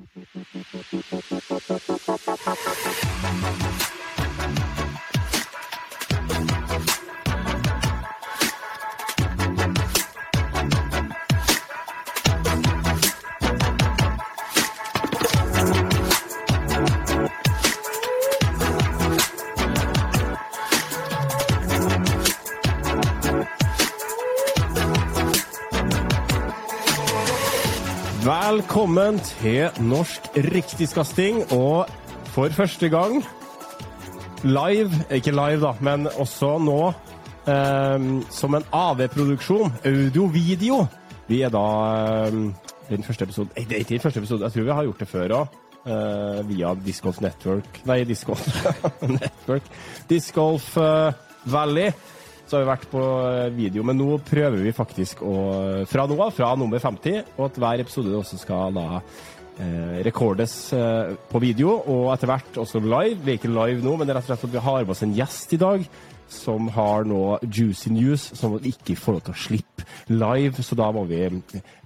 [0.00, 0.28] Thank
[2.28, 2.29] you.
[28.80, 31.90] Velkommen til Norsk Riktigskasting, og
[32.32, 33.18] for første gang
[34.40, 40.78] live, ikke live da, men også nå eh, som en AV-produksjon, audio-video.
[41.28, 41.66] Vi er da
[42.30, 42.38] eh,
[42.88, 45.10] den første episoden, det er ikke den første episoden, jeg tror vi har gjort det
[45.12, 48.32] før også, eh, via Disc Network, nei, Disc
[49.18, 49.68] Network,
[50.08, 51.12] Disc eh,
[51.44, 51.92] Valley.
[52.50, 53.00] Så har vi vært på
[53.30, 55.34] eh, video, men nå prøver vi faktisk å
[55.86, 60.54] Fra nå av, fra nummer 50, og at hver episode også skal da eh, rekordes
[60.74, 63.20] eh, på video, og etter hvert også live.
[63.22, 64.90] Vi er ikke live nå, men det er rett og slett at vi har med
[64.96, 65.84] oss en gjest i dag
[66.30, 70.78] som har nå juicy news som vi ikke får lov til å slippe live, så
[70.78, 71.22] da må vi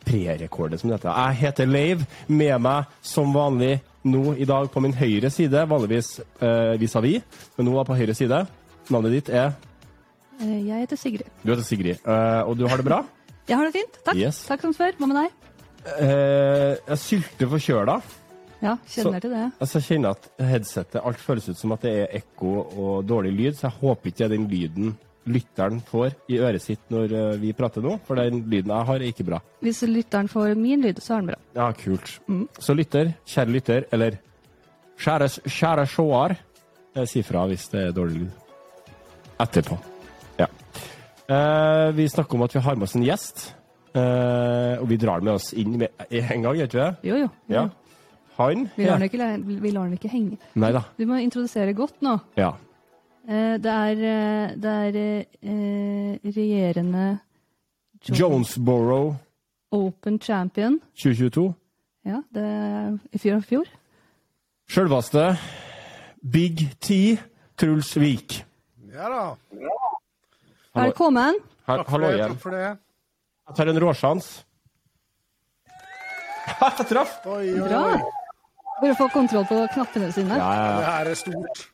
[0.05, 1.13] prerekorde som dette.
[1.13, 6.17] Jeg heter Leiv, med meg som vanlig nå i dag på min høyre side, vanligvis
[6.41, 8.45] eh, vis-à-vis, men nå er på høyre side.
[8.89, 9.74] Navnet ditt er Eh,
[10.41, 11.31] Jeg heter Sigrid.
[11.45, 13.03] Du heter Sigrid, Uh, og du har det bra?
[13.49, 13.97] Jeg har det fint.
[14.05, 14.17] Takk.
[14.17, 14.43] Yes.
[14.49, 14.95] Takk som spør.
[14.99, 15.33] Hva med deg?
[15.85, 17.99] Uh, jeg sylter forkjøla.
[18.65, 19.47] Ja, kjenner Så- til det.
[19.61, 23.35] Altså, jeg kjenner at headsetet alt føles ut som at det er ekko og dårlig
[23.37, 24.95] lyd, så jeg håper ikke det er den lyden
[25.27, 29.01] lytteren får i øret sitt når eh, vi prater nå, for den lyden jeg har,
[29.01, 29.41] er ikke bra.
[29.65, 31.39] Hvis lytteren får min lyd, så er den bra.
[31.57, 32.13] Ja, kult.
[32.61, 34.19] Så lytter, kjære lytter, eller
[35.01, 36.37] kjære, kjære seer,
[36.95, 38.31] eh, si fra hvis det er dårlig lyd.
[39.41, 39.81] Etterpå.
[41.29, 43.55] Eh, vi snakker om at vi har med oss en gjest,
[43.95, 46.97] Uh, og vi drar med oss inn med en gang, gjør vi ikke det?
[47.07, 47.29] Jo, jo.
[47.47, 47.61] Ja.
[48.41, 50.39] Han Vi lar den ikke, vi lar den ikke henge.
[50.59, 50.81] Neida.
[50.99, 52.17] Du må introdusere godt nå.
[52.37, 52.49] Ja.
[53.23, 53.95] Uh, Det er,
[54.59, 57.05] det er eh, regjerende
[58.09, 59.15] Jo- Jonesboro
[59.71, 60.81] Open Champion.
[60.99, 61.55] 2022.
[62.05, 63.41] Ja, det er i fjor.
[63.47, 63.65] fjor.
[64.69, 65.37] Sjølveste
[66.33, 67.17] Big T
[67.57, 68.41] Truls Vik.
[68.93, 69.23] Ja da.
[70.75, 71.39] Velkommen.
[71.67, 72.19] Takk for det.
[72.19, 72.67] Takk for det.
[73.45, 74.29] Jeg tar en råsjans.
[76.45, 77.15] Jeg traff!
[77.31, 77.83] Oi, oi, Bra.
[78.81, 80.37] Bare få kontroll på knappene sine.
[80.41, 81.65] Ja, ja, Det her er stort.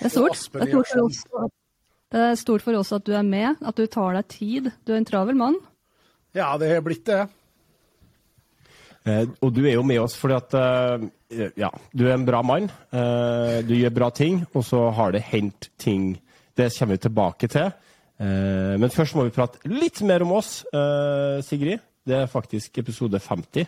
[0.00, 0.38] Det er stort.
[0.52, 1.20] Det er stort, for oss.
[2.10, 4.70] det er stort for oss at du er med, at du tar deg tid.
[4.84, 5.60] Du er en travel mann.
[6.34, 7.22] Ja, det har blitt det.
[9.06, 12.42] Eh, og du er jo med oss fordi at eh, Ja, du er en bra
[12.42, 12.66] mann.
[12.92, 16.16] Eh, du gjør bra ting, og så har det hendt ting.
[16.60, 17.72] Det kommer vi tilbake til.
[18.20, 21.80] Eh, men først må vi prate litt mer om oss, eh, Sigrid.
[22.06, 23.66] Det er faktisk episode 50.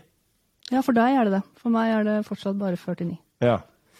[0.72, 1.42] Ja, for deg er det det.
[1.60, 3.16] For meg er det fortsatt bare 49.
[3.44, 3.58] Ja.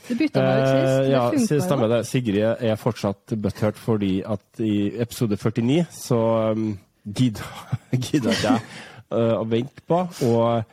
[0.09, 0.93] Du bytta meg ut sist.
[0.93, 1.65] Eh, Det ja, funka jo.
[1.67, 2.01] stemmer det.
[2.09, 6.19] Sigrid er fortsatt butthurt fordi at i episode 49 så
[6.53, 7.45] um, gidda
[7.95, 8.61] ikke jeg
[9.13, 10.01] å vente på.
[10.27, 10.65] Og,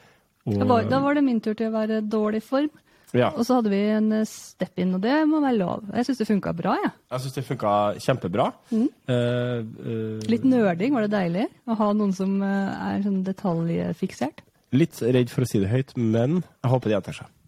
[0.48, 2.70] og Da var, da var det min tur til å være dårlig form.
[3.18, 5.88] Ja, Og så hadde vi en eh, step-in, og det må være lov.
[5.98, 6.92] Jeg syns det funka bra, Ja.
[7.16, 7.72] jeg syns det funka
[8.06, 8.46] kjempebra.
[8.70, 8.86] Mm.
[9.10, 11.48] Uh, uh, Litt nerding, var det deilig?
[11.66, 14.44] Å ha noen som eh, er sånn detaljfiksert.
[14.78, 17.28] litt redd for å si det høyt, men jeg håper det gjentar seg.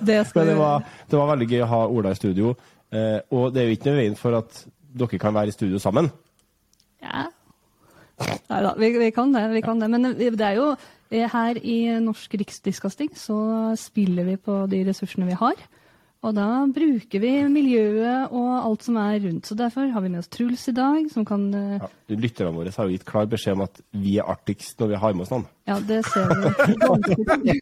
[0.00, 2.54] Det skal det var, det var veldig gøy å ha Ola i studio.
[2.90, 4.62] Uh, og det er jo ikke noe veien for at
[4.96, 6.08] dere kan være i studio sammen.
[7.04, 7.26] Ja.
[8.50, 9.44] Nei da, vi, vi kan det.
[9.52, 9.88] vi kan det.
[9.92, 15.26] Men det er jo eh, her i Norsk Riksdiskasting så spiller vi på de ressursene
[15.26, 15.54] vi har.
[16.20, 19.46] Og da bruker vi miljøet og alt som er rundt.
[19.48, 22.68] Så derfor har vi med oss Truls i dag, som kan eh, Ja, Lytterne våre
[22.76, 25.32] har jo gitt klar beskjed om at vi er artigst når vi har med oss
[25.32, 25.46] noen.
[25.70, 27.56] Ja, det ser vi ganske tydelig.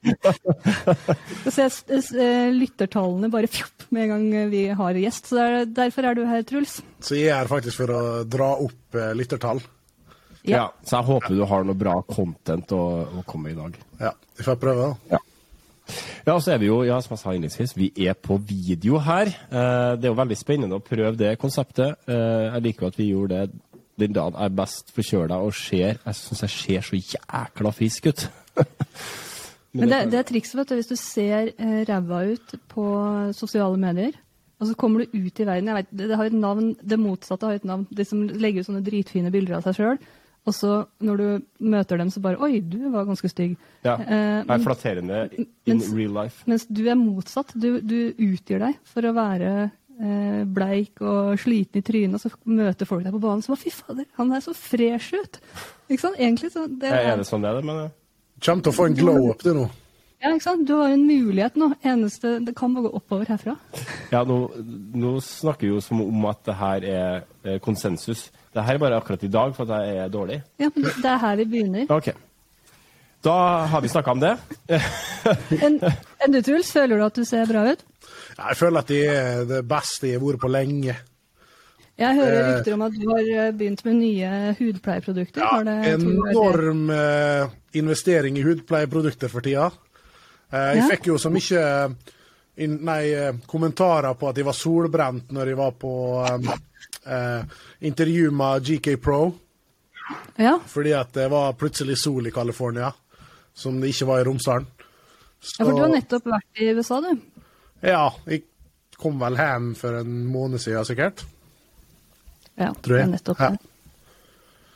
[1.45, 5.31] Du ser s- s- eh, lyttertallene bare fjopp med en gang vi har gjest.
[5.31, 6.81] Så er, derfor er du her, Truls.
[6.99, 9.63] Så jeg er faktisk for å dra opp eh, lyttertall.
[10.49, 10.67] Ja.
[10.85, 12.85] Så jeg håper du har noe bra content å,
[13.21, 13.79] å komme med i dag.
[14.09, 15.21] Ja, vi får prøve, da.
[16.27, 19.31] Ja, så er vi jo, ja, som jeg sa innledningsvis, vi er på video her.
[19.31, 21.97] Eh, det er jo veldig spennende å prøve det konseptet.
[22.09, 23.65] Eh, jeg liker jo at vi gjorde det
[23.99, 28.13] den dagen jeg er best forkjøla og ser Jeg syns jeg ser så jækla frisk
[28.13, 28.29] ut.
[29.79, 32.87] Men det, det er trikset, vet du, hvis du ser eh, ræva ut på
[33.37, 34.15] sosiale medier,
[34.59, 36.99] og så kommer du ut i verden jeg vet, det, det har et navn, det
[36.99, 37.85] motsatte har et navn.
[37.95, 40.01] De som legger ut sånne dritfine bilder av seg sjøl,
[40.47, 43.57] og så når du møter dem, så bare Oi, du var ganske stygg.
[43.85, 46.45] Ja, det er men- flatterende in mens- real life.
[46.47, 47.53] Mens du er motsatt.
[47.55, 49.51] Du, du utgir deg for å være
[50.01, 53.65] eh, bleik og sliten i trynet, og så møter folk deg på banen som bare
[53.67, 55.41] Fy fader, han er så fresh ut!
[55.91, 56.17] Ikke sant?
[56.19, 57.91] Egentlig så det Er er det sånn det er, det, men
[58.41, 59.69] Kommer til å få en glow up, du nå.
[60.23, 60.65] Ja, ikke sant?
[60.67, 61.73] Du har en mulighet nå.
[61.87, 63.57] Eneste, Det kan bare gå oppover herfra.
[64.13, 64.37] Ja, nå,
[64.95, 68.29] nå snakker vi jo som om at det her er eh, konsensus.
[68.55, 70.43] Det her er bare akkurat i dag for at jeg er dårlig.
[70.59, 71.87] Ja, men Det er her vi begynner.
[71.91, 72.09] OK.
[73.25, 73.35] Da
[73.67, 74.37] har vi snakka om det.
[75.65, 77.83] Enn en du, Truls, føler du at du ser bra ut?
[78.39, 80.95] Jeg føler at det er det beste jeg har vært på lenge.
[81.99, 82.49] Jeg hører Eh.
[82.55, 85.41] rykter om at du har eh, begynt med nye hudpleieprodukter.
[85.43, 89.67] Ja, Har det- enorm eh, investering i hudpleieprodukter for tida.
[90.53, 90.89] Eh, jeg Ja.
[90.93, 91.97] fikk jo så mye
[92.59, 93.03] nei,
[93.47, 95.93] kommentarer på at jeg var solbrent når jeg var på
[97.09, 97.45] eh,
[97.81, 99.21] intervju med GK Pro,
[100.41, 102.93] Ja, fordi at det var plutselig sol i California,
[103.55, 104.67] som det ikke var i Romsdalen.
[105.59, 107.11] ja, for du har nettopp vært i USA, du.
[107.85, 108.43] Ja, jeg
[108.99, 111.25] kom vel hjem for en måned siden, sikkert.
[112.59, 113.07] Ja, Tror jeg.
[113.07, 113.51] det nettopp Ja.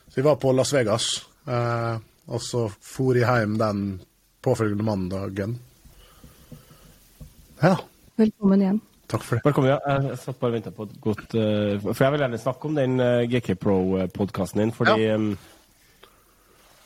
[0.09, 1.07] Så jeg var på Las Vegas,
[1.49, 1.97] eh,
[2.29, 4.01] og så for jeg hjem den
[4.45, 5.59] påfølgende mandagen.
[7.63, 7.77] Ja,
[8.19, 8.81] Velkommen hjem.
[9.13, 9.45] Takk for det.
[9.47, 9.71] Velkommen.
[9.73, 9.79] Ja.
[10.09, 12.79] Jeg satt bare og venta på et godt uh, For jeg vil gjerne snakke om
[12.79, 15.17] den uh, GK Pro-podkasten din, fordi Ja.
[15.21, 15.33] um,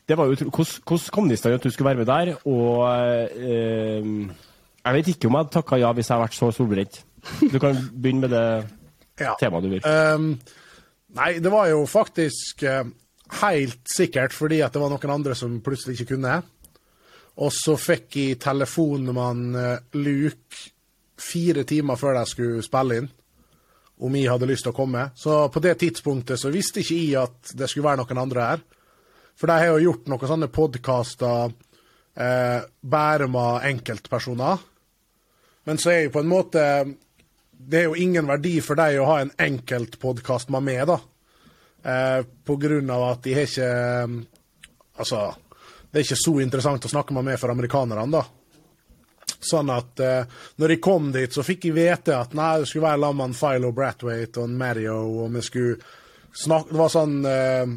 [0.07, 2.35] det var jo, utro- hvordan, kom det i stand at du skulle være med der?
[2.47, 4.35] Og uh,
[4.87, 7.01] jeg vet ikke om jeg hadde takka ja hvis jeg hadde vært så solbrent.
[7.53, 8.45] Du kan begynne med det
[9.25, 9.33] Ja.
[9.41, 9.83] temaet du vil.
[9.89, 10.29] Um,
[11.17, 12.85] nei, det var jo faktisk eh,
[13.41, 16.35] helt sikkert fordi at det var noen andre som plutselig ikke kunne.
[17.41, 20.61] Og så fikk jeg telefonen med eh, Luke
[21.17, 23.09] fire timer før de skulle spille inn,
[23.97, 25.09] om jeg hadde lyst til å komme.
[25.17, 28.65] Så på det tidspunktet så visste ikke jeg at det skulle være noen andre her.
[29.37, 31.51] For de har jo gjort noen sånne podkaster
[32.17, 34.63] eh, bare med enkeltpersoner.
[35.67, 36.63] Men så er jo på en måte
[37.57, 41.01] Det er jo ingen verdi for deg å ha en enkeltpodkast med meg, da.
[41.83, 43.71] Eh, på grunn av at de har ikke
[44.97, 45.21] Altså,
[45.93, 48.23] det er ikke så interessant å snakke med meg for amerikanerne, da.
[49.47, 52.89] Sånn at uh, når jeg kom dit, så fikk jeg vite at nei, det skulle
[52.89, 55.77] være med Philo Brathwaite og Mario, og vi skulle
[56.37, 57.77] snakke Det var sånn uh,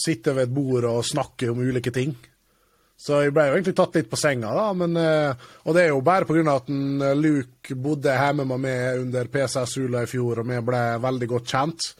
[0.00, 2.14] Sitte ved et bord og snakke om ulike ting.
[3.00, 4.68] Så jeg ble jo egentlig tatt litt på senga, da.
[4.76, 6.54] Men, uh, og det er jo bare pga.
[6.54, 11.28] at en, Luke bodde hjemme med meg under PCS-hula i fjor, og vi ble veldig
[11.34, 11.90] godt kjent.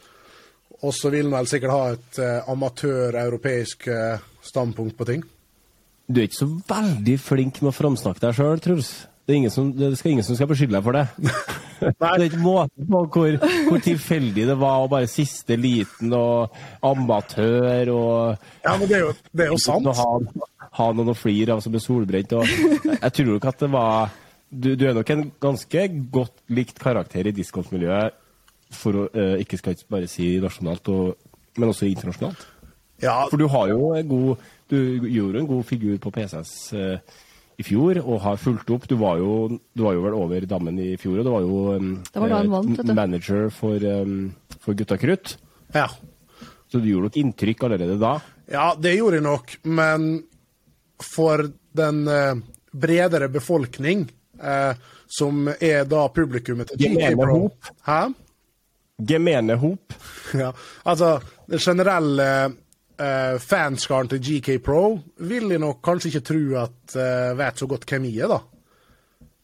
[0.81, 2.19] Og så vil han vel sikkert ha et
[2.49, 3.85] amatør-europeisk
[4.49, 5.21] standpunkt på ting.
[6.11, 8.91] Du er ikke så veldig flink med å framsnakke deg sjøl, Truls.
[9.23, 11.07] Det, er ingen som, det skal ingen som skal beskylde deg for det.
[11.81, 13.35] Det er ikke måte på hvor,
[13.65, 16.53] hvor tilfeldig det var, og bare siste liten og
[16.85, 19.89] amatør og Ja, men det er jo, det er jo sant.
[19.89, 22.35] å ha, ha noen å flire av som er solbrent.
[22.37, 22.45] Og
[22.91, 24.13] jeg tror nok at det var
[24.51, 28.17] du, du er nok en ganske godt likt karakter i discgolfmiljøet,
[28.77, 31.15] for å eh, ikke skal bare si nasjonalt, og,
[31.57, 32.45] men også internasjonalt.
[33.01, 37.17] Ja, For du har jo en god Du gjorde en god figur på PCS eh,
[37.59, 38.87] i fjor og har fulgt opp.
[38.89, 41.59] Du var, jo, du var jo vel over dammen i fjor, og du var jo
[41.75, 42.93] um, Det var da eh, vant, vet du.
[42.97, 44.31] manager for, um,
[44.63, 45.37] for Gutta Krutt.
[45.75, 45.89] ja.
[46.71, 48.13] Så du gjorde nok inntrykk allerede da.
[48.47, 50.05] ja, det gjorde jeg nok, men
[51.03, 51.41] for
[51.75, 52.37] den eh,
[52.71, 54.05] bredere befolkning,
[54.39, 54.79] eh,
[55.11, 57.73] som er da publikummet til Gemene Pro hop.
[57.89, 57.99] Hæ?
[59.03, 59.97] Gemene hop.
[60.39, 60.53] Ja,
[60.87, 61.17] altså,
[61.51, 62.29] den generelle
[63.01, 64.83] eh, fanskaren til GK Pro
[65.27, 68.41] vil jeg nok kanskje ikke tro at uh, vet så godt hvem jeg er, da.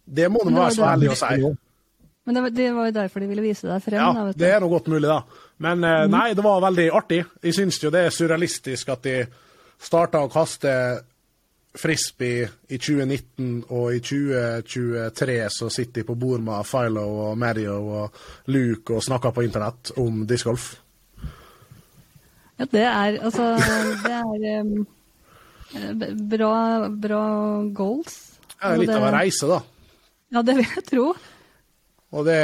[0.07, 1.55] Det må de være så ærlige å si.
[2.27, 3.99] Men det var, det var jo derfor de ville vise deg frem.
[3.99, 4.41] Ja, da, vet du.
[4.43, 5.43] det er nå godt mulig, da.
[5.63, 7.21] Men eh, nei, det var veldig artig.
[7.43, 9.21] Jeg syns jo det er surrealistisk at de
[9.79, 10.73] starta å kaste
[11.77, 17.77] frisbee i 2019, og i 2023 så sitter de på bord med Philo og Mario
[18.01, 18.19] og
[18.51, 20.73] Luke og snakker på internett om discgolf.
[22.57, 23.51] Ja, det er altså
[24.03, 24.85] Det er um,
[26.29, 26.53] bra,
[26.89, 27.23] bra
[27.75, 28.15] goals.
[28.57, 29.59] Er litt av en reise, da.
[30.33, 31.09] Ja, det vil jeg tro.
[32.17, 32.39] Og det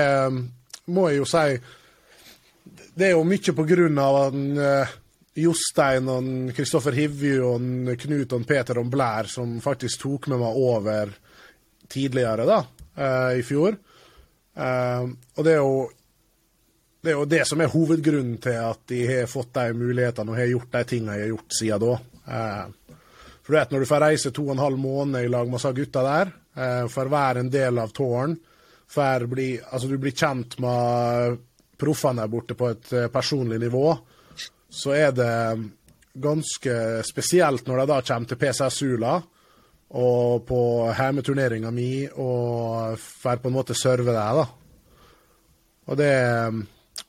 [0.94, 1.46] må jeg jo si
[2.94, 4.92] Det er jo mye på grunn av en, eh,
[5.44, 10.60] Jostein og Kristoffer Hivju og Knut og Peter og Blær som faktisk tok med meg
[10.62, 11.16] over
[11.90, 12.60] tidligere, da,
[12.94, 13.80] eh, i fjor.
[14.54, 15.88] Og det er jo
[17.04, 20.40] det er jo det som er hovedgrunnen til at de har fått de mulighetene og
[20.40, 21.98] har gjort de tingene jeg har gjort siden da.
[22.32, 23.00] Eh,
[23.44, 25.60] for du vet, Når du får reise to og en halv måned i lag med
[25.60, 28.38] disse gutta der, eh, får være en del av tårn,
[29.28, 31.40] bli, altså du blir kjent med
[31.78, 33.98] proffene der borte på et eh, personlig nivå,
[34.70, 35.70] så er det
[36.16, 39.22] ganske spesielt når de da kommer til PCS Sula
[39.90, 44.46] og på hjemmeturneringa mi og får på en måte serve deg, da.
[45.84, 46.14] Og det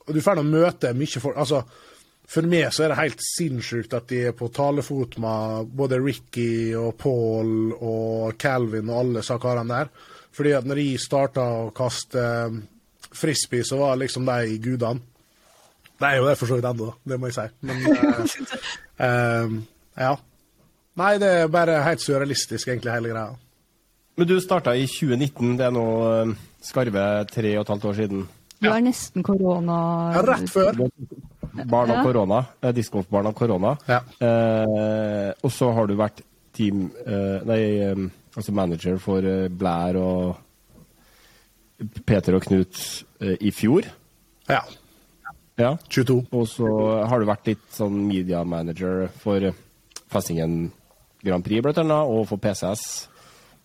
[0.05, 1.63] og Du får nå møte mye folk Altså,
[2.25, 6.73] for meg så er det helt sinnssykt at de er på talefot med både Ricky
[6.77, 9.37] og Paul og Calvin og alle disse
[9.69, 9.91] der.
[10.35, 12.55] Fordi at når de starta å kaste eh,
[13.15, 14.99] frisbee, så var liksom de gudene.
[15.95, 17.45] Det er jo det for så vidt ennå, det må jeg si.
[17.63, 18.33] Men uh,
[18.99, 19.53] uh,
[19.95, 20.09] ja.
[20.99, 23.37] Nei, det er bare helt surrealistisk, egentlig, hele greia.
[24.19, 25.85] Men du starta i 2019, det er nå
[26.63, 28.25] skarve tre og et halvt år siden.
[28.61, 29.77] Du er nesten korona...
[30.15, 30.85] Ja, rett før.
[31.65, 32.39] Barn av korona.
[32.75, 33.75] Discgolfbarn av korona.
[33.89, 33.99] Ja.
[34.19, 36.23] Eh, og så har du vært
[36.55, 37.59] team eh, Nei,
[38.35, 40.41] altså manager for eh, Blær og
[42.07, 42.79] Peter og Knut
[43.21, 43.87] eh, i fjor.
[44.47, 44.61] Ja.
[45.59, 45.75] Ja.
[45.89, 46.25] 22.
[46.35, 46.69] Og så
[47.07, 49.55] har du vært litt sånn media manager for eh,
[50.11, 50.69] Festingen
[51.25, 52.85] Grand Prix, blant annet, og for PCS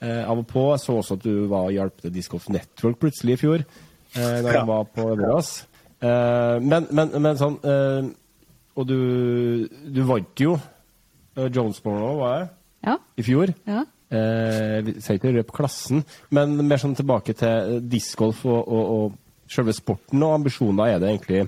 [0.01, 0.67] eh, av og på.
[0.73, 3.67] Jeg så også at du var og hjalp til Disc Golf Network plutselig i fjor,
[4.17, 4.65] eh, når Ja.
[4.65, 5.67] var på Øverås.
[6.01, 8.07] Eh, men, men, men sånn eh,
[8.81, 10.55] Og du, du vant jo
[11.37, 12.49] eh, Jonesboro, var det?
[12.89, 12.95] Ja.
[13.21, 13.55] I fjor.
[13.69, 13.83] ja.
[14.11, 16.01] Eh, vi sier ikke røp klassen,
[16.35, 20.97] men mer sånn tilbake til discgolf og, og, og selve sporten og ambisjoner.
[20.97, 21.45] Er det egentlig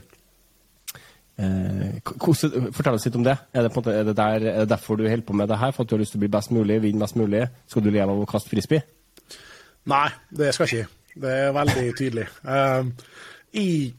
[1.38, 3.38] eh, hvordan- Fortell oss litt om det.
[3.54, 5.48] Er det, på en måte, er, det der, er det derfor du holder på med
[5.48, 5.72] det her?
[5.72, 7.48] For at du har lyst til å bli best mulig, vinne mest mulig?
[7.66, 8.82] Skal du leve av å kaste frisbee?
[9.86, 10.92] Nei, det skal jeg ikke.
[11.14, 12.28] Det er veldig tydelig.
[12.42, 12.92] Um,
[13.52, 13.92] jeg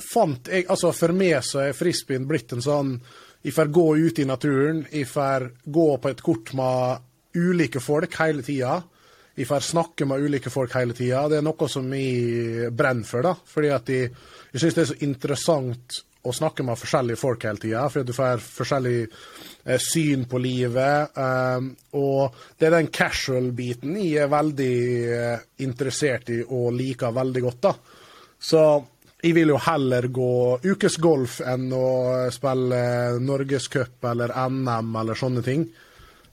[0.00, 2.94] fant jeg, altså For meg så er frisbeen blitt en sånn
[3.44, 7.06] Jeg får gå ut i naturen, jeg får gå på et kort med
[7.40, 8.80] ulike folk hele tida.
[9.38, 11.22] Jeg får snakke med ulike folk hele tida.
[11.30, 13.24] Det er noe som jeg brenner for.
[13.24, 14.10] da, fordi at jeg,
[14.52, 17.86] jeg syns det er så interessant å snakke med forskjellige folk hele tida.
[17.88, 21.16] Fordi du får forskjellig eh, syn på livet.
[21.16, 24.76] Um, og det er den casual-biten jeg er veldig
[25.16, 27.60] eh, interessert i og liker veldig godt.
[27.68, 27.74] da.
[28.40, 28.64] Så
[29.20, 30.32] jeg vil jo heller gå
[30.64, 31.88] ukesgolf enn å
[32.32, 32.80] spille
[33.20, 35.66] Norgescup eller NM eller sånne ting.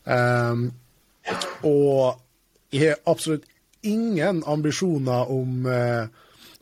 [0.08, 0.70] Um,
[1.67, 2.24] og
[2.72, 3.48] jeg har absolutt
[3.88, 6.08] ingen ambisjoner om eh,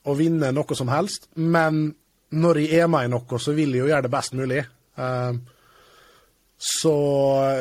[0.06, 1.96] å vinne noe som helst, men
[2.36, 4.62] når jeg er med i noe, så vil jeg jo gjøre det best mulig.
[4.96, 5.42] Um,
[6.58, 6.96] så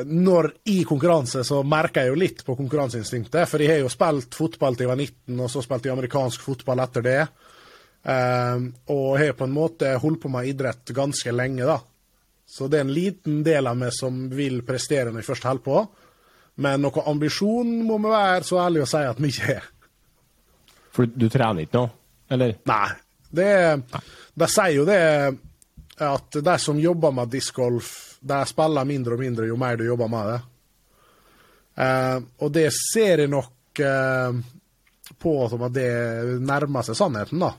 [0.07, 3.49] når i konkurranse, så merker jeg jo litt på konkurranseinstinktet.
[3.50, 6.45] For jeg har jo spilt fotball til jeg var 19, og så spilte jeg amerikansk
[6.47, 7.19] fotball etter det.
[8.04, 11.81] Um, og har på en måte holdt på med idrett ganske lenge, da.
[12.47, 15.64] Så det er en liten del av meg som vil prestere når jeg først holder
[15.64, 15.85] på.
[16.62, 19.71] Men noe ambisjon må vi være så ærlig å si at vi ikke har.
[20.95, 21.88] For du trener ikke nå,
[22.37, 22.54] eller?
[22.71, 22.90] Nei.
[23.35, 23.49] Det,
[24.34, 25.00] de sier jo det
[26.02, 30.10] at de som jobber med discgolf, de spiller mindre og mindre jo mer du jobber
[30.10, 30.40] med det.
[31.84, 34.40] Eh, og det ser jeg nok eh,
[35.20, 35.92] på som at det
[36.42, 37.52] nærmer seg sannheten, da.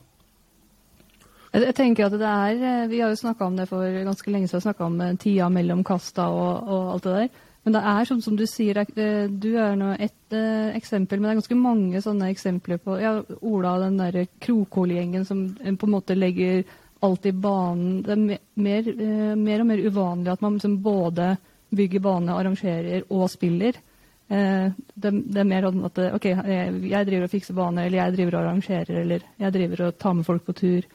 [1.56, 4.48] Jeg, tenker at det er, eh, Vi har jo snakka om det for ganske lenge
[4.48, 7.44] siden, snakka om eh, tida mellom kasta og, og alt det der.
[7.66, 11.26] Men det er sånn som du sier, eh, du er nå ett eh, eksempel, men
[11.26, 15.88] det er ganske mange sånne eksempler på ja, Ola, den derre Krokol-gjengen som eh, på
[15.88, 16.62] en måte legger
[17.02, 18.04] alt i banen.
[18.06, 18.92] Det er mer,
[19.34, 21.32] mer og mer uvanlig at man liksom både
[21.74, 23.82] bygger bane, arrangerer og spiller.
[24.26, 28.38] Det, det er mer sånn at OK, jeg, driver og fikser bane, eller jeg driver
[28.38, 30.88] og arrangerer, eller jeg driver og tar med folk på tur.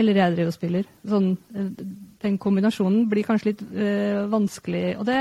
[0.00, 0.88] Eller jeg driver og spiller.
[1.06, 1.28] Sånn,
[2.24, 4.86] den kombinasjonen blir kanskje litt eh, vanskelig.
[5.02, 5.20] Og det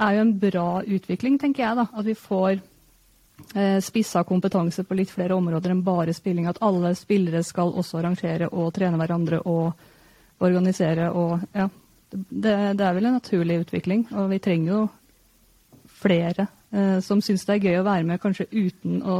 [0.00, 1.76] er jo en bra utvikling, tenker jeg.
[1.78, 2.58] da, At vi får
[3.54, 6.48] eh, spissa kompetanse på litt flere områder enn bare spilling.
[6.50, 9.72] At alle spillere skal også arrangere og trene hverandre og
[10.44, 11.10] organisere.
[11.10, 11.68] og ja,
[12.10, 14.06] Det, det er vel en naturlig utvikling.
[14.12, 14.82] Og vi trenger jo
[16.04, 19.18] flere eh, som syns det er gøy å være med, kanskje uten å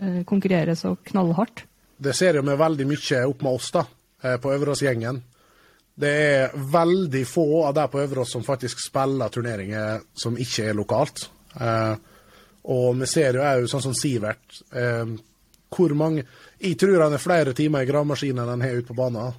[0.00, 1.64] eh, konkurrere så knallhardt.
[1.96, 3.86] Det ser jo vi veldig mye opp med oss, da,
[4.22, 5.22] eh, på Øverås-gjengen.
[5.94, 10.74] Det er veldig få av de på Øverås som faktisk spiller turneringer som ikke er
[10.74, 11.28] lokalt.
[11.60, 11.94] Eh,
[12.74, 14.62] og vi ser jo òg sånn som Sivert.
[14.74, 15.14] Eh,
[15.74, 16.24] hvor mange
[16.60, 19.34] Jeg tror han er flere timer i gravemaskinen enn han har ute på banen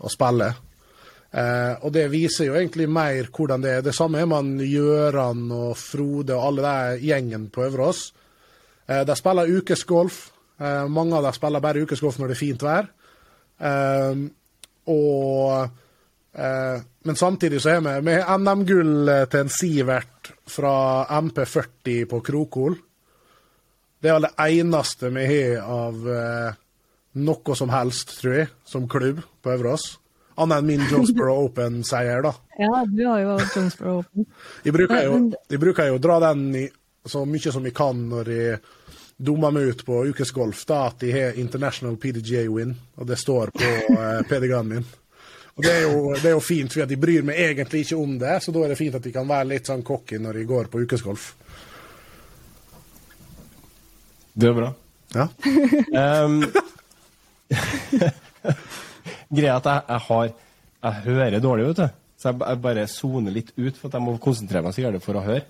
[0.00, 0.54] og spiller.
[1.34, 3.82] Eh, og det viser jo egentlig mer hvordan det er.
[3.82, 8.12] Det samme er man Gjøran og Frode og alle de gjengen på Øverås.
[8.86, 10.30] Eh, de spiller ukesgolf.
[10.60, 12.88] Eh, mange av dem spiller bare ukesgolf når det er fint vær.
[13.58, 14.24] Eh,
[14.90, 15.68] og
[16.32, 22.76] eh, Men samtidig så har vi, med NM-gull til en Sivert fra MP40 på Krokol.
[24.00, 26.56] Det er det eneste vi har av eh,
[27.24, 29.94] noe som helst, tror jeg, som klubb på Øverås.
[30.34, 32.34] Annet enn min Jonesboro Open-seier, da.
[32.64, 34.26] Ja, du har jo Jonesboro Open.
[34.66, 35.18] Jeg bruker jo,
[35.50, 36.64] jeg bruker jo dra den i,
[37.06, 38.58] så mye som jeg kan når jeg
[39.16, 43.52] dummer meg ut på ukesgolf, da, at de har International PDGA win, og det står
[43.54, 44.86] på eh, PDG-en min.
[45.54, 48.16] Og det er, jo, det er jo fint, for de bryr meg egentlig ikke om
[48.18, 50.46] det, så da er det fint at de kan være litt sånn cocky når de
[50.50, 51.28] går på ukesgolf.
[54.34, 54.72] Det er bra.
[55.14, 55.28] Ja.
[55.94, 56.40] Um,
[59.30, 60.32] greia at jeg, jeg har
[60.84, 62.00] Jeg hører dårlig, vet du.
[62.18, 65.00] Så jeg, jeg bare soner litt ut, for at jeg må konsentrere meg så gjerne
[65.00, 65.46] for å høre.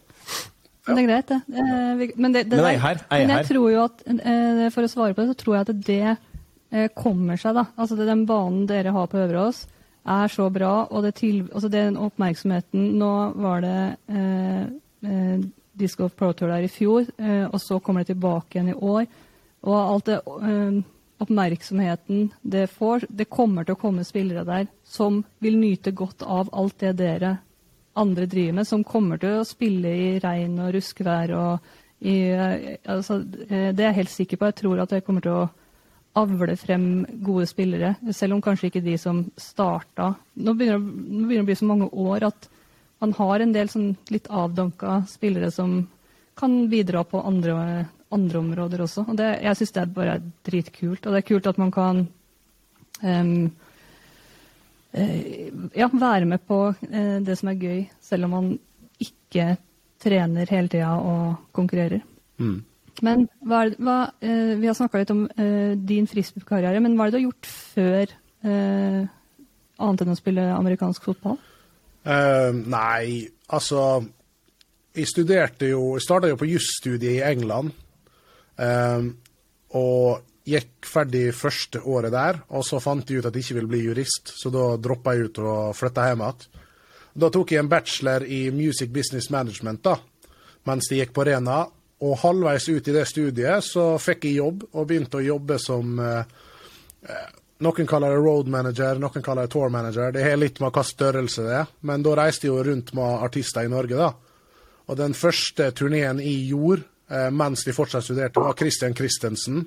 [0.87, 1.41] Men det er greit, det.
[1.49, 4.65] Eh, Men, det, det Men jeg er her, jeg men jeg tror jo at, eh,
[4.75, 7.67] For å svare på det, så tror jeg at det eh, kommer seg, da.
[7.77, 9.65] Altså den banen dere har på Øverås,
[10.05, 13.79] er så bra, og det til, altså den oppmerksomheten Nå var det
[14.13, 14.65] eh,
[15.09, 15.39] eh,
[15.75, 18.77] Disc Golf Pro Tour der i fjor, eh, og så kommer det tilbake igjen i
[18.77, 19.07] år.
[19.65, 20.83] Og alt det eh,
[21.25, 26.51] oppmerksomheten det får Det kommer til å komme spillere der som vil nyte godt av
[26.53, 27.39] alt det dere
[27.95, 31.75] andre driver med, som kommer til å spille i regn og ruskevær og
[32.05, 34.49] i eh, altså, eh, Det er jeg helt sikker på.
[34.51, 35.51] Jeg tror at det kommer til å
[36.15, 41.41] avle frem gode spillere, selv om kanskje ikke de som starta Nå begynner nå begynner
[41.41, 42.49] det å bli så mange år at
[43.03, 45.81] man har en del sånn litt avdanka spillere som
[46.39, 49.05] kan bidra på andre, andre områder også.
[49.11, 50.15] Og det, jeg syns det er bare
[50.47, 51.05] dritkult.
[51.05, 52.07] Og det er kult at man kan
[53.03, 53.35] eh,
[54.95, 56.61] ja, være med på
[56.91, 58.53] eh, det som er gøy, selv om man
[59.03, 59.57] ikke
[60.05, 62.05] trener hele tida og konkurrerer.
[63.03, 67.11] Men hva hva, eh, vi har snakka litt om eh, din frisbeekarriere, men hva er
[67.11, 68.15] det du har gjort før
[68.47, 69.01] eh,
[69.83, 71.41] annet enn å spille amerikansk fotball?
[72.05, 74.05] Uh, nei, altså
[74.93, 77.73] Jeg studerte jo Jeg starta jo på jusstudiet i England.
[78.61, 79.09] Uh,
[79.73, 82.41] og gikk ferdig første året der.
[82.57, 85.31] Og så fant jeg ut at jeg ikke ville bli jurist, så da droppa jeg
[85.31, 86.61] ut og flytta hjem igjen.
[87.15, 89.95] Da tok jeg en bachelor i Music Business Management da,
[90.67, 91.63] mens jeg gikk på Rena.
[92.05, 95.95] Og halvveis ut i det studiet så fikk jeg jobb, og begynte å jobbe som
[96.03, 96.27] eh,
[97.65, 100.11] noen kaller det road manager, noen kaller det tour manager.
[100.13, 101.71] Det har litt med hva størrelse det er.
[101.87, 104.11] Men da reiste jeg jo rundt med artister i Norge, da.
[104.91, 109.63] Og den første turneen jeg gjorde eh, mens de fortsatt studerte, var Christian Christensen.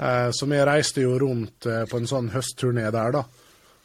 [0.00, 3.24] Eh, så vi reiste jo rundt eh, på en sånn høstturné der, da.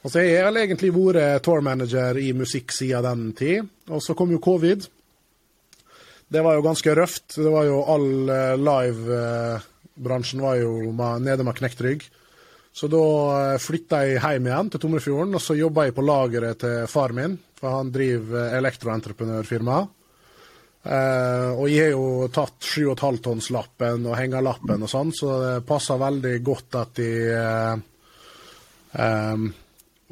[0.06, 3.71] Og så har jeg vel egentlig vært tour manager i musikk siden den tid.
[3.89, 4.86] Og så kom jo covid.
[6.30, 7.36] Det var jo ganske røft.
[7.36, 12.06] Det var jo all eh, live-bransjen var jo nede med knekt rygg.
[12.75, 16.89] Så da flytta jeg hjem igjen til Tomrefjorden, og så jobba jeg på lageret til
[16.91, 19.88] far min, for han driver elektroentreprenørfirmaet.
[19.88, 20.05] elektroentreprenørfirma.
[20.86, 26.34] Eh, og jeg har jo tatt 7,5-tonslappen og hengerlappen og sånn, så det passer veldig
[26.45, 27.80] godt at jeg eh,
[29.02, 29.45] eh,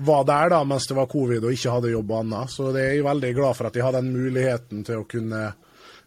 [0.04, 2.54] var der da mens det var covid og ikke hadde jobb og annet.
[2.56, 5.44] Så det er jeg veldig glad for at jeg hadde den muligheten til å kunne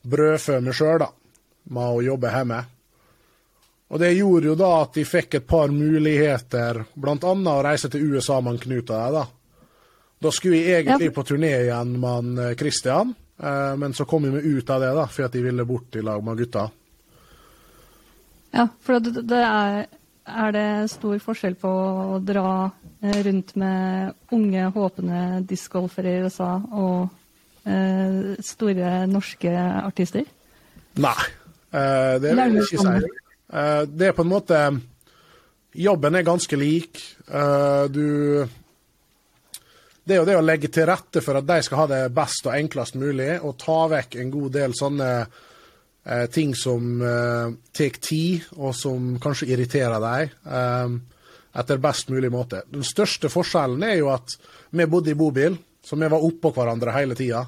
[0.07, 1.05] brødfø meg sjøl
[1.71, 2.59] med å jobbe hjemme.
[3.87, 7.15] Og det gjorde jo da at de fikk et par muligheter, bl.a.
[7.23, 9.23] å reise til USA med Knut og jeg, da.
[10.27, 11.15] Da skulle jeg egentlig Ja.
[11.15, 15.35] på turné igjen med Christian, men så kom vi ut av det, da, for at
[15.37, 16.71] de ville bort i lag med gutta.
[18.57, 19.87] Ja, for det, det er,
[20.25, 22.71] er det stor forskjell på å dra
[23.03, 27.09] eh, rundt med unge, håpende discgolfere i USA og
[27.69, 30.27] eh, store norske artister?
[31.05, 31.17] Nei,
[31.73, 33.17] eh, det vil jeg ikke si.
[33.53, 34.67] Eh, det er på en måte
[35.77, 37.03] Jobben er ganske lik.
[37.29, 38.47] Eh, du
[40.07, 42.47] Det er jo det å legge til rette for at de skal ha det best
[42.47, 47.99] og enklest mulig, og ta vekk en god del sånne eh, ting som eh, tar
[47.99, 50.95] tid, og som kanskje irriterer deg, eh,
[51.59, 52.63] etter best mulig måte.
[52.71, 54.37] Den største forskjellen er jo at
[54.71, 57.43] vi bodde i bobil, så vi var oppå hverandre hele tida.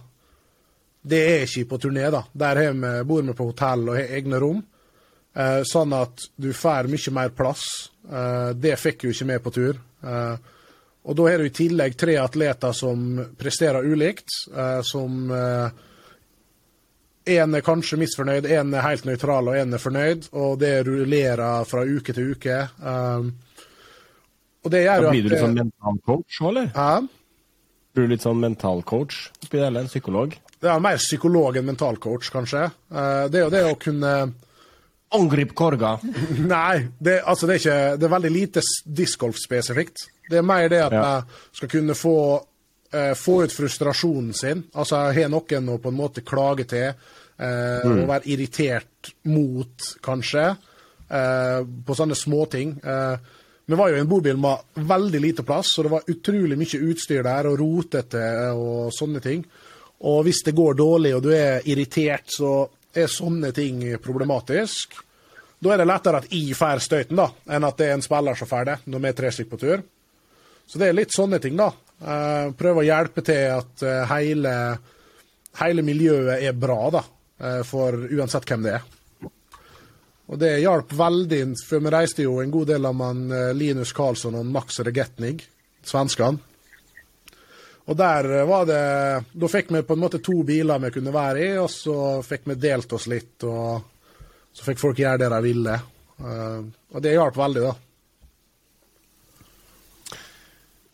[1.08, 2.24] Det er ikke på turné, da.
[2.34, 2.74] Der
[3.06, 4.58] bor vi på hotell og har egne rom.
[5.38, 7.64] Eh, sånn at du får mye mer plass.
[8.10, 9.78] Eh, det fikk jo ikke vi på tur.
[10.02, 10.54] Eh,
[11.04, 13.04] og da har du i tillegg tre atleter som
[13.38, 15.30] presterer ulikt, eh, som
[17.28, 20.72] Én en er kanskje misfornøyd, en er helt nøytral og en er fornøyd, og det
[20.86, 22.56] rullerer fra uke til uke.
[22.80, 23.34] Um,
[24.64, 26.70] og det gjør Da at blir du litt sånn sånn mentalcoach òg, eller?
[26.72, 26.90] Hæ?
[27.92, 29.84] Blir du litt sånn mentalcoach oppi det hele?
[29.84, 30.36] En psykolog?
[30.58, 32.64] Det er mer psykolog enn mentalcoach, kanskje.
[32.90, 34.14] Eh, det er jo det å kunne
[35.16, 35.94] Angrip korga!
[36.54, 40.08] Nei, det, altså det, er ikke, det er veldig lite discgolf-spesifikt.
[40.28, 41.02] Det er mer det at Ja.
[41.02, 42.44] jeg skal kunne få,
[42.92, 44.64] eh, få ut frustrasjonen sin.
[44.74, 46.94] Altså jeg har noen å på en måte klage til,
[47.38, 50.56] eh, og være irritert mot, kanskje,
[51.10, 52.78] eh, på sånne småting.
[52.84, 53.16] Eh,
[53.66, 56.80] vi var jo i en bobil med veldig lite plass, og det var utrolig mye
[56.92, 59.44] utstyr der, og rotete og sånne ting.
[60.00, 64.94] Og hvis det går dårlig, og du er irritert, så er sånne ting problematisk.
[65.60, 68.34] Da er det lettere at jeg får støyten, da, enn at det er en spiller
[68.38, 69.82] som får det, når vi er tre stykker på tur.
[70.68, 71.70] Så det er litt sånne ting, da.
[71.98, 74.52] Eh, prøve å hjelpe til at eh, hele,
[75.62, 77.02] hele miljøet er bra, da.
[77.40, 78.84] Eh, for uansett hvem det er.
[80.28, 83.22] Og det hjalp veldig, for vi reiste jo en god del av man
[83.56, 85.38] Linus Karlsson og Max Regetnig,
[85.80, 86.44] svenskene.
[87.88, 88.82] Og der var det
[89.32, 92.44] Da fikk vi på en måte to biler vi kunne være i, og så fikk
[92.50, 94.20] vi delt oss litt, og
[94.52, 95.78] så fikk folk gjøre det de ville.
[96.20, 97.72] Og det hjalp veldig, da.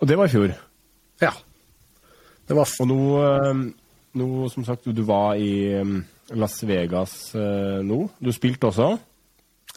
[0.04, 0.50] Og det var i fjor.
[1.24, 1.30] Ja.
[2.44, 3.60] Det var Og nå, eh,
[4.20, 5.92] nå som sagt, du var i eh,
[6.36, 8.02] Las Vegas eh, nå.
[8.20, 8.98] Du spilte også?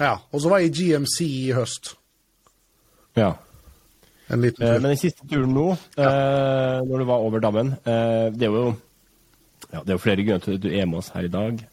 [0.01, 0.17] Ja.
[0.31, 1.93] Og så var jeg i GMC i høst.
[3.15, 3.37] Ja.
[4.27, 4.81] En liten tur.
[4.81, 6.11] men den siste turen nå, ja.
[6.83, 8.73] når du var over dammen Det er jo
[9.71, 11.63] ja, det er jo flere grunner til at du er med oss her i dag.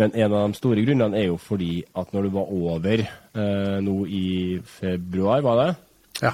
[0.00, 3.78] Men en av de store grunnene er jo fordi at når du var over eh,
[3.84, 5.72] nå i februar, var det?
[6.22, 6.32] Ja.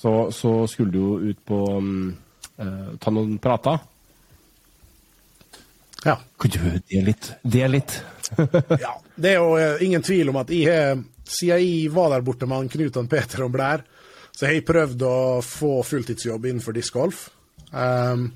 [0.00, 2.16] Så, så skulle du jo ut på um,
[2.56, 3.78] uh, ta noen prater.
[6.06, 6.16] ja.
[6.40, 7.32] Kan du dele litt?
[7.42, 8.00] Del litt.
[8.80, 12.22] Ja, det er jo eh, ingen tvil om at jeg har, siden jeg var der
[12.24, 13.82] borte med Knut og Peter og Blær,
[14.30, 17.26] så har jeg prøvd å få fulltidsjobb innenfor discgolf.
[17.74, 18.30] Um,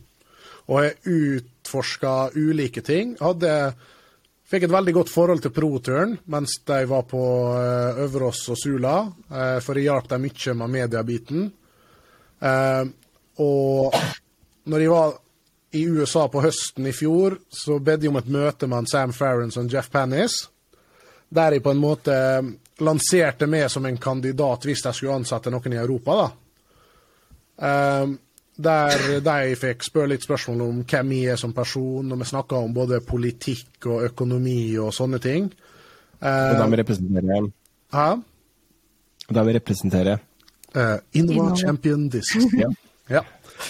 [0.67, 3.15] og jeg utforska ulike ting.
[3.23, 3.55] Hadde,
[4.55, 8.97] fikk et veldig godt forhold til pro-turn mens de var på uh, Øverås og Sula,
[9.31, 11.49] eh, for jeg hjalp dem mye med mediebiten.
[12.39, 12.85] Eh,
[13.43, 13.97] og
[14.71, 15.15] når jeg var
[15.75, 19.59] i USA på høsten i fjor, så bedde jeg om et møte med Sam Farrens
[19.59, 20.45] og Jeff Pannis,
[21.35, 22.19] der jeg på en måte
[22.85, 26.21] lanserte meg som en kandidat hvis de skulle ansette noen i Europa.
[26.21, 26.29] da.
[27.67, 28.15] Eh,
[28.57, 32.61] der de fikk spørre litt spørsmål om hvem jeg er som person, og vi snakka
[32.63, 35.51] om både politikk og økonomi og sånne ting.
[36.25, 37.51] Og de representerer
[37.95, 38.07] Hæ?
[39.35, 40.23] De representerer
[40.75, 41.57] Eh, Innova.
[41.57, 42.35] Champion Disc.
[42.53, 42.71] ja.
[43.07, 43.25] Ja.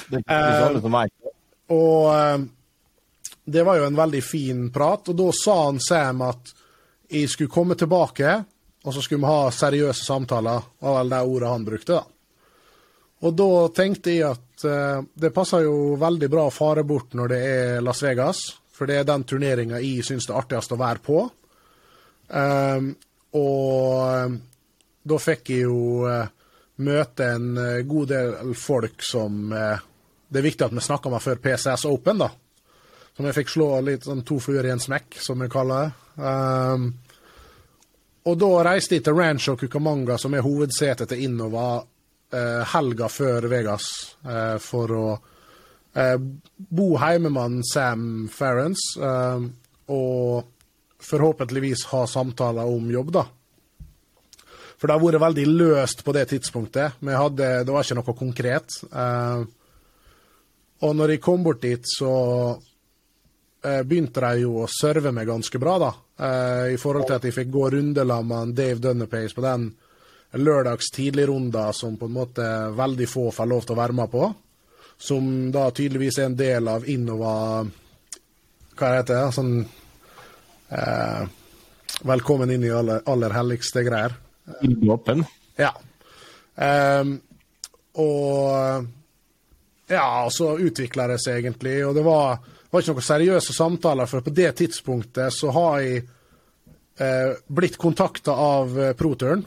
[0.08, 1.10] Det er ikke det.
[1.74, 2.44] Og eh,
[3.44, 6.54] det var jo en veldig fin prat, og da sa han Sam at
[7.12, 8.38] jeg skulle komme tilbake,
[8.84, 12.04] og så skulle vi ha seriøse samtaler, var vel det ordet han brukte, da.
[13.24, 17.32] Og da tenkte jeg at eh, det passer jo veldig bra å fare bort når
[17.32, 20.80] det er Las Vegas, for det er den turneringa jeg syns det er artigst å
[20.80, 21.24] være på.
[22.28, 22.94] Um,
[23.36, 24.36] og eh,
[25.04, 26.30] da fikk jeg jo eh,
[26.84, 27.50] møte en
[27.86, 32.30] god del folk som Det er viktig at vi snakker med før PCS Open, da.
[33.14, 36.24] Som jeg fikk slå litt sånn to fluer i en smekk, som vi kaller det.
[36.24, 36.88] Um,
[38.24, 41.84] og da reiste jeg til Rancho Cucamonga, som er hovedsetet til Innova,
[42.34, 43.86] eh, helga før Vegas,
[44.26, 45.06] eh, for å
[45.94, 46.16] eh,
[46.56, 49.46] bo med Sam Farrens, eh,
[49.94, 50.44] og
[51.04, 53.26] forhåpentligvis ha samtaler om jobb, da.
[54.78, 56.98] For det har vært veldig løst på det tidspunktet.
[57.00, 58.78] Vi hadde, det var ikke noe konkret.
[58.92, 59.44] Eh,
[60.84, 62.12] og når jeg kom bort dit, så
[63.64, 65.92] eh, begynte de jo å serve meg ganske bra, da.
[66.14, 69.64] I forhold til at jeg fikk gå rundelag med Dave Dunnerpace på den
[70.34, 74.28] lørdags tidligrunda som på en måte veldig få får lov til å være med på.
[74.98, 77.32] Som da tydeligvis er en del av Innova
[78.74, 79.32] Hva heter det?
[79.34, 79.56] Sånn
[80.70, 81.24] eh,
[82.04, 84.16] Velkommen inn i aller, aller helligste greier.
[84.66, 85.22] Innåpen.
[85.58, 85.70] Ja.
[86.54, 87.04] Eh,
[88.02, 88.86] og
[89.86, 94.24] ja, så utvikla det seg egentlig, og det var, var ikke noen seriøse samtaler, for
[94.24, 96.02] på det tidspunktet så har jeg
[96.98, 99.44] eh, blitt kontakta av eh, Proturn.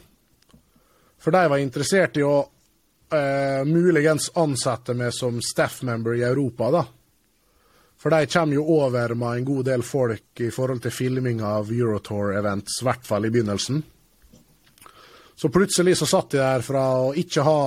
[1.28, 2.38] For de var interessert i å
[3.12, 6.86] eh, muligens ansette meg som staff member i Europa, da.
[8.00, 11.68] For de kommer jo over med en god del folk i forhold til filming av
[11.68, 13.84] Eurotour-events, i hvert fall i begynnelsen.
[15.36, 17.62] Så plutselig så satt jeg der fra å ikke ha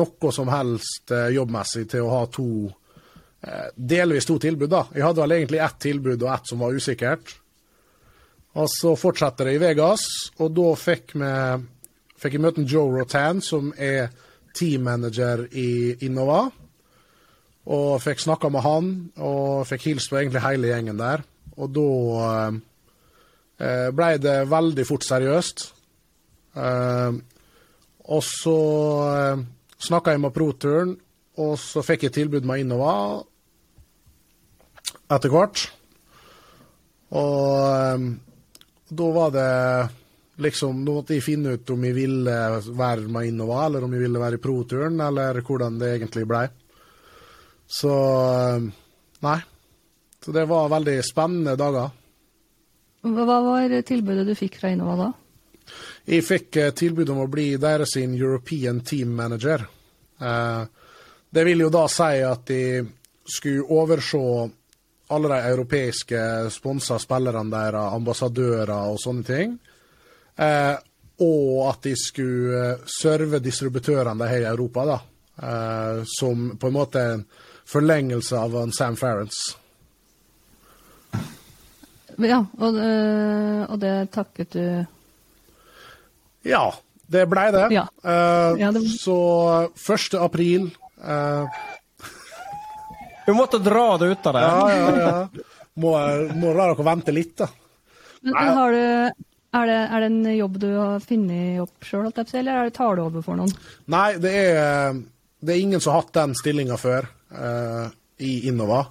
[0.00, 4.86] noe som helst eh, jobbmessig til å ha to eh, Delvis to tilbud, da.
[4.96, 7.36] Jeg hadde vel egentlig ett tilbud og ett som var usikkert.
[8.56, 10.08] Og så fortsetter det i Vegas,
[10.40, 11.32] og da fikk, vi,
[12.18, 14.10] fikk jeg møte Joe Rotan, som er
[14.56, 16.46] teammanager i Innova.
[17.68, 21.24] Og fikk snakka med han, og fikk hilst på egentlig hele gjengen der.
[21.58, 21.88] Og da
[23.60, 25.66] eh, ble det veldig fort seriøst.
[26.56, 27.18] Eh,
[28.08, 28.58] og så
[29.12, 29.42] eh,
[29.84, 30.94] snakka jeg med Proturn,
[31.38, 32.94] og så fikk jeg tilbud med Innova
[35.12, 35.68] etter hvert.
[37.12, 38.08] Og eh,
[38.88, 39.52] da var det
[40.38, 42.34] liksom Nå måtte jeg finne ut om jeg ville
[42.78, 46.46] være med Innova, eller om jeg ville være i proturen, eller hvordan det egentlig blei.
[47.66, 48.68] Så eh,
[49.26, 49.38] Nei.
[50.24, 51.90] Så det var veldig spennende dager.
[53.06, 55.08] Hva var tilbudet du fikk fra Innova da?
[56.08, 59.64] Jeg fikk eh, tilbud om å bli deres European Team Manager.
[60.18, 60.62] Eh,
[61.30, 62.62] det vil jo da si at de
[63.28, 64.20] skulle overse
[65.12, 66.20] alle de europeiske
[66.52, 69.58] sponsa spillerne deres, ambassadører og sånne ting.
[70.38, 70.74] Eh,
[71.18, 74.98] og at de skulle eh, serve distributørene de har i Europa, da.
[75.42, 77.24] Eh, som på en måte en
[77.68, 79.56] forlengelse av en Sam Farrance.
[82.18, 82.74] Ja, og,
[83.70, 84.64] og det takket du
[86.48, 86.64] Ja,
[87.06, 87.66] det blei det.
[87.76, 87.84] Ja.
[88.02, 90.14] Eh, Ja, det- Så 1.
[90.18, 90.70] april
[91.04, 91.46] eh,
[93.26, 94.40] Vi måtte dra det ut av det.
[94.40, 95.28] Ja, ja, ja.
[95.78, 95.92] Må,
[96.34, 97.46] må la dere vente litt, da.
[98.22, 99.12] Men har du,
[99.52, 103.06] er, det, er det en jobb du har funnet opp sjøl, eller er tar du
[103.06, 103.52] over for noen?
[103.88, 104.98] Nei, det er,
[105.40, 107.86] det er ingen som har hatt den stillinga før eh,
[108.28, 108.82] i Innova.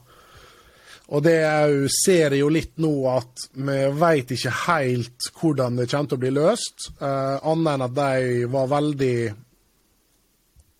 [1.07, 6.09] Og det er ser jo litt nå at vi veit ikke helt hvordan det kommer
[6.09, 9.19] til å bli løst, eh, annet enn at de var veldig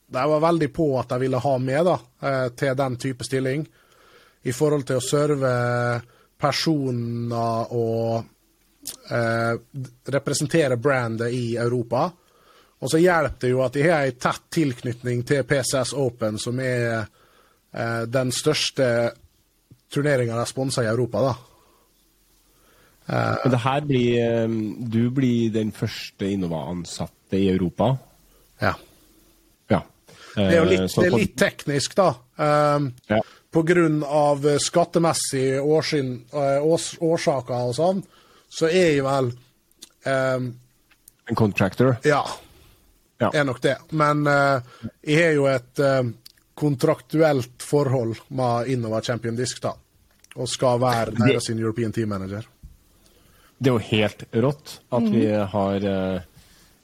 [0.07, 3.67] De var veldig på at de ville ha med da, eh, til den type stilling,
[4.43, 5.51] i forhold til å serve
[6.39, 8.23] personer og
[9.11, 9.53] eh,
[10.13, 12.07] representere brandet i Europa.
[12.77, 16.59] Og så hjelper det jo at de har en tett tilknytning til PCS Open, som
[16.61, 17.07] er
[17.73, 18.89] eh, den største
[19.93, 21.35] turneringa de sponser i Europa, da.
[23.07, 24.55] Men det her blir eh,
[24.91, 27.93] Du blir den første Innova-ansatte i Europa.
[28.59, 28.73] Ja.
[29.71, 29.79] Ja.
[30.35, 32.13] Det er jo litt, Eh, det er litt teknisk, da.
[32.37, 33.21] Um, Ja.
[33.51, 38.03] På grunn av eh, skattemessige eh, års, årsaker og sånn,
[38.49, 39.31] så er jeg vel
[40.07, 40.51] um,
[41.27, 41.97] En contractor.
[42.07, 42.23] Ja,
[43.19, 43.31] Ja.
[43.33, 43.75] er nok det.
[43.97, 44.61] Men uh,
[45.01, 46.09] jeg har jo et eh,
[46.57, 49.71] kontraktuelt forhold med Innova Champion Disk, da.
[50.37, 52.45] Og skal være deres det, European Team Manager.
[53.57, 56.25] Det er jo helt rått at vi har uh,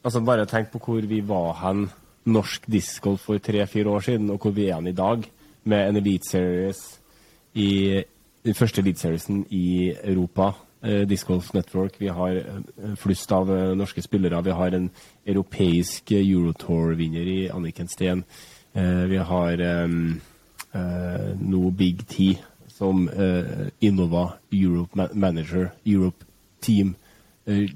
[0.03, 1.85] Altså, bare tenk på hvor vi var hen
[2.27, 5.23] norsk discgolf for tre-fire år siden, og hvor vi er hen i dag,
[5.63, 6.81] med en Elite Series
[7.55, 8.03] i
[8.43, 10.49] den første Elite Seriesen i Europa.
[10.83, 11.93] Eh, Discgolf Network.
[11.97, 14.41] Vi har eh, flust av eh, norske spillere.
[14.43, 14.89] Vi har en
[15.25, 18.23] europeisk Eurotour-vinner i Anniken Steen.
[18.73, 19.57] Vi har
[21.39, 22.33] No Big T
[22.67, 23.03] som
[23.79, 26.25] Innova Europe Manager, Europe
[26.59, 26.95] Team,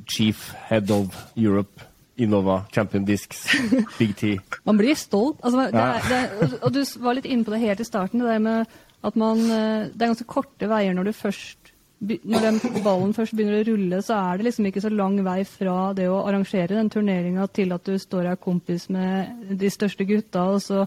[0.09, 0.41] Chief
[0.71, 1.81] Head of Europe,
[2.17, 3.45] Innova Champion Discs,
[3.99, 4.39] Big T.
[4.65, 5.37] Man blir stolt.
[5.43, 8.19] Altså, det er, det er, og- du var litt inne på det helt i starten,
[8.25, 8.65] det der med
[9.05, 11.66] at man Det er ganske korte veier når du først
[11.99, 15.39] når den ballen først begynner å rulle, så er det liksom ikke så lang vei
[15.49, 19.69] fra det å arrangere den turneringa til at du står og er kompis med de
[19.73, 20.83] største gutta, og så,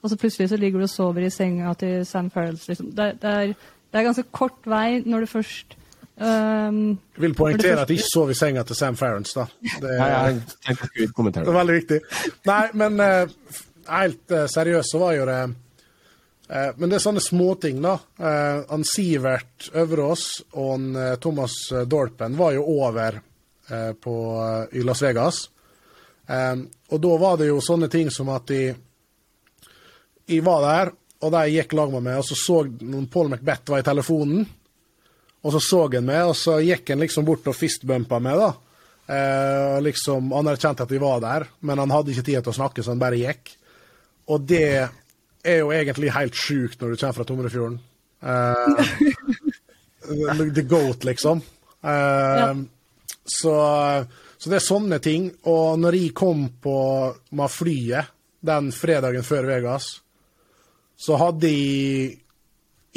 [0.00, 2.64] og så plutselig så ligger du og sover i senga til Sam Farrells.
[2.70, 2.94] Liksom.
[2.96, 3.52] Det, det, er,
[3.92, 5.76] det er ganske kort vei når du først
[6.16, 9.44] um, Jeg vil poengtere at jeg ikke sov i senga til Sam Farrells, da.
[9.84, 12.00] Det er, det er veldig viktig.
[12.48, 15.42] Nei, men uh, helt uh, seriøst så var jo det
[16.44, 17.94] Men det er sånne småting, da.
[18.20, 21.54] Uh, han Sivert Øverås og han, eh, Thomas
[21.88, 23.16] Dolpen, var jo over
[23.70, 24.14] eh, på,
[24.70, 25.50] eh, i Las Vegas.
[26.26, 26.56] Eh,
[26.88, 28.74] og da var det jo sånne ting som at de
[30.24, 33.68] Jeg var der, og de gikk lag med meg, og så så noen Paul McBeth
[33.68, 34.46] var i telefonen.
[35.44, 38.54] Og så så han meg, og så gikk han liksom bort og fistbumpa meg, da.
[39.04, 42.80] Eh, liksom anerkjente at vi var der, men han hadde ikke tid til å snakke,
[42.80, 43.52] så han bare gikk.
[44.32, 44.88] Og det
[45.44, 47.78] er jo egentlig helt sjukt når du kommer fra Tomrefjorden.
[48.24, 48.80] Uh,
[50.54, 51.42] the- goat, liksom.
[51.84, 52.54] Uh, Ja.
[53.24, 53.54] så,
[54.38, 55.30] så det er sånne ting.
[55.48, 56.76] Og når jeg kom på
[57.36, 58.10] med flyet
[58.44, 59.86] den fredagen før Vegas,
[60.96, 62.18] så hadde jeg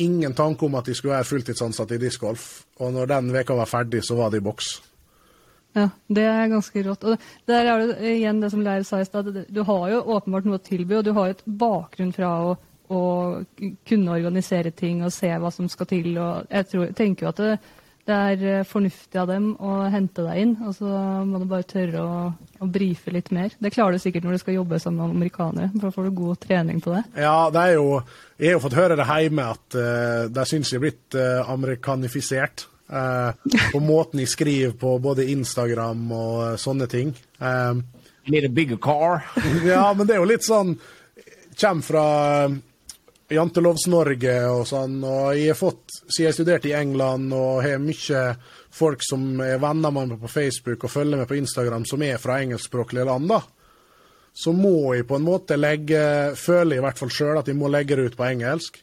[0.03, 2.65] ingen tanke om at jeg skulle være fulltidsansatt i discgolf.
[2.79, 4.75] Og når den veka var ferdig, så var det i boks.
[5.77, 7.05] Ja, det er ganske rått.
[7.05, 9.29] Og der er det igjen det som Leir sa i stad.
[9.53, 12.53] Du har jo åpenbart noe å tilby, og du har jo et bakgrunn fra å,
[12.89, 13.01] å
[13.87, 16.13] kunne organisere ting og se hva som skal til.
[16.17, 17.57] og Jeg tror, tenker jo at det,
[18.07, 22.05] det er fornuftig av dem å hente deg inn, og så må du bare tørre
[22.05, 22.21] å,
[22.63, 23.53] å brife litt mer.
[23.59, 26.15] Det klarer du sikkert når du skal jobbe sammen med amerikanere, for da får du
[26.21, 27.03] god trening på det.
[27.19, 27.99] Ja, det er jo
[28.37, 31.51] Jeg har jo fått høre det hjemme at uh, de syns jeg er blitt uh,
[31.51, 32.67] amerikanifisert.
[32.89, 37.13] Eh, på måten jeg skriver på både Instagram og eh, sånne ting.
[37.39, 37.83] Um,
[38.27, 39.25] Need a bigger car.
[39.65, 40.75] ja, men det er jo litt sånn
[41.57, 42.07] Kommer fra
[42.45, 42.57] eh,
[43.33, 48.21] Jantelovs-Norge og sånn, og jeg har fått, siden jeg studerte i England og har mye
[48.71, 52.21] folk som er venner med meg på Facebook og følger meg på Instagram, som er
[52.21, 53.41] fra engelskspråklige land, da,
[54.37, 55.99] så må jeg på en måte legge
[56.37, 58.77] Føler jeg i hvert fall sjøl at jeg må legge det ut på engelsk.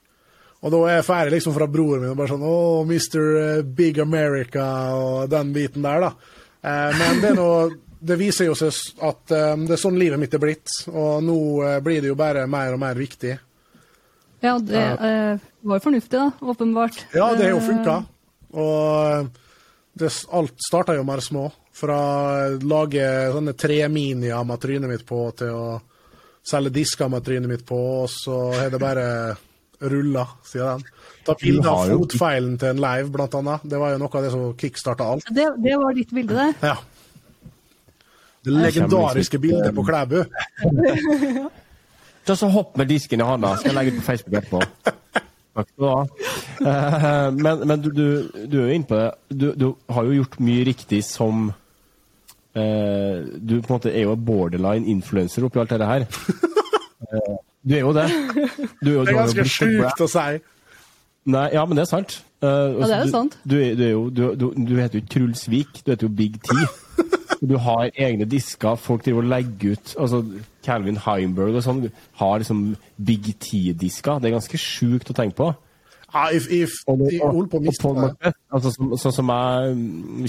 [0.64, 3.64] Og da er jeg ferdig liksom fra broren min og bare sånn Å, Mr.
[3.76, 6.38] Big America og den biten der, da.
[6.64, 7.66] Eh, men det noe
[8.04, 11.38] det viser jo seg at eh, det er sånn livet mitt er blitt, og nå
[11.64, 13.32] eh, blir det jo bare mer og mer viktig.
[14.44, 16.98] Ja, det eh, var jo fornuftig, da, åpenbart.
[17.16, 17.96] Ja, det har jo Eh, funka.
[18.60, 19.30] Og
[19.98, 21.48] det, alt starta jo det små.
[21.74, 25.80] Fra å lage sånne treminier med trynet mitt på, til å
[26.44, 29.06] selge disker med trynet mitt på, og så har det bare
[29.80, 30.84] rulla siden den.
[31.24, 33.64] Ta bilde av fotfeilen til en live, blant annet.
[33.70, 35.30] Det var jo noe av det som kickstarta alt.
[35.34, 36.72] Det, det var ditt bilde, det.
[36.72, 36.76] Ja.
[38.44, 40.18] Det legendariske bildet på Klæbu.
[42.26, 44.60] Ta så Hopp med disken i hånda, skal jeg legge ut på Facebook etterpå.
[45.54, 46.04] Takk skal du ha.
[46.64, 48.06] Eh, Men, men du, du,
[48.48, 49.10] du er jo inne på det.
[49.30, 51.50] Du, du har jo gjort mye riktig som
[52.56, 56.06] eh, Du på en måte er jo borderline influencer oppi alt dette her.
[57.64, 58.04] Eh, Du er jo det.
[58.84, 60.40] Du er, jo, Det er jo ganske sjukt å si.
[61.24, 62.18] Nei, ja, men det er sant.
[62.44, 62.48] Uh,
[62.80, 63.38] Ja, det er jo sant.
[63.48, 66.12] Du, du, er jo, du, du, du heter jo ikke Truls Vik, du heter jo
[66.12, 66.56] Big T.
[67.44, 70.22] Du har egne disker, folk driver og legger ut altså
[70.64, 71.80] Calvin Heimberg og sånn
[72.16, 72.60] har liksom
[73.04, 74.20] Big T-disker.
[74.22, 75.48] Det er ganske sjukt å tenke på.
[76.14, 79.28] Ja, if, if, Og, og, og, på og Paul McBeth, Macbeth, altså, som- så, som
[79.34, 79.74] jeg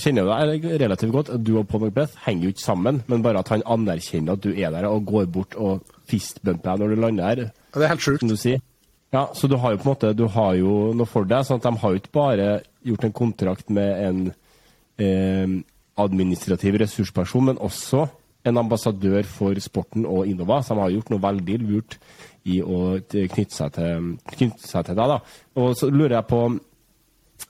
[0.02, 3.40] kjenner kjenner deg relativt godt, du og Paul Macbeth henger jo ikke sammen, men bare
[3.46, 7.02] at han anerkjenner at du er der og går bort og fistbumper jeg når du
[7.02, 8.20] lander her, Ja, Det er helt sjukt.
[8.20, 8.62] som du sier.
[9.14, 11.46] Ja, så du har jo på en måte du har jo noe for deg.
[11.46, 14.34] sånn at De har jo ikke bare gjort en kontrakt med en
[15.00, 15.64] eh,
[15.98, 18.08] administrativ ressursperson, men også
[18.46, 20.62] en ambassadør for sporten og Innova.
[20.62, 21.98] Så de har gjort noe veldig lurt
[22.46, 25.08] i å knytte seg til, knytte seg til deg.
[25.16, 25.20] da.
[25.58, 26.42] Og så lurer jeg på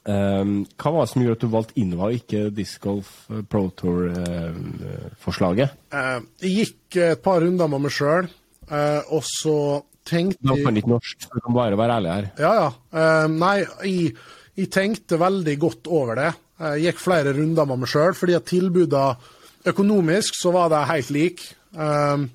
[0.07, 0.45] eh,
[0.77, 3.65] Hva var det som gjorde at du valgte Innova og ikke Disc Golf eh, Pro
[3.75, 5.69] Tour-forslaget?
[5.91, 8.29] Eh, jeg gikk et par runder med meg sjøl,
[8.71, 9.57] og så
[10.05, 12.27] tenkte Nå jeg kan ikke norsk, du kan bare være ærlig her.
[12.39, 12.67] Ja, ja.
[13.01, 14.11] Eh, nei, jeg,
[14.55, 16.31] jeg tenkte veldig godt over det.
[16.61, 19.33] Jeg gikk flere runder med meg sjøl, fordi at tilbudene
[19.65, 21.49] økonomisk så var de helt like.
[21.73, 22.27] Eh,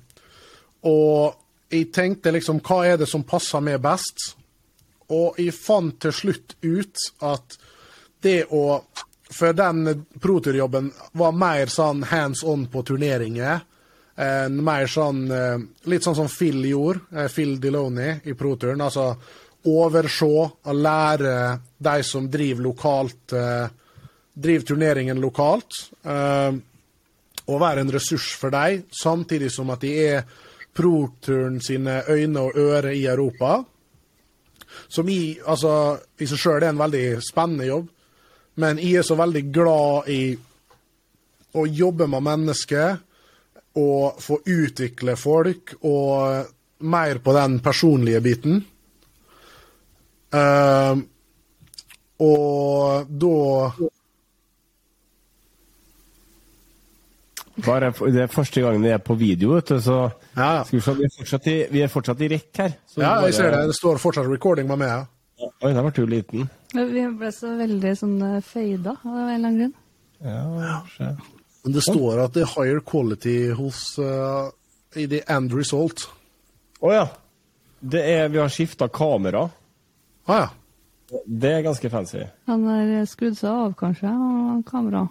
[0.91, 4.33] og jeg tenkte liksom hva er det som passer meg best?
[5.11, 7.57] Og jeg fant til slutt ut at
[8.21, 8.81] det å
[9.31, 13.61] For den proturjobben var mer sånn hands on på turneringer.
[14.15, 18.81] Eh, mer sånn eh, Litt sånn som Phil gjorde, eh, Phil Deloney i proturen.
[18.83, 19.13] Altså
[19.71, 21.35] overse og lære
[21.77, 23.35] de som driver lokalt
[24.41, 25.75] Driver turneringen lokalt.
[26.07, 30.23] Og være en ressurs for dem, samtidig som at de er
[30.73, 33.59] proturen sine øyne og ører i Europa.
[34.87, 37.91] Som i, altså, i seg sjøl er en veldig spennende jobb.
[38.63, 40.21] Men jeg er så veldig glad i
[41.59, 42.97] å jobbe med mennesker
[43.79, 46.45] og få utvikle folk, og
[46.81, 48.61] mer på den personlige biten.
[50.33, 50.99] Uh,
[52.21, 53.71] og da
[57.65, 59.97] Bare, det er første gangen vi er på video, vet du, så
[60.37, 60.63] Ja, ja.
[60.63, 62.71] skal vi, se, vi, er fortsatt i, vi er fortsatt i rekk her.
[62.87, 63.67] Så Ja, bare- jeg ser det.
[63.67, 65.05] Det står fortsatt recording med meg.
[65.61, 66.49] Oi, der ble du liten.
[66.73, 69.73] Vi ble så veldig sånn eh, fada av en eller annen grunn.
[70.23, 71.15] Ja, se.
[71.63, 74.49] Men det står at det er higher quality hos uh,
[74.97, 76.07] i the end result.
[76.81, 77.03] Å ja.
[77.81, 79.43] Det er, vi har skifta kamera.
[80.25, 80.49] Ah, ja.
[81.27, 82.21] Det er ganske fancy.
[82.47, 85.03] Han har skrudd seg av, kanskje, og kamera.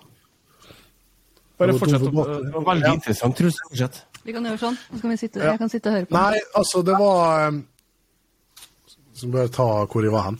[1.60, 2.02] Bare Det fortsett.
[2.08, 2.94] å- Det var veldig Ja.
[2.94, 3.36] interessant.
[3.36, 4.02] Truls, fortsett.
[4.24, 4.76] Vi kan gjøre sånn.
[4.94, 5.50] Så kan vi sitte, Ja.
[5.52, 6.12] Jeg kan sitte og høre på.
[6.14, 7.66] Nei, altså, det var um,
[9.14, 10.38] Så bare ta hvor jeg var hen.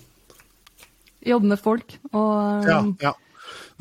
[1.27, 3.13] Jobbe med folk og Ja, ja.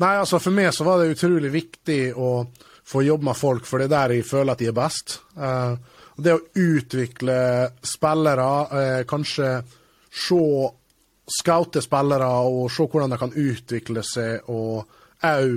[0.00, 2.46] Nei, altså, for meg så var det utrolig viktig å
[2.90, 5.18] få jobbe med folk, for det er der jeg føler at de er best.
[5.36, 5.76] Uh,
[6.20, 7.36] det å utvikle
[7.84, 9.52] spillere, uh, kanskje
[10.10, 10.42] se
[11.30, 14.88] Scoute spillere og se hvordan de kan utvikle seg, og
[15.22, 15.52] òg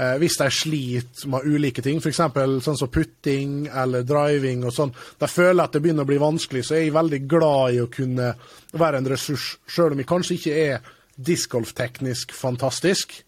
[0.00, 2.22] eh, hvis de sliter med ulike ting, f.eks.
[2.64, 6.62] sånn som putting eller driving og sånn, de føler at det begynner å bli vanskelig,
[6.64, 8.30] så er jeg veldig glad i å kunne
[8.72, 13.18] være en ressurs, sjøl om jeg kanskje ikke er discgolfteknisk fantastisk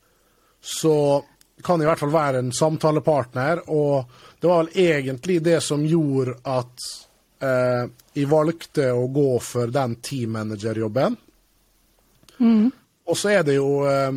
[0.62, 0.96] så
[1.62, 4.10] kan jeg i hvert fall være en samtalepartner, og
[4.40, 6.86] det var vel egentlig det som gjorde at
[7.42, 7.84] eh,
[8.14, 11.18] jeg valgte å gå for den teammanagerjobben.
[13.06, 14.10] Og så er det jo eh,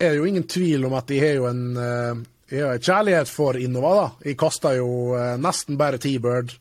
[0.00, 3.28] er det jo ingen tvil om at jeg har jo en eh, har en kjærlighet
[3.30, 3.94] for Innova.
[3.94, 4.06] da.
[4.24, 6.54] Jeg kaster jo eh, nesten bare T-Bird,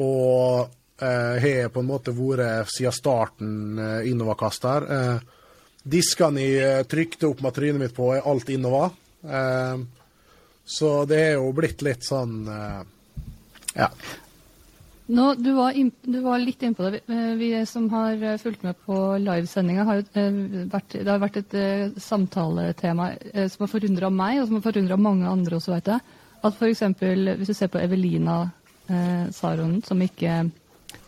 [0.00, 0.70] og
[1.02, 4.88] eh, har på en måte vært siden starten eh, Innova-kaster.
[4.88, 5.38] Eh,
[5.82, 8.90] diskene jeg eh, trykte opp med trynet mitt på, er alt Innova.
[9.22, 9.84] Eh,
[10.64, 12.82] så det er jo blitt litt sånn eh,
[13.78, 13.88] Ja.
[15.12, 17.00] Nå, du, var inn, du var litt innpå det.
[17.36, 20.30] Vi, som har fulgt med på livesendinga, har jo
[20.72, 21.56] vært, det har vært et
[22.00, 23.10] samtaletema
[23.50, 26.14] som har forundra meg, og som har forundra mange andre også, veit jeg.
[26.46, 26.84] at f.eks.
[27.02, 28.38] hvis du ser på Evelina
[28.88, 30.38] eh, Saronen, som ikke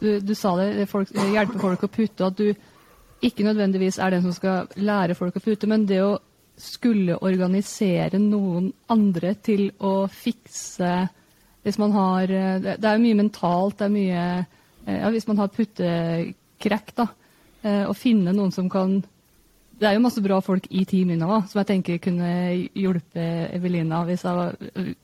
[0.00, 2.50] du, du, sa det, folk, hjelper folk å putte, at du
[3.24, 6.14] ikke nødvendigvis er den som skal lære folk å putte, men det å
[6.60, 10.92] skulle organisere noen andre til å fikse
[11.64, 14.26] Hvis man har Det er jo mye mentalt, det er mye
[14.86, 17.08] ja, Hvis man har puttekrekk, da.
[17.64, 19.00] Å finne noen som kan
[19.74, 22.28] det er jo masse bra folk i teamet nå som jeg tenker kunne
[22.78, 23.24] hjulpe
[23.56, 24.04] Evelina.
[24.06, 24.94] hvis jeg.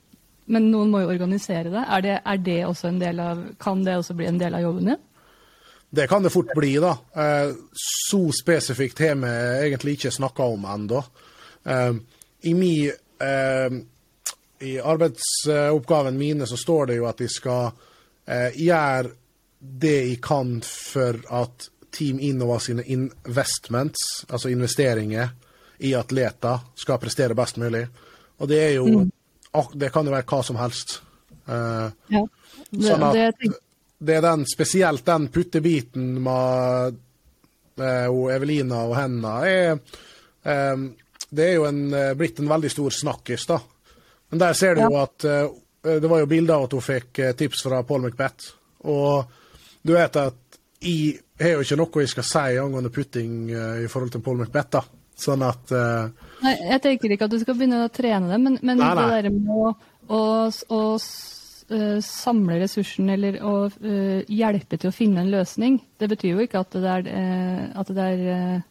[0.50, 1.82] Men noen må jo organisere det.
[1.82, 2.16] Er, det.
[2.24, 5.02] er det også en del av, kan det også bli en del av jobben din?
[5.92, 6.90] Det kan det fort bli, da.
[7.14, 11.04] Eh, så spesifikt har vi egentlig ikke snakka om ennå.
[11.64, 11.94] Eh,
[12.40, 13.80] I min eh,
[14.60, 17.70] i arbeidsoppgaven mine så står det jo at jeg skal
[18.54, 19.08] gjøre
[19.58, 25.32] det jeg kan for at Team Innova sine investments, altså investeringer
[25.78, 27.86] i atleter, skal prestere best mulig.
[28.38, 29.08] Og det er jo mm.
[29.72, 31.00] Det kan jo være hva som helst.
[31.48, 32.20] Ja.
[32.70, 33.48] det, sånn at det,
[34.00, 36.98] det, er den, spesielt den puttebiten med
[37.80, 40.88] uh, Evelina og henne er um,
[41.30, 41.82] Det er jo en,
[42.18, 43.60] blitt en veldig stor snakkis, da.
[44.30, 44.88] Men der ser du ja.
[44.90, 48.50] jo at uh, Det var jo bilder av at hun fikk tips fra Paul McBeth.
[48.88, 49.30] Og
[49.82, 53.88] du vet at jeg har jo ikke noe jeg skal si angående putting uh, i
[53.88, 54.70] forhold til Paul McBeth.
[54.76, 54.82] da.
[55.20, 56.08] Sånn at uh,
[56.40, 59.04] Nei, Jeg tenker ikke at du skal begynne å trene det, men, men nei, nei.
[59.04, 59.50] det der med
[60.08, 60.20] å,
[62.02, 63.52] samle ressursene eller å
[64.26, 67.10] hjelpe til å finne en løsning, det betyr jo ikke at det er,
[67.78, 68.62] at det er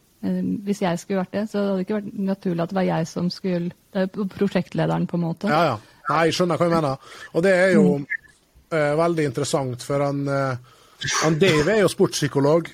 [0.68, 3.08] hvis jeg skulle vært det, så hadde det ikke vært naturlig at det var jeg
[3.08, 5.47] som skulle Det er jo prosjektlederen, på en måte.
[5.47, 6.02] Ja, ja.
[6.10, 7.14] Nei, jeg skjønner hva du mener.
[7.32, 8.04] Og det er jo mm.
[9.00, 10.28] veldig interessant, for han
[11.24, 12.70] han Dave er jo sportspsykolog.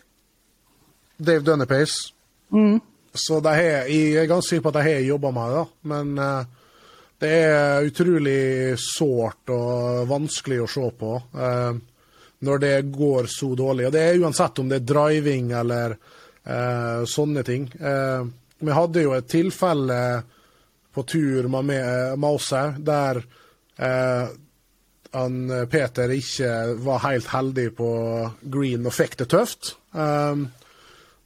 [1.17, 2.13] Dave Dunnepace.
[2.49, 2.81] Mm.
[3.13, 6.17] Så de har, jeg er ganske sikker på at de har jobba med det, men
[6.19, 6.64] uh,
[7.21, 11.77] det er utrolig sårt og vanskelig å se på eh,
[12.45, 13.87] når det går så dårlig.
[13.87, 17.69] Og det er uansett om det er driving eller eh, sånne ting.
[18.59, 19.99] vi hadde jo et tilfelle
[20.95, 21.71] på tur med,
[22.19, 23.23] med oss her der
[25.15, 26.51] han eh, Peter ikke
[26.83, 27.89] var helt heldig på
[28.41, 29.75] green og fikk det tøft.
[29.91, 30.49] Um,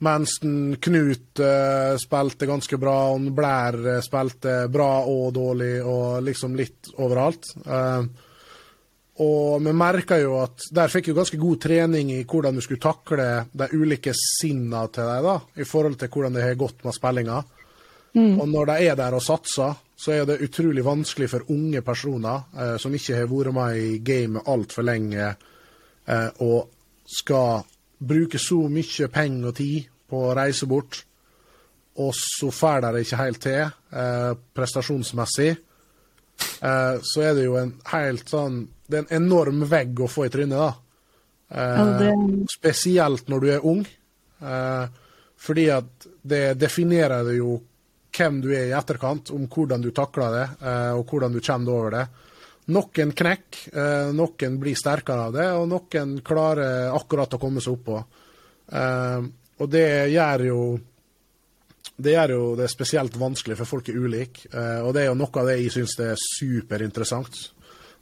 [0.05, 6.55] mens Knut uh, spilte ganske bra, og Blær uh, spilte bra og dårlig, og liksom
[6.59, 7.51] litt overalt.
[7.67, 8.07] Uh,
[9.19, 12.79] og vi merka jo at der fikk jo ganske god trening i hvordan du skulle
[12.79, 16.95] takle de ulike sinna til deg, da, i forhold til hvordan det har gått med
[16.95, 17.41] spillinga.
[18.15, 18.39] Mm.
[18.39, 22.45] Og når de er der og satser, så er det utrolig vanskelig for unge personer
[22.55, 25.33] uh, som ikke har vært med i gamet altfor lenge,
[26.07, 26.69] eh, og
[27.09, 27.65] skal
[27.99, 31.03] bruke så mye penger og tid på å reise bort,
[31.99, 35.49] og så får de det ikke helt til eh, prestasjonsmessig,
[36.63, 40.25] eh, så er det jo en helt sånn Det er en enorm vegg å få
[40.25, 40.71] i trynet, da.
[41.49, 42.13] Eh,
[42.49, 43.83] Spesielt når du er ung.
[44.41, 44.85] Eh,
[45.39, 47.59] fordi at det definerer jo
[48.15, 51.75] hvem du er i etterkant, om hvordan du takler det, eh, og hvordan du kommer
[51.75, 52.05] over det.
[52.69, 57.79] Noen knekker, eh, noen blir sterkere av det, og noen klarer akkurat å komme seg
[57.79, 58.03] oppå.
[58.71, 59.27] Eh,
[59.59, 60.61] og det gjør jo
[61.99, 64.47] det gjør jo det spesielt vanskelig, for folk er ulike.
[64.85, 67.35] Og det er jo noe av det jeg syns er superinteressant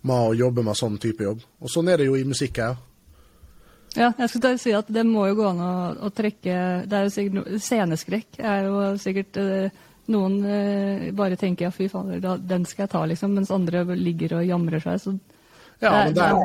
[0.05, 1.41] med å jobbe med sånn type jobb.
[1.61, 2.83] Og sånn er det jo i musikk òg.
[3.97, 5.73] Ja, jeg skulle si at det må jo gå an å,
[6.05, 9.39] å trekke det er jo sikkert, Sceneskrekk er jo sikkert
[10.13, 14.39] noen eh, bare tenker ja, fy fader, den skal jeg ta, liksom, mens andre ligger
[14.39, 15.01] og jamrer seg.
[15.03, 15.15] Så
[15.79, 16.37] ja, men der,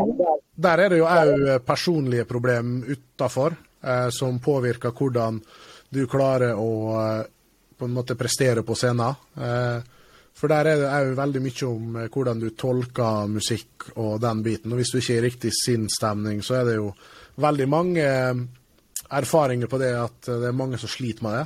[0.54, 5.40] der, er det jo òg personlige problem utafor eh, som påvirker hvordan
[5.92, 7.22] du klarer å eh,
[7.82, 9.16] på en måte prestere på scenen.
[9.34, 9.78] Eh,
[10.38, 14.42] for der er det òg veldig mye om eh, hvordan du tolker musikk og den
[14.44, 14.72] biten.
[14.72, 16.92] Og hvis du ikke er i riktig sinnsstemning, så er det jo
[17.42, 18.44] veldig mange eh,
[19.12, 21.44] erfaringer på det at det er mange som sliter med det.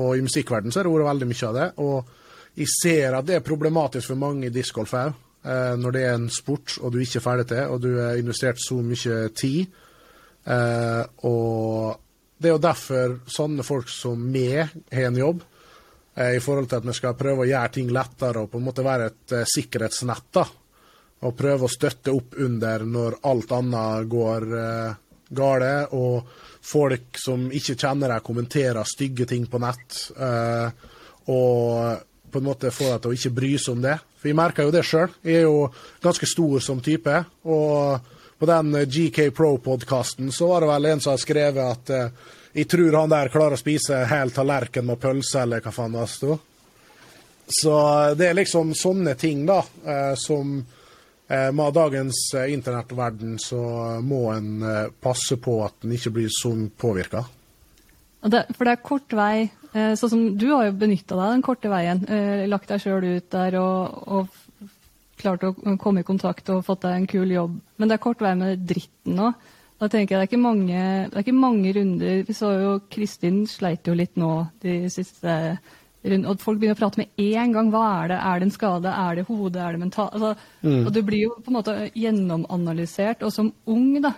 [0.00, 1.68] Og i musikkverdenen så har det vært veldig mye av det.
[1.84, 5.14] Og jeg ser at det er problematisk for mange i discgolf òg.
[5.42, 8.20] Eh, når det er en sport og du ikke er ferdig til, og du har
[8.20, 9.80] investert så mye tid.
[10.44, 11.98] Eh, og
[12.38, 15.42] det er jo derfor sånne folk som meg har en jobb,
[16.16, 18.68] eh, i forhold til at vi skal prøve å gjøre ting lettere og på en
[18.70, 20.28] måte være et sikkerhetsnett.
[20.32, 20.46] da.
[21.22, 25.01] Og prøve å støtte opp under når alt annet går eh,
[25.34, 25.74] gale.
[25.90, 26.28] og
[26.62, 29.98] folk som ikke kjenner deg, kommenterer stygge ting på nett.
[30.14, 30.70] Uh,
[31.32, 32.02] og
[32.32, 33.96] på en måte få deg til å ikke bry seg om det.
[34.20, 35.10] For jeg merker jo det sjøl.
[35.26, 35.66] Jeg er jo
[36.04, 37.16] ganske stor som type.
[37.44, 42.30] Og på den GK Pro-podkasten så var det vel en som har skrevet at uh,
[42.52, 46.08] jeg tror han der klarer å spise hel tallerken med pølse, eller hva faen det
[46.12, 46.36] sto.
[47.52, 47.74] Så
[48.16, 50.81] det er liksom sånne ting, da, uh, som eh,
[51.32, 53.62] med dagens eh, internettverden så
[54.04, 57.24] må en eh, passe på at en ikke blir sånn påvirka.
[58.22, 59.48] For det er kort vei.
[59.72, 62.04] Eh, sånn som Du har jo benytta deg den korte veien.
[62.06, 64.68] Eh, lagt deg sjøl ut der og, og
[65.22, 67.58] klart å komme i kontakt og fått deg en kul jobb.
[67.78, 69.32] Men det er kort vei med dritten nå.
[69.82, 72.24] Da tenker jeg Det er ikke mange, det er ikke mange runder.
[72.28, 75.56] Vi så jo Kristin sleit jo litt nå de siste.
[76.02, 77.70] Og folk begynner å prate med én gang.
[77.70, 78.18] Hva er det?
[78.18, 78.90] Er det en skade?
[78.90, 79.62] Er det hodet?
[79.62, 80.10] Er det mental?
[80.10, 80.34] Altså,
[80.86, 83.22] Og du blir jo på en måte gjennomanalysert.
[83.22, 84.14] Og som ung, da,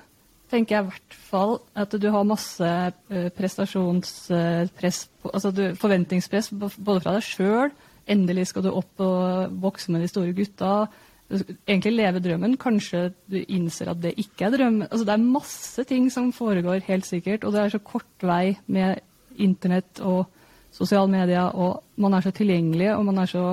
[0.49, 7.01] tenker jeg i hvert fall at du har masse eh, prestasjonspress, altså du, forventningspress både
[7.05, 7.75] fra deg sjøl.
[8.09, 10.87] Endelig skal du opp og vokse med de store gutta.
[11.33, 12.57] Egentlig leve drømmen.
[12.61, 14.89] Kanskje du innser at det ikke er drømmen.
[14.91, 17.45] Altså, det er masse ting som foregår, helt sikkert.
[17.45, 19.01] Og det er så kort vei med
[19.41, 20.29] internett og
[20.75, 23.45] sosiale medier, og man er så tilgjengelig, og man er så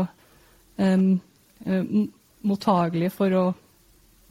[0.82, 1.12] um,
[2.42, 3.46] mottagelig for å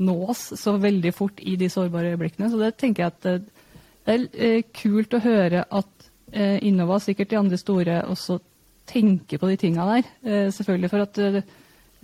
[0.01, 2.49] nås så veldig fort i de sårbare øyeblikkene.
[2.51, 3.67] Så det tenker jeg at eh,
[4.07, 8.37] det er eh, kult å høre at Innova, sikkert de andre store, også
[8.87, 10.05] tenker på de tinga der.
[10.55, 11.19] Selvfølgelig for at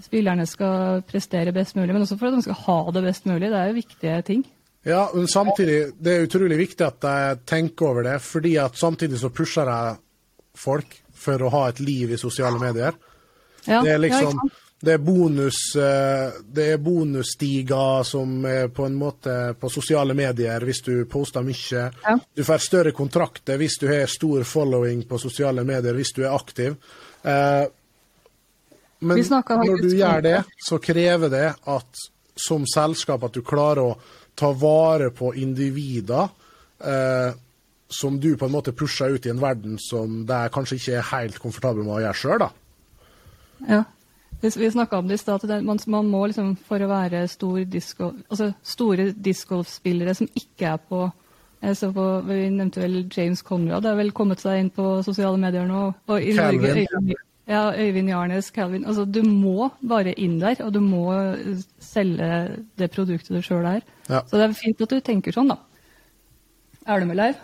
[0.02, 3.52] spillerne skal prestere best mulig, men også for at de skal ha det best mulig.
[3.52, 4.42] Det er jo viktige ting.
[4.86, 9.18] Ja, men samtidig, det er utrolig viktig at jeg tenker over det, fordi at samtidig
[9.18, 9.96] så pusher jeg
[10.56, 12.96] folk for å ha et liv i sosiale medier.
[13.66, 14.40] Ja, Det er liksom
[14.80, 20.66] det er bonus eh, Det er bonusstiger som er på en måte på sosiale medier
[20.68, 21.86] hvis du poster mye.
[22.04, 22.18] Ja.
[22.34, 26.36] Du får større kontrakter hvis du har stor following på sosiale medier, hvis du er
[26.36, 26.76] aktiv.
[27.22, 27.64] Eh,
[28.98, 30.60] men når du gjør det, det.
[30.68, 32.04] så krever det at
[32.36, 33.96] som selskap at du klarer å
[34.36, 36.28] ta vare på individer
[36.84, 37.32] eh,
[37.88, 41.10] som du på en måte pusher ut i en verden som det kanskje ikke er
[41.12, 42.50] helt komfortabel med å gjøre sjøl, da.
[43.66, 43.82] Ja.
[44.42, 47.62] Vi, snakka om det i stad, at man, man må liksom for å være stor
[47.70, 51.06] disco, altså store discgolfspillere som ikke er på
[51.74, 55.40] så på, Vi nevnte vel James Conrad, det har vel kommet seg inn på sosiale
[55.40, 55.86] medier nå.
[56.06, 56.62] Og i Calvin.
[56.62, 57.14] Norge Øyvind,
[57.48, 58.84] ja, Øyvind Jarnes, Calvin.
[58.84, 62.28] Altså, du må bare inn der, og du må eh, selge
[62.78, 63.80] det produktet du sjøl er.
[64.06, 64.20] Ja.
[64.28, 65.58] Så det er fint at du tenker sånn, da.
[66.86, 67.40] Er du med, Leiv?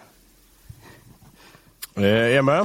[1.96, 2.62] Eh, Hjemme?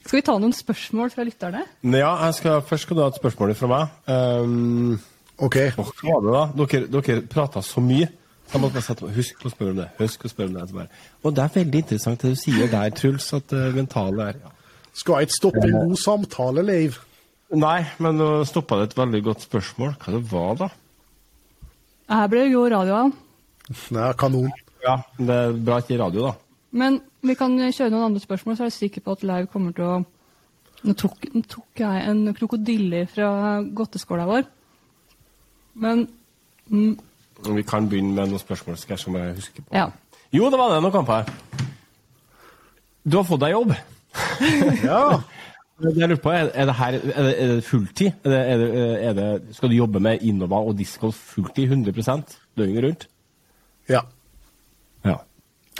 [0.00, 1.62] Skal vi ta noen spørsmål fra lytterne?
[1.86, 3.92] Ja, jeg skal, først skal du ha et spørsmål fra meg.
[4.10, 4.96] Um,
[5.40, 5.58] OK.
[5.76, 6.42] hva var det da?
[6.60, 8.08] Dere, dere prata så mye.
[8.50, 9.86] Jeg måtte bare sette Husk å spørre om det.
[10.00, 10.64] Husk å spørre om det.
[10.74, 11.04] Bare.
[11.22, 14.52] Og det er veldig interessant det du sier der, Truls, at uh, mentale er ja.
[15.00, 16.98] Skal ikke stoppe en god samtale, Leiv.
[17.54, 19.94] Nei, men nå stoppa det et veldig godt spørsmål.
[20.02, 20.68] Hva det var da?
[22.10, 23.04] Her ble det god radio
[23.94, 24.50] Nei, kanon.
[24.82, 26.34] Ja, Det er bra ikke radio, da.
[26.74, 29.76] Men vi kan kjøre noen andre spørsmål, så er jeg sikker på at Leiv kommer
[29.76, 30.00] til å
[30.80, 33.26] Nå tok, nå tok jeg en krokodille fra
[33.76, 34.46] godteskåla vår.
[35.84, 36.06] Men
[36.72, 36.94] mm,
[37.56, 38.78] Vi kan begynne med noen spørsmål.
[38.80, 39.74] skal jeg husker på.
[39.76, 39.90] ja.
[40.32, 41.28] Jo, det var det noen kamper.
[43.04, 43.74] Du har fått deg jobb.
[44.86, 45.20] Ja.
[45.80, 48.12] Jeg lurer på, Er er det her er det, er det fulltid?
[48.24, 53.06] Er det, det, skal du jobbe med Innova og Disco fulltid 100 døgnet rundt?
[53.88, 54.00] Ja.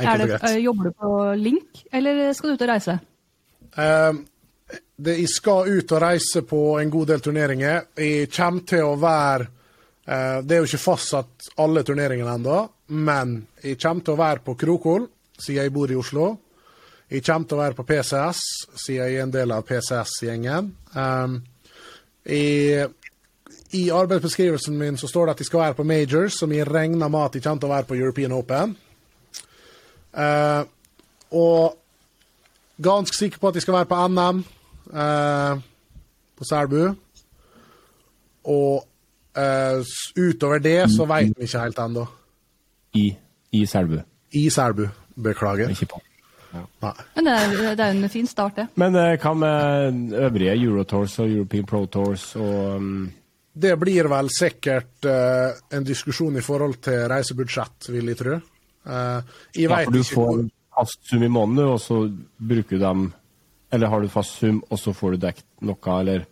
[0.00, 0.62] Enkelt det, og greit.
[0.64, 2.98] jobber du på link, eller skal du ut og reise?
[3.76, 4.20] Eh,
[4.96, 7.88] det, jeg skal ut og reise på en god del turneringer.
[7.96, 9.46] Jeg kommer til å være
[10.10, 12.60] uh, Det er jo ikke fastsatt alle turneringene ennå,
[13.00, 16.30] men jeg kommer til å være på Krokol, siden jeg bor i Oslo.
[17.10, 18.42] Jeg kommer til å være på PCS,
[18.76, 20.68] siden jeg er en del av PCS-gjengen.
[20.94, 21.40] Um,
[22.30, 22.76] i,
[23.80, 27.10] I arbeidsbeskrivelsen min så står det at jeg skal være på Majors, som jeg regner
[27.10, 28.76] med at jeg kommer til å være på European Open.
[30.16, 30.62] Eh,
[31.30, 31.76] og
[32.82, 34.44] ganske sikker på at de skal være på NM
[34.94, 35.62] eh,
[36.36, 36.82] på Selbu.
[38.50, 38.86] Og
[39.36, 39.82] eh,
[40.16, 42.06] utover det så veit vi ikke helt ennå.
[42.98, 43.10] I,
[43.52, 44.00] i Selbu.
[44.32, 44.86] I Selbu.
[45.20, 45.70] Beklager.
[45.70, 46.00] Ikke på.
[46.50, 46.64] Ja.
[47.14, 48.66] Men det er, det er en fin start, det.
[48.80, 53.10] Men eh, hva med øvrige Eurotours og European Pro Tours og um,
[53.52, 58.38] Det blir vel sikkert eh, en diskusjon i forhold til reisebudsjett, vil jeg tro.
[58.86, 59.22] Eh,
[59.54, 62.10] jeg Ja, for du får hvor- fast sum i måneden, og så
[62.40, 63.12] bruker du dem
[63.72, 66.26] Eller har du fast sum, og så får du dekket noe, eller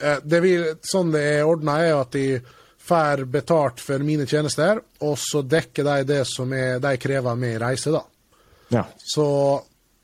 [0.00, 2.40] Eh, det vil, sånn det er ordna, er at de
[2.82, 7.60] får betalt for mine tjenester, og så dekker de det som er, de krever med
[7.62, 8.02] reise, da.
[8.70, 8.82] Ja.
[8.98, 9.62] Så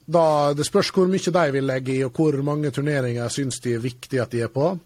[0.09, 3.75] da, det spørs hvor mye de vil legge i, og hvor mange turneringer syns de
[3.75, 4.79] er viktig at de er på.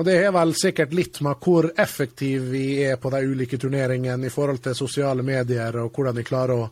[0.00, 4.30] Og det er vel sikkert litt med hvor effektive vi er på de ulike turneringene
[4.30, 6.68] i forhold til sosiale medier, og hvordan de klarer å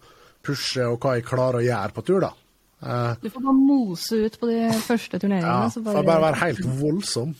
[0.48, 2.30] pushe, og hva vi klarer å gjøre på tur, da.
[2.78, 5.66] Uh, Du får bare mose ut på de første turneringene.
[5.66, 6.06] ja, så bare...
[6.08, 7.34] bare være helt voldsom.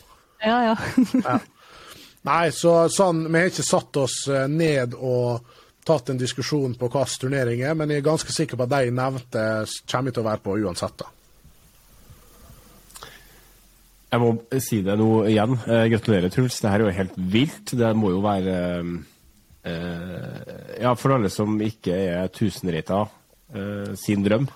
[0.45, 1.39] Ja, ja.
[2.29, 5.55] Nei, så sånn, vi har ikke satt oss eh, ned og
[5.87, 8.93] tatt en diskusjon på hvilken turnering er, men jeg er ganske sikker på at de
[8.93, 9.45] nevnte,
[9.89, 11.01] kommer til å være på uansett.
[11.01, 11.09] da.
[14.09, 14.29] Jeg må
[14.63, 15.53] si det nå igjen.
[15.69, 16.57] Eh, gratulerer, Truls.
[16.63, 17.73] Det her er jo helt vilt.
[17.77, 18.55] Det må jo være
[19.69, 23.03] eh, Ja, for alle som ikke er tusenrita,
[23.53, 24.47] eh, sin drøm.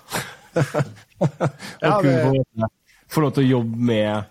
[1.82, 2.68] Ja, det- få,
[3.14, 4.24] få lov til å jobbe med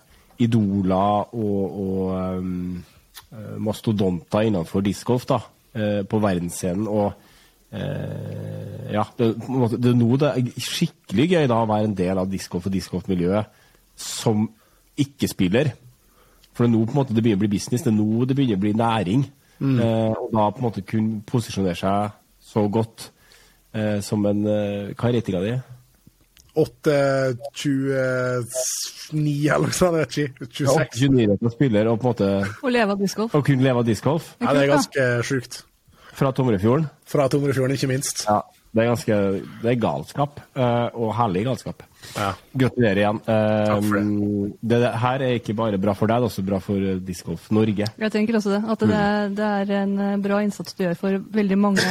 [0.43, 2.83] idoler og, og um,
[3.31, 5.37] eh, mastodonter innenfor discgolf da,
[5.75, 6.87] eh, på verdensscenen.
[6.89, 7.13] Og
[7.71, 9.29] eh, ja, det,
[9.77, 12.75] det er nå det er skikkelig gøy da å være en del av discgolf og
[12.75, 13.61] discgolf-miljøet
[13.95, 14.49] som
[14.99, 15.71] ikke-spiller.
[16.53, 18.25] For det er nå på en måte det begynner å bli business, det er nå
[18.29, 19.23] det begynner å bli næring.
[19.63, 22.11] Eh, og da på en måte kunne posisjonere seg
[22.43, 23.11] så godt
[23.73, 25.53] eh, som en eh, Hva er ratinga di?
[26.53, 27.93] 8-29
[29.13, 30.47] eller noe sånt, jeg vet ikke.
[30.59, 30.99] 26.
[31.09, 32.27] 29 spiller og på en måte
[32.65, 33.35] Og leve av discgolf.
[33.37, 35.63] og kunne leve av discgolf Ja, det er ganske sjukt.
[36.13, 36.85] fra Tomrefjorden.
[37.09, 38.25] Fra Tomrefjorden, ikke minst.
[38.27, 38.41] Ja,
[38.73, 39.15] det er ganske
[39.61, 40.39] Det er galskap.
[40.55, 41.83] eh, og herlig galskap.
[42.17, 42.33] Ja.
[42.57, 43.19] Gratulerer igjen.
[43.31, 44.57] Eh, Takk for det.
[44.73, 47.45] det her er ikke bare bra for deg, det er også bra for eh, Discgolf
[47.55, 47.85] Norge.
[47.97, 48.61] Jeg tenker også det.
[48.73, 51.85] At det, er- det er en eh, bra innsats du gjør for veldig mange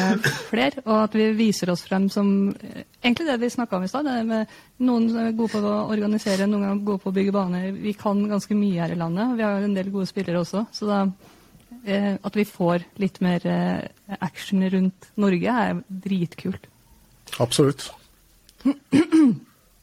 [0.51, 0.83] flere.
[0.85, 4.05] Og at vi viser oss frem som eh, Egentlig det vi snakka om i stad.
[4.05, 4.47] det med
[4.83, 7.71] Noen er gode på å organisere, noen er gode på å bygge baner.
[7.73, 9.37] Vi kan ganske mye her i landet.
[9.39, 10.67] Vi har en del gode spillere også.
[10.75, 11.01] Så da,
[11.87, 13.89] eh, at vi får litt mer eh,
[14.21, 16.69] action rundt Norge, er dritkult.
[17.41, 17.91] Absolutt.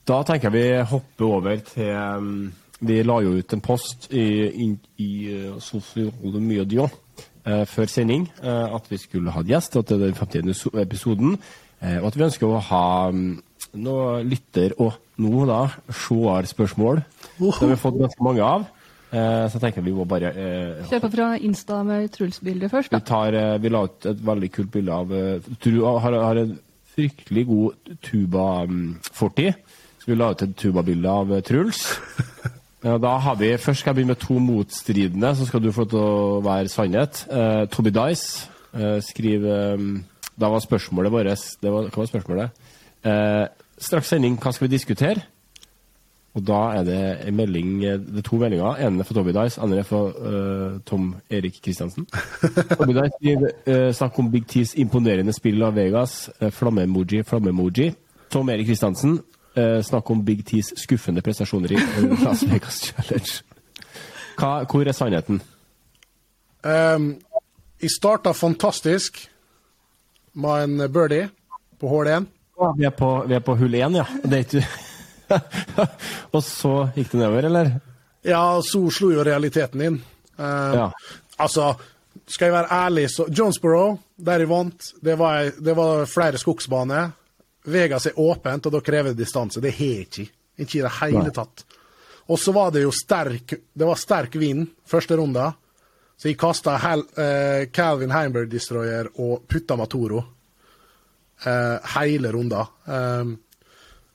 [0.08, 4.24] Da tenker jeg vi hopper over til um, Vi la jo ut en post i,
[4.47, 4.70] i,
[5.04, 6.88] i uh, sosiale medier
[7.43, 10.80] eh, før sending eh, at vi skulle ha gjest, er den 50.
[10.80, 11.38] episoden.
[11.82, 12.84] Eh, og at vi ønsker å ha
[13.14, 13.39] um,
[13.80, 17.02] noe lytter- og nå da seerspørsmål.
[17.39, 18.68] Det har vi fått ganske mange av.
[19.10, 22.91] Uh, så jeg tenker vi må bare eh, Kjør på fra Insta med Truls-bildet først.
[22.91, 23.02] vi, da.
[23.02, 26.52] tar, eh, vi la ut et veldig kult bilde av har, har en
[26.96, 29.54] fryktelig god tuba-fortid.
[30.00, 31.84] Så vi la ut et tubabilde av eh, Truls.
[32.80, 36.00] Da har vi, Først skal jeg begynne med to motstridende, så skal du få til
[36.00, 37.26] å være sannhet.
[37.28, 39.84] Eh, Toby Dice eh, skriver eh,
[40.40, 42.62] Da var spørsmålet vårt det var, Hva var spørsmålet?
[43.04, 43.48] Eh,
[43.84, 45.26] straks sending, hva skal vi diskutere?
[46.38, 48.77] Og da er det en melding, eh, det er to meldinger.
[48.86, 52.05] En er fra Tobby Dice, andre er fra uh, Tom Erik Kristiansen.
[52.77, 56.30] Tobby Dice skriver uh, snakk om Big Tees imponerende spill av Vegas.
[56.41, 57.91] Uh, Flamme-emoji, flamme-emoji.
[58.30, 59.17] Tom Erik Kristiansen
[59.57, 63.39] uh, snakk om Big Tees skuffende prestasjoner i eh, Las Vegas Challenge.
[64.39, 65.41] Hva, hvor er sannheten?
[66.63, 67.15] Um,
[67.82, 69.23] jeg starta fantastisk
[70.34, 71.30] med en birdie
[71.80, 72.30] på hull 1.
[72.77, 74.05] Vi er på, vi er på hull én, ja.
[74.23, 74.65] Det er ikke
[76.36, 77.71] Og så gikk det nedover, eller?
[78.25, 80.01] Ja, så slo jo realiteten inn.
[80.39, 80.89] Uh, Ja.
[81.39, 81.69] Altså,
[82.27, 87.13] skal jeg være ærlig, så Jonesboro, der jeg vant, det var, det var flere skogsbaner.
[87.69, 89.61] Vegas er åpent, og da krever det distanse.
[89.63, 90.25] Det har jeg ikke.
[90.59, 91.36] Ikke i det hele Nei.
[91.36, 91.63] tatt.
[92.30, 95.53] Og så var det jo sterk Det var sterk vind første runde,
[96.19, 102.65] Så jeg kasta uh, Calvin Heimberg Destroyer og putta Matoro uh, hele runda.
[102.86, 103.38] Um,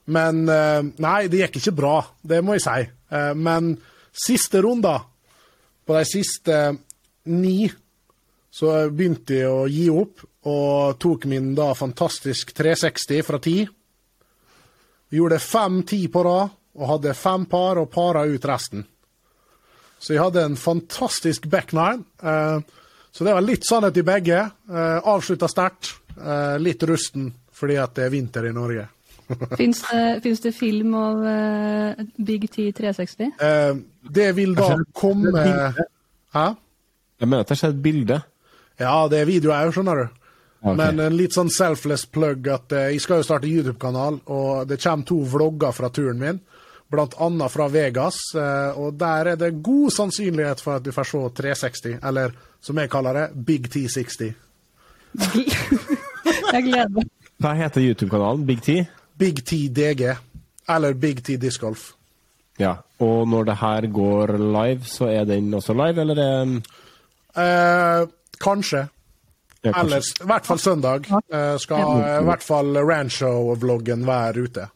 [0.05, 2.89] men eh, Nei, det gikk ikke bra, det må jeg si.
[3.15, 3.75] Eh, men
[4.15, 4.95] siste runde,
[5.85, 6.59] på de siste
[7.33, 7.69] ni,
[8.55, 13.71] så begynte jeg å gi opp, og tok min da fantastisk 360 fra 10.
[15.15, 18.85] Gjorde fem ti på rad, og hadde fem par, og para ut resten.
[19.99, 22.05] Så jeg hadde en fantastisk back nine.
[22.23, 22.61] Eh,
[23.15, 24.41] så det var litt sannhet i begge.
[24.69, 25.95] Eh, Avslutta sterkt.
[26.19, 28.89] Eh, litt rusten fordi at det er vinter i Norge.
[29.59, 33.35] Fins det, det film av uh, Big T 360?
[33.41, 33.81] Uh,
[34.15, 35.45] det vil da komme
[36.35, 36.47] Hæ?
[37.21, 38.19] Jeg mener at jeg har sett et bilde.
[38.81, 40.21] Ja, det er video òg, skjønner du.
[40.65, 40.77] Okay.
[40.81, 44.81] Men en litt sånn selfless plug at uh, jeg skal jo starte YouTube-kanal, og det
[44.83, 46.43] kommer to vlogger fra turen min.
[46.95, 51.09] Blant annet fra Vegas, eh, og der er det god sannsynlighet for at du får
[51.09, 54.35] se 360, eller som jeg kaller det, Big T60.
[56.53, 57.09] Jeg gleder meg.
[57.43, 58.45] Hva heter YouTube-kanalen?
[58.47, 58.85] Big T?
[59.19, 60.17] Big T DG,
[60.69, 61.93] eller Big T Disc Golf.
[62.59, 62.75] Ja.
[63.03, 66.57] Og når det her går live, så er den også live, eller er en...
[67.37, 68.07] Eh,
[68.41, 68.85] kanskje.
[69.65, 69.81] ja, kanskje.
[69.85, 74.67] Ellers, i hvert fall søndag, eh, skal i hvert fall Rancho-vloggen være ute.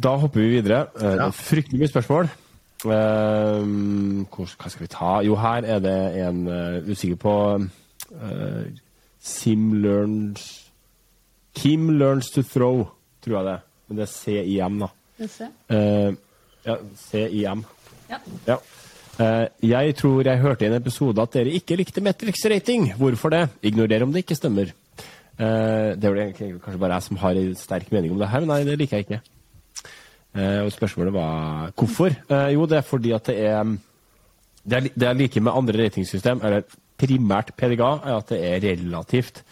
[0.00, 0.86] Da hopper vi videre.
[0.96, 1.26] Eh, Det Ja.
[1.26, 2.24] er fryktelig mye spørsmål.
[2.84, 3.64] Eh,
[4.32, 5.20] hvor, hva skal vi ta?
[5.22, 7.34] Jo, her er det en uh, usikker på
[8.10, 8.64] uh,
[9.20, 10.59] Sim learns
[11.54, 12.84] Kim learns to throw,
[13.24, 13.64] tror jeg det er.
[13.88, 14.90] Men det er CIM, da.
[15.20, 16.12] Eh,
[16.66, 17.64] ja, CIM.
[18.10, 18.20] Ja.
[18.46, 18.58] Ja.
[19.20, 22.86] Uh, jeg tror jeg hørte i en episode at dere ikke likte Metrix rating.
[22.96, 23.42] Hvorfor det?
[23.68, 24.70] Ignorer om det ikke stemmer.
[25.36, 28.44] Uh, det er vel kanskje bare jeg som har en sterk mening om det her,
[28.44, 29.20] men nei, det liker jeg ikke.
[30.30, 32.14] Uh, og spørsmålet var hvorfor?
[32.54, 33.76] Jo, det er fordi at det er
[34.60, 36.62] Det er, det er like med andre ratingsystem, eller
[37.00, 39.42] primært PDGA, er at det er relativt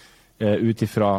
[0.44, 1.12] uh, ut ifra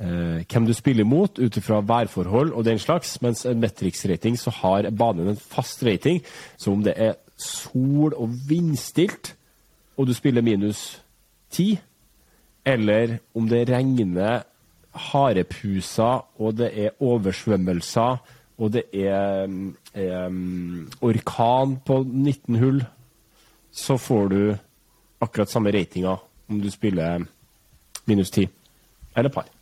[0.00, 3.20] eh, hvem du spiller mot, ut ifra værforhold og den slags.
[3.22, 6.22] Mens en Metrics-rating så har banen en fast rating,
[6.56, 9.34] som om det er sol og vindstilt,
[9.96, 11.02] og du spiller minus
[11.50, 11.78] ti,
[12.66, 14.42] eller om det regner
[14.98, 18.18] harepuser, og det er oversvømmelser,
[18.58, 22.82] og det er mm, orkan på 19 hull,
[23.72, 24.40] så får du
[25.20, 26.16] akkurat samme ratinga
[26.48, 27.22] om du spiller
[28.06, 28.48] minus 10
[29.16, 29.57] eller par.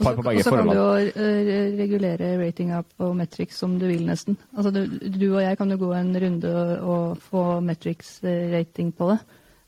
[0.00, 4.06] Par på Og så kan du jo eh, regulere ratinga på Metrix som du vil,
[4.08, 4.38] nesten.
[4.56, 9.18] Altså, du, du og jeg kan jo gå en runde og, få Metrix-rating på det.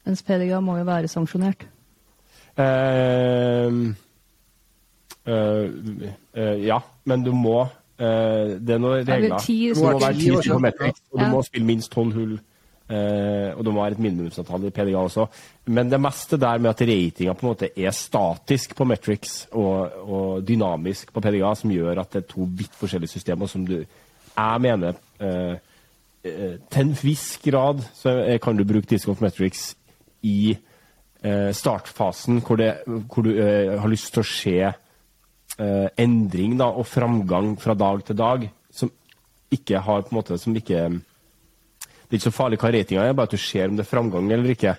[0.07, 1.67] Mens PDGA må jo være sanksjonert.
[2.53, 3.93] Uh,
[5.29, 5.69] uh,
[6.35, 7.63] eh, ja, men du må
[7.97, 9.39] eh, Det er noen regler.
[9.39, 11.31] Du må være ti på Metrix, og du Ja.
[11.33, 12.35] må spille minst tolv hull.
[12.93, 15.27] Eh, og de må ha et minimumsantall i PDA også.
[15.73, 19.97] Men det meste der med at ratinga på en måte er statisk på Metrics og,
[20.05, 23.79] og dynamisk på PDA, som gjør at det er to vidt forskjellige systemer som du
[24.33, 25.57] Jeg mener eh,
[26.23, 29.73] til en viss grad så kan du bruke Disc of Metrics
[30.23, 30.55] i
[31.23, 34.55] startfasen, hvor, det, hvor du har lyst til å se
[35.99, 38.91] endring da, og framgang fra dag til dag, som
[39.51, 40.87] ikke har på en måte som ikke
[42.13, 43.89] Det er ikke så farlig hva ratinga er, bare at du ser om det er
[43.89, 44.75] framgang eller ikke.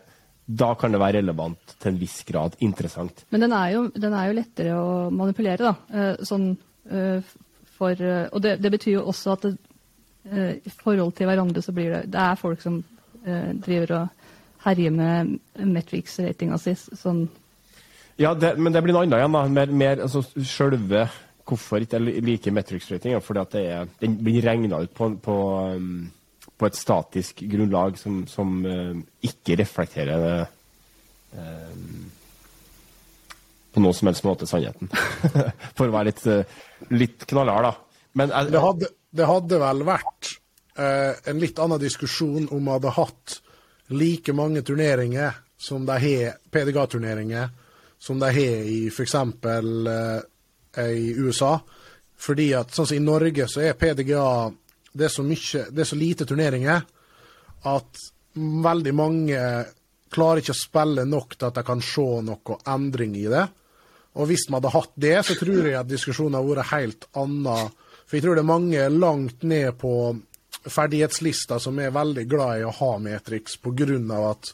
[0.46, 3.24] Da kan det være relevant til en viss grad interessant.
[3.34, 5.74] Men den er jo, den er jo lettere å manipulere, da.
[5.90, 6.52] Eh, sånn
[6.92, 7.34] eh,
[7.74, 9.56] for eh, Og det, det betyr jo også at det,
[10.64, 12.78] i forhold til hverandre så blir det Det er folk som
[13.66, 14.30] driver og
[14.64, 16.78] herjer med Metrics-ratinga si.
[16.78, 17.26] Sånn
[18.22, 19.36] Ja, det, men det blir noe annet igjen.
[19.36, 19.44] da.
[19.58, 21.08] Mer, mer altså, Selve
[21.50, 24.94] hvorfor ikke jeg liker Metrics rating, er fordi at det er, den blir regna ut
[24.96, 25.40] på, på,
[25.76, 26.06] um,
[26.58, 30.36] på et statisk grunnlag som, som uh, ikke reflekterer det,
[31.38, 32.04] um,
[33.74, 34.92] på noen som helst måte sannheten.
[35.78, 38.04] For å være litt, uh, litt knallhard, da.
[38.14, 40.36] Men jeg, Det hadde, det hadde vel vært
[40.78, 43.40] eh, en litt annen diskusjon om vi hadde hatt
[43.94, 47.50] like mange turneringer som de har PDGA-turneringer,
[48.00, 49.16] som de har i f.eks.
[49.16, 51.60] Eh, i USA.
[52.18, 54.26] Fordi at sånn som i Norge så er PDGA
[54.94, 56.84] det er så, mye, det er så lite turneringer
[57.70, 58.04] at
[58.36, 59.40] veldig mange
[60.14, 63.46] klarer ikke å spille nok til at de kan se noe endring i det.
[64.14, 67.74] Og hvis vi hadde hatt det, så tror jeg at diskusjonen hadde vært helt annen.
[68.06, 69.94] For jeg tror det er mange langt ned på
[70.64, 73.98] ferdighetslista som er veldig glad i å ha Matrix pga.
[74.30, 74.54] at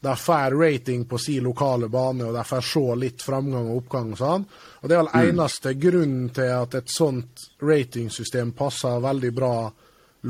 [0.00, 4.12] de får rating på sin lokale bane, og de får se litt framgang og oppgang
[4.14, 4.44] og sånn.
[4.80, 9.54] Og det er vel eneste grunnen til at et sånt ratingsystem passer veldig bra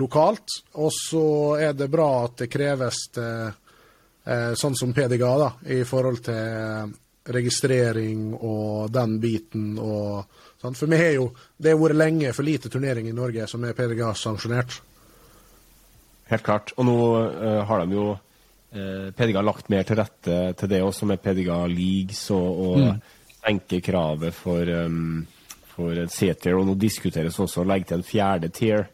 [0.00, 0.60] lokalt.
[0.80, 1.26] Og så
[1.60, 3.52] er det bra at det kreves til,
[4.24, 6.96] eh, sånn som PDGA, da, i forhold til
[7.28, 10.24] registrering og den biten og
[10.60, 10.74] sånn.
[10.74, 13.72] For vi har jo Det har vært lenge for lite turnering i Norge som er
[13.72, 14.80] PDGA sanksjonert.
[16.28, 16.72] Helt klart.
[16.76, 18.18] Og nå uh, har de jo
[18.74, 23.80] uh, har lagt mer til rette til det også, med PDG Leagues og, og senke
[23.84, 25.26] kravet for, um,
[25.74, 26.58] for C-tier.
[26.58, 28.86] Og nå diskuteres også å legge til en fjerde tier,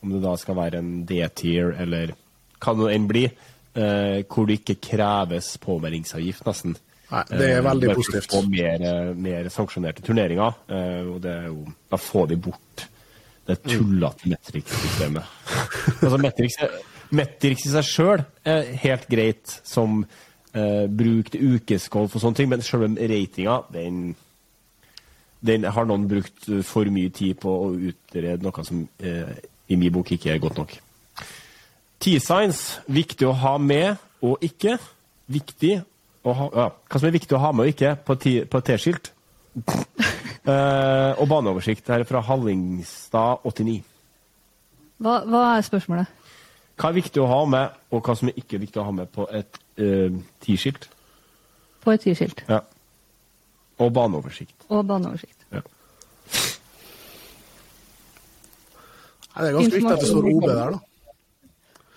[0.00, 2.14] om det da skal være en D-tier eller
[2.60, 3.34] hva det enn blir,
[3.76, 6.78] uh, hvor det ikke kreves påmeldingsavgift, nesten.
[7.10, 8.30] Nei, det er Eh, veldig uh, positivt.
[8.30, 10.54] Få mer, eh, mer sanksjonerte turneringer.
[10.70, 12.86] Uh, og det er jo, da får de bort
[13.50, 15.24] det tullete Metrix-systemet.
[16.04, 16.76] altså Metrix, er-
[17.16, 20.02] Metrix i seg sjøl er helt greit som
[20.54, 24.12] eh, bruk til ukesgolf og sånne ting, men selve ratinga, den
[25.40, 29.30] den har noen brukt for mye tid på å utrede noe som eh,
[29.72, 30.74] i min bok ikke er godt nok.
[32.00, 34.76] T-signs, viktig å ha med og ikke.
[35.30, 35.78] Viktig
[36.26, 39.12] å ha ja, Hva som er viktig å ha med og ikke på et T-skilt.
[40.40, 41.84] Eh, og baneoversikt.
[41.92, 43.82] Her er fra Hallingstad 89.
[45.04, 46.08] Hva, hva er spørsmålet?
[46.80, 49.10] Hva er viktig å ha med, og hva som er ikke viktig å ha med
[49.12, 50.14] på et eh,
[50.44, 50.86] T-skilt?
[51.84, 52.62] På et T-skilt Ja.
[53.80, 54.66] Og baneoversikt.
[54.68, 55.44] og baneoversikt.
[55.52, 55.60] Ja.
[59.30, 60.80] Nei, det er ganske viktig at det står OB der, da.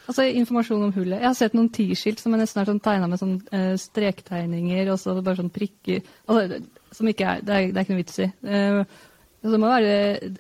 [0.04, 1.22] Altså informasjon om hullet.
[1.22, 4.92] Jeg har sett noen T-skilt som er nesten er sånn tegna med sånn eh, strektegninger
[4.92, 6.60] og så bare sånn prikker altså,
[6.94, 8.28] Som ikke er Det er, det er ikke noe vits i.
[8.44, 8.82] Eh,
[9.44, 9.94] så det må være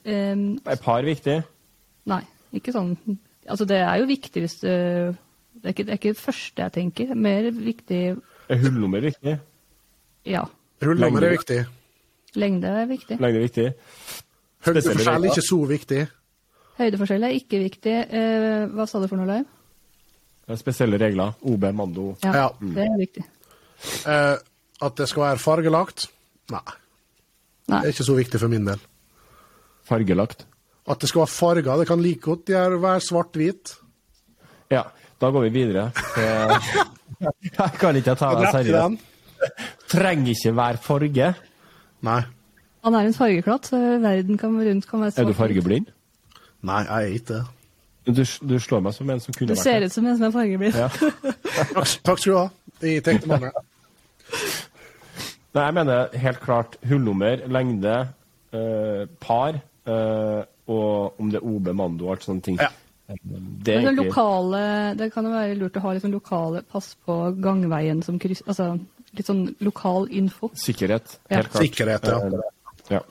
[0.03, 1.37] eh, Er par viktig?
[2.11, 2.19] Nei,
[2.59, 2.91] ikke sånn
[3.49, 6.61] Altså det er jo viktig hvis du Det er, ikke, det er ikke det første
[6.63, 7.13] jeg tenker.
[7.15, 8.01] Mer viktig
[8.49, 9.39] Er hullnummer viktig?
[10.25, 10.43] ja.
[10.83, 11.59] Hullnummer er viktig.
[12.35, 13.19] Lengde er viktig.
[13.21, 13.67] Lengde er viktig?
[14.65, 15.99] Høydeforskjell er ikke så viktig.
[16.79, 17.93] Høydeforskjell er ikke viktig.
[18.09, 20.57] Eh, hva sa du for noe, Leiv?
[20.59, 21.35] Spesielle regler.
[21.41, 22.15] OB, Mando.
[22.23, 22.47] Ja, Ja.
[22.59, 23.23] det er viktig.
[24.07, 24.37] Eh,
[24.81, 26.07] at det skal være fargelagt?
[26.51, 26.63] Nei.
[27.69, 27.79] Nei.
[27.79, 28.81] Det er ikke så viktig for min del.
[29.87, 30.45] Fargelagt.
[30.89, 33.75] At det skal være farger, det kan like godt gjøre- være svart-hvit.
[34.71, 34.81] Ja,
[35.21, 35.91] da går vi videre.
[37.57, 39.03] Jeg kan ikke ta deg seriøst.
[39.93, 41.33] Trenger ikke være farge.
[42.03, 42.21] Nei.
[42.83, 45.85] Han er en fargeklatt, så verden kan, rundt kan være Er du fargeblind?
[46.63, 47.43] Nei, jeg er ikke det.
[48.17, 49.59] Du, du slår meg som en som kunne vært.
[49.59, 50.75] Du ser ut som en som er fargeblind.
[50.75, 50.89] Ja.
[51.77, 52.47] Takk, takk skal du ha.
[52.83, 53.51] Jeg tenkte meg det.
[55.53, 57.95] Nei, jeg mener helt klart hullnummer, lengde,
[58.51, 62.57] eh, par, eh, og om det er OB, Mando og alt sånne ting.
[62.61, 62.71] Ja.
[63.13, 64.59] Det er Men sånn lokale,
[64.97, 68.41] det kan jo være lurt å ha litt sånn lokale Pass på gangveien som kryss...
[68.47, 68.77] Altså
[69.13, 70.49] litt sånn lokal info.
[70.57, 71.17] sikkerhet.
[71.27, 71.37] Ja.
[71.37, 71.65] Helt klart.
[71.67, 72.17] Sikkerhet, ja.
[72.25, 73.01] Eh, ja.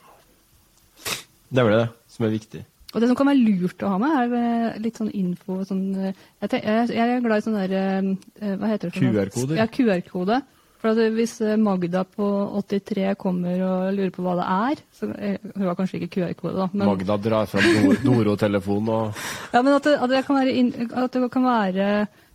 [1.53, 2.63] Det er vel det som er viktig.
[2.93, 5.85] Og det som kan være lurt å ha med, er eh, litt sånn info sånn,
[5.97, 8.99] eh, jeg, tenker, jeg, er glad i sånn der eh, Hva heter det?
[8.99, 9.55] QR-koder?
[9.61, 10.41] Ja, QR-kode.
[10.83, 12.29] For at hvis eh, Magda på
[12.59, 16.57] 83 kommer og lurer på hva det er så, eh, Hun har kanskje ikke QR-kode,
[16.59, 16.69] da.
[16.73, 19.21] Men, Magda drar fram do- Doro-telefonen og
[19.55, 20.57] ja, men at, det, at, det kan være
[21.05, 21.91] at det kan være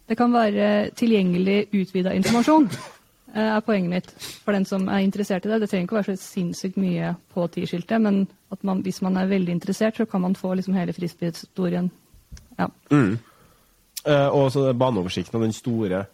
[0.08, 2.70] det kan være tilgjengelig utvida informasjon,
[3.36, 4.12] eh, er poenget mitt.
[4.45, 5.60] For den som er interessert i det.
[5.60, 8.22] Det trenger ikke å være så sinnssykt mye på T-skiltet, men
[8.56, 11.91] at man, hvis man er veldig interessert, så kan man få liksom hele frisbeehistorien.
[12.56, 12.70] Ja.
[14.08, 16.06] Eh, og så baneoversikten og den store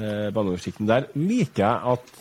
[0.00, 2.14] eh, baneoversikten der liker jeg at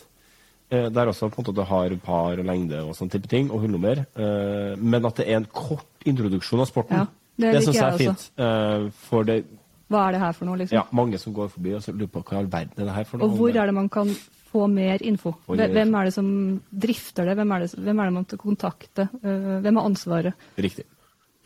[0.71, 3.51] eh, der også på en måte det har par og lengde og sånn type ting,
[3.51, 6.97] og hullnummer, eh, men at det er en kort introduksjon av sporten.
[7.03, 7.07] Ja,
[7.41, 8.29] det det synes jeg er fint.
[8.37, 9.43] Eh, for det
[9.91, 10.75] Hva er det her for noe, liksom?
[10.77, 12.93] ja, mange som går forbi og så lurer på hva i all verden er det
[12.95, 13.27] her for noe.
[13.27, 14.13] Og hvor er det man kan
[14.51, 15.33] få mer info?
[15.47, 16.29] Hvem er det som
[16.71, 17.35] drifter det?
[17.39, 19.09] Hvem er det, hvem er det man skal kontakte?
[19.23, 20.47] Eh, Hvem har ansvaret?
[20.57, 20.85] Riktig.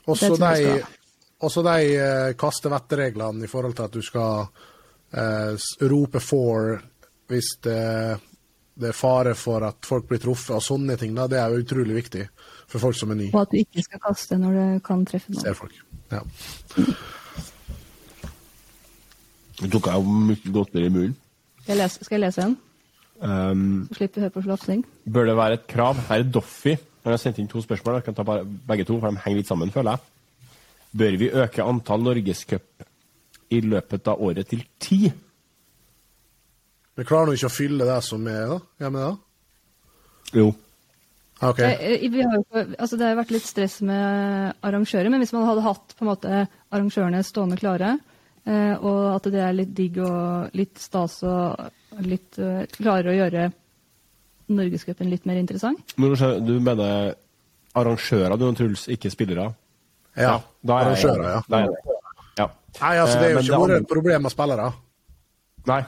[0.06, 0.84] Også de,
[1.42, 4.48] også de eh, kastevettereglene i forhold til at du skal
[5.14, 6.82] rope 'for'
[7.28, 8.20] hvis det,
[8.80, 11.16] det er fare for at folk blir truffet, og sånne ting.
[11.16, 12.28] Da, det er jo utrolig viktig
[12.68, 13.32] for folk som er nye.
[13.34, 15.42] Og at du ikke skal kaste når du kan treffe noen.
[15.42, 15.74] Ser folk.
[16.12, 16.22] Ja.
[19.62, 21.16] Du tok jo mye godteri i munnen.
[21.64, 22.58] Skal jeg lese, skal jeg lese en?
[23.16, 24.84] Um, Så slipper du å høre på slafsing.
[25.08, 26.02] Bør det være et krav?
[26.10, 26.76] Her er Doffy.
[27.06, 28.02] Han har sendt inn to spørsmål.
[28.02, 30.52] Jeg kan ta bare begge to, for de henger litt sammen, føler jeg.
[31.00, 32.86] Bør vi øke antall norgescup
[33.54, 35.02] i løpet av året til ti?
[36.96, 38.60] Vi klarer nå ikke å fylle det som er, da?
[38.82, 39.16] Gjør vi det?
[40.40, 40.46] Jo.
[41.44, 41.60] OK.
[41.60, 42.38] Eh, Vi har
[42.80, 46.12] altså det har vært litt stress med arrangører, men hvis man hadde hatt på en
[46.14, 47.98] måte arrangørene stående klare,
[48.48, 53.20] eh, og at det er litt digg og litt stas og litt eh, klarere å
[53.20, 53.52] gjøre
[54.56, 57.16] Norgescupen litt mer interessant Men du du mener
[57.76, 59.50] arrangører, du, Truls, ikke spillere?
[60.16, 60.38] Ja.
[60.62, 61.40] da Arrangører, ja.
[61.50, 61.95] Da er jeg, ja.
[62.82, 64.74] Nei, altså, det er Eh, jo ikke andre- vært et problem med spillere.
[65.68, 65.80] Nei.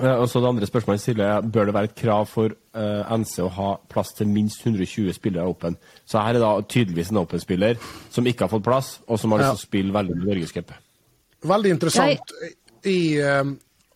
[0.00, 2.50] Eh, Og så det andre spørsmålet jeg stiller er, bør det være et krav for
[2.74, 5.76] uh, NC å ha plass til minst 120 spillere Open?
[6.06, 7.76] Så her er da tydeligvis en Open-spiller
[8.10, 10.72] som ikke har fått plass, og som har lyst til å spille veldig med Norgescup.
[11.44, 12.32] Veldig interessant.
[12.84, 13.52] Jeg uh,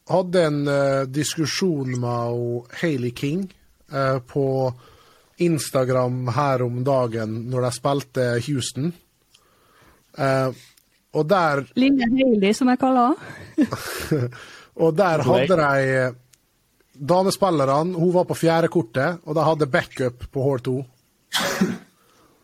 [0.09, 3.49] hadde en uh, diskusjon med ho Hailey King
[3.93, 4.73] eh, på
[5.39, 8.93] Instagram her om dagen når de spilte Houston.
[10.19, 10.51] Eh,
[11.17, 13.15] og der, Linja Hailey, som jeg kaller
[13.57, 14.29] henne.
[14.83, 16.15] og der hadde de
[16.97, 20.79] Damespillerne Hun var på fjerde kortet, og de hadde backup på hull to.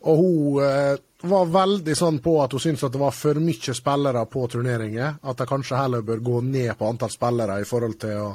[0.03, 0.97] Og hun eh,
[1.31, 5.21] var veldig sånn på at hun syntes at det var for mye spillere på turneringer.
[5.23, 8.33] At de kanskje heller bør gå ned på antall spillere i forhold til å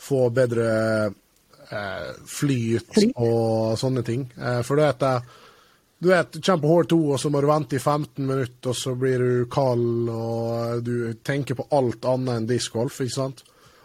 [0.00, 0.70] få bedre
[1.06, 4.24] eh, flyt og sånne ting.
[4.38, 5.14] Eh, for det at det,
[6.00, 8.72] du vet, du kommer på hull to, og så må du vente i 15 minutter,
[8.72, 13.42] og så blir du kald, og du tenker på alt annet enn discgolf, ikke sant?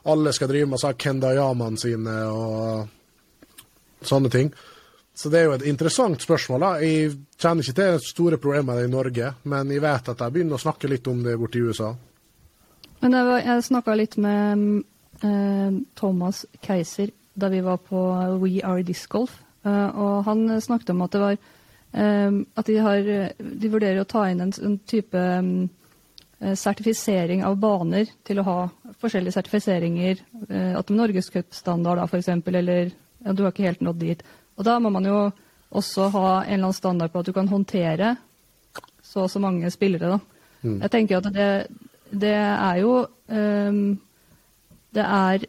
[0.08, 4.54] Alle skal drive med kendayamaene Kendayamaen sine og sånne ting.
[5.16, 6.64] Så det er jo et interessant spørsmål.
[6.64, 6.70] da.
[6.84, 10.64] Jeg kjenner ikke til store problemer i Norge, men jeg vet at de begynner å
[10.64, 11.92] snakke litt om det borte i USA.
[13.04, 14.64] Men jeg, jeg snakka litt med
[15.20, 18.08] eh, Thomas Keiser da vi var på
[18.40, 19.36] We Are Disc Golf.
[19.68, 21.40] Eh, og han snakket om at det var
[21.96, 23.06] At de, har,
[23.40, 28.58] de vurderer å ta inn en, en type eh, sertifisering av baner til å ha
[29.00, 30.20] forskjellige sertifiseringer.
[30.50, 34.24] Eh, at er norgescupstandard, da, f.eks., eller ja, du har ikke helt nådd dit.
[34.60, 35.20] Og da må man jo
[35.76, 38.16] også ha en eller annen standard på at du kan håndtere
[39.04, 40.16] så og så mange spillere.
[40.16, 40.20] da.
[40.66, 41.50] Jeg tenker at det,
[42.12, 44.00] det er jo um,
[44.96, 45.46] Det er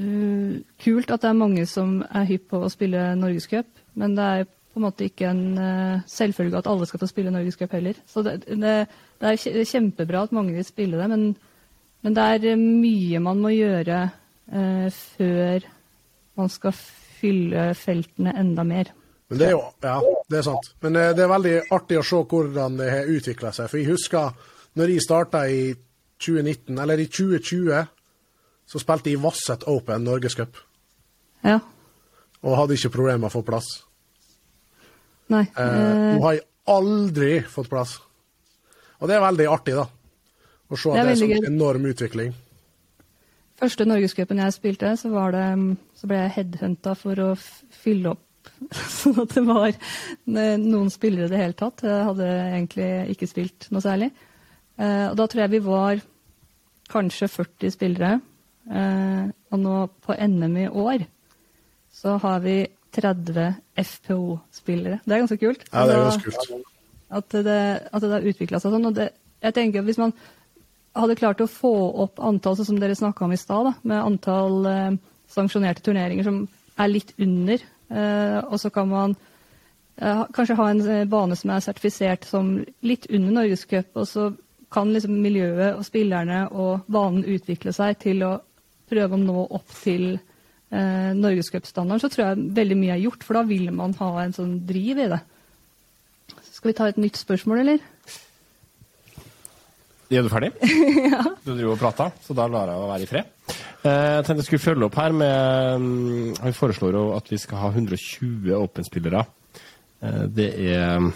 [0.00, 4.24] uh, kult at det er mange som er hypp på å spille Norgescup, men det
[4.24, 7.98] er på en måte ikke en eh, selvfølge at alle skal få spille Norgescup heller.
[8.08, 8.76] Så det, det,
[9.20, 11.28] det er kjempebra at mange vil spille det, men,
[12.02, 15.68] men det er eh, mye man må gjøre eh, før
[16.40, 18.94] man skal fylle feltene enda mer.
[19.28, 19.98] Men det er jo Ja,
[20.30, 20.72] det er sant.
[20.84, 23.70] Men eh, det er veldig artig å se hvordan det har utvikla seg.
[23.70, 24.50] For jeg husker
[24.80, 25.62] når jeg starta i
[26.22, 27.86] 2019, eller i 2020,
[28.72, 30.56] så spilte jeg Vasset Open Norgescup.
[31.44, 31.58] Ja.
[32.42, 33.82] Og hadde ikke problemer med å få plass.
[35.32, 35.44] Nei.
[35.56, 37.98] Eh, eh, nå har jeg aldri fått plass.
[39.00, 39.86] Og det er veldig artig, da.
[40.72, 42.34] Å se Det det er sånn enorm utvikling.
[43.62, 45.46] Første Norgescupen jeg spilte, så, var det,
[45.98, 48.28] så ble jeg headhunta for å fylle opp
[49.02, 49.74] sånn at det var
[50.26, 51.84] noen spillere i det hele tatt.
[51.86, 54.10] Jeg hadde egentlig ikke spilt noe særlig.
[54.78, 56.02] Eh, og da tror jeg vi var
[56.92, 58.12] kanskje 40 spillere.
[58.70, 61.06] Eh, og nå på NM i år
[61.92, 62.62] så har vi
[62.92, 65.00] 30 FPO-spillere.
[65.04, 65.64] Det er ganske kult.
[65.72, 66.70] Ja, det er Altså, ganske kult.
[67.10, 67.58] at det,
[67.92, 68.86] at det har utvikla seg sånn.
[68.90, 69.10] Og det,
[69.42, 70.12] jeg tenker at Hvis man
[70.94, 71.72] hadde klart å få
[72.04, 74.96] opp antall, sånn som dere snakka om i stad, med antall eh,
[75.32, 76.42] sanksjonerte turneringer som
[76.78, 79.16] er litt under, eh, og så kan man
[79.96, 84.30] eh, kanskje ha en eh, bane som er sertifisert som litt under Norgescup, og så
[84.72, 88.38] kan liksom miljøet og spillerne og banen utvikle seg til å
[88.88, 90.18] prøve å nå opp til
[90.72, 94.34] eh, Norgescupstandarden, så tror jeg veldig mye er gjort, for da vil man ha en
[94.36, 95.20] sånn driv i det.
[96.52, 97.84] Skal vi ta et nytt spørsmål, eller?
[100.12, 100.50] Er du ferdig?
[101.12, 101.22] ja.
[101.44, 103.30] Du driver og prater, så da lar jeg deg være i fred.
[103.82, 107.38] Eh, Jeg tenkte jeg skulle følge opp her med mm, Han foreslår jo at vi
[107.40, 109.24] skal ha 120 Open-spillere.
[110.04, 111.08] Eh, Det er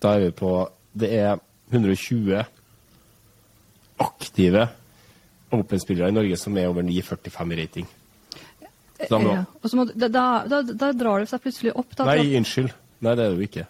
[0.00, 0.52] Da er vi på
[0.96, 1.36] Det er
[1.74, 2.44] 120
[4.06, 4.68] aktive
[5.54, 7.86] Open-spillere i Norge som er over 9,45 i rating.
[9.10, 9.44] Da Ja.
[9.62, 11.92] Og så må, da, da, da, drar det seg plutselig opp.
[12.06, 12.72] Nei, unnskyld.
[13.04, 13.66] Nei, det er det jo ikke.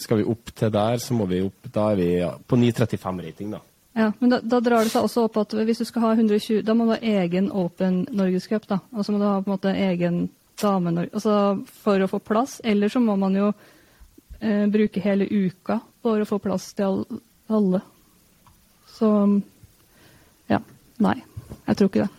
[0.00, 3.20] Skal vi opp til der, så må vi opp Da er vi ja, på 9,35
[3.26, 3.60] rating, da.
[3.94, 6.74] ja, men da, drar det seg også opp at hvis du skal ha 120, da
[6.74, 8.66] må du ha egen Open Norgescup.
[8.66, 8.80] da.
[8.92, 10.28] Og så må du ha på en måte egen
[10.60, 12.60] dame altså for å få plass.
[12.64, 13.52] Eller så må man jo
[14.40, 17.04] eh, bruke hele uka for å få plass til
[17.48, 17.80] alle.
[18.98, 19.14] Så.
[21.00, 21.16] Nei.
[21.66, 22.10] Jeg tror ikke det.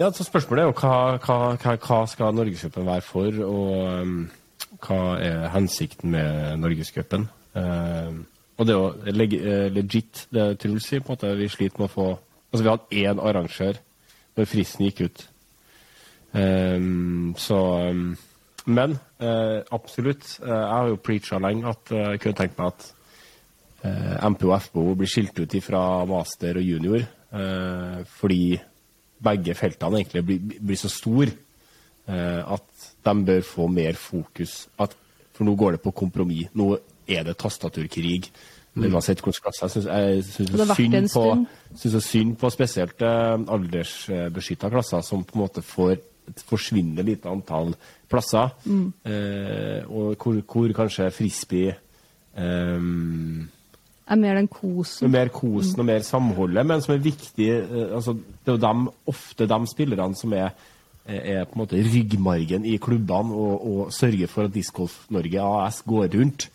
[0.00, 4.14] Ja, så Spørsmålet er jo hva, hva, hva, skal Norgescupen være for, og um,
[4.82, 7.28] hva er hensikten med Norgescupen?
[7.54, 8.24] Um,
[8.58, 11.02] og det er jo eh, legit, det Truls sier.
[11.02, 12.08] på måte, Vi sliter med å få
[12.54, 13.78] Altså, vi hadde én arrangør
[14.36, 15.22] når fristen gikk ut.
[16.34, 17.56] Um, så
[17.90, 18.12] um,
[18.66, 20.38] Men uh, absolutt.
[20.42, 22.86] Uh, jeg har jo preacha lenge at uh, jeg kunne tenkt meg at
[23.84, 27.02] uh, MPO og FBO blir skilt ut fra master og junior,
[28.18, 28.58] fordi
[29.24, 31.30] begge feltene egentlig blir, blir så store
[32.06, 34.68] eh, at de bør få mer fokus.
[34.78, 34.94] At,
[35.34, 36.50] for nå går det på kompromiss.
[36.54, 36.74] Nå
[37.08, 38.28] er det tastaturkrig.
[38.74, 39.68] Uansett hvilken klasse.
[39.86, 45.00] Jeg syns- Jeg Det har synd på, synes det synd på spesielt eh, aldersbeskytta klasser,
[45.06, 45.92] som på en måte får
[46.28, 47.74] et forsvinnende lite antall
[48.10, 48.50] plasser.
[48.64, 48.92] Mm.
[49.04, 51.74] Eh, og hvor, hvor kanskje frisbee
[52.36, 52.80] eh,
[54.04, 55.08] Er mer den kosen.
[55.10, 58.88] mer kosen og mer samholdet, men som er viktig eh, altså, Det er jo dem,
[59.08, 60.52] ofte de spillerne som er,
[61.06, 65.82] er på en måte ryggmargen i klubbene og, og sørger for at Discgolf Norge AS
[65.88, 66.50] går rundt.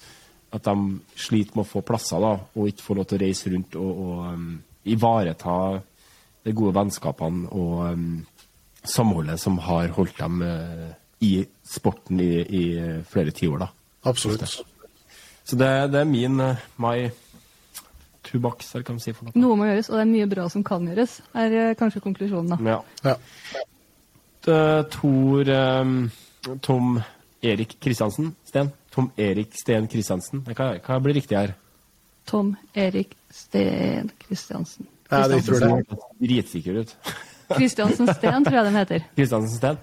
[0.53, 3.53] At de sliter med å få plasser da, og ikke får lov til å reise
[3.53, 4.47] rundt og, og um,
[4.89, 5.57] ivareta
[6.45, 8.07] de gode vennskapene og um,
[8.85, 10.89] samholdet som har holdt dem uh,
[11.25, 11.33] i
[11.65, 12.63] sporten i, i
[13.09, 13.65] flere tiår.
[14.09, 14.61] Absolutt.
[15.45, 17.09] Så det, det er min uh, my
[18.29, 19.35] two bucks, eller hva man sier for noe.
[19.41, 22.53] Noe må gjøres, og det er mye bra som kan gjøres, er eh, kanskje konklusjonen.
[22.53, 22.75] da.
[22.75, 23.13] Ja.
[23.13, 23.63] Ja.
[24.49, 25.49] Eh, Tor
[25.81, 25.95] um,
[26.65, 26.99] Tom
[27.41, 28.33] Erik Kristiansen.
[28.47, 28.71] Sten.
[28.93, 30.43] Tom Erik Sten Kristiansen.
[30.47, 31.55] Hva, hva blir riktig her?
[32.29, 34.87] Tom Erik Sten Kristiansen.
[35.09, 35.99] Ja, det tror jeg.
[36.21, 36.95] Dritsikker ut.
[37.57, 39.07] Kristiansen Steen, tror jeg den heter.
[39.17, 39.79] Kristiansen Sten.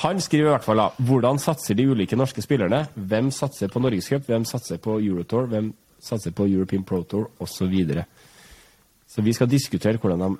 [0.00, 2.84] Han skriver i hvert fall da hvordan satser de ulike norske spillerne.
[2.94, 7.74] Hvem satser på Norgescup, hvem satser på Eurotour, hvem satser på European Pro Tour osv.
[7.86, 8.04] Så,
[9.06, 10.36] så vi skal diskutere hvordan de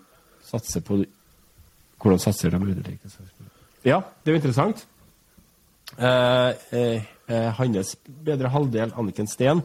[0.50, 1.02] satser på
[2.00, 2.94] Hvordan satser de.
[3.84, 4.86] Ja, det er jo interessant.
[5.98, 9.61] Eh, eh, eh, hans bedre halvdel, Anniken Steen,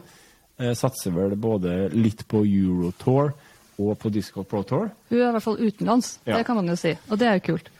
[0.58, 3.32] eh, satser vel både litt på Eurotour
[3.78, 4.90] og på Disco Pro Tour.
[5.08, 6.36] Hun er i hvert fall utenlands, Ja.
[6.36, 6.92] det kan man jo si.
[7.10, 7.70] Og det er jo kult.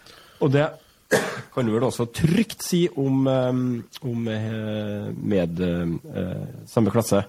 [0.40, 0.70] Og det
[1.54, 7.24] kan du vel også trygt si om, um, om med, med eh, samme klasse,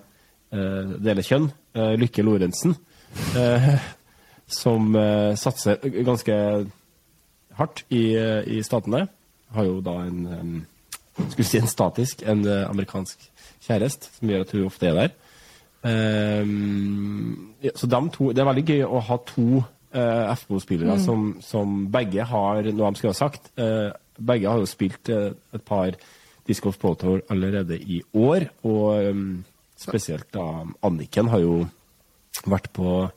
[0.53, 2.75] uh, dele kjønn, eh, Lykke Lorentzen.
[3.35, 3.69] eh,
[4.47, 6.33] som eh, satser ganske
[7.57, 9.07] hardt i, eh, i statene.
[9.55, 10.51] Har jo da en em,
[11.31, 13.27] skulle si en statisk, en eh, amerikansk
[13.67, 15.15] kjæreste, som gjør at hun ofte er der.
[15.87, 21.35] Ehm, ja, så de to, Det er veldig gøy å ha to uh, FBO-spillere som,
[21.39, 23.51] som begge har noe de skulle ha sagt.
[23.59, 25.95] Uh, begge har jo spilt uh, et par
[26.47, 29.23] Disc Golf Pro Tour allerede i år, og em,
[29.77, 31.57] spesielt da Anniken har jo
[32.47, 33.09] vært på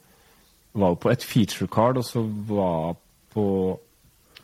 [0.72, 2.94] var jo på et feature card, og så var
[3.34, 3.44] på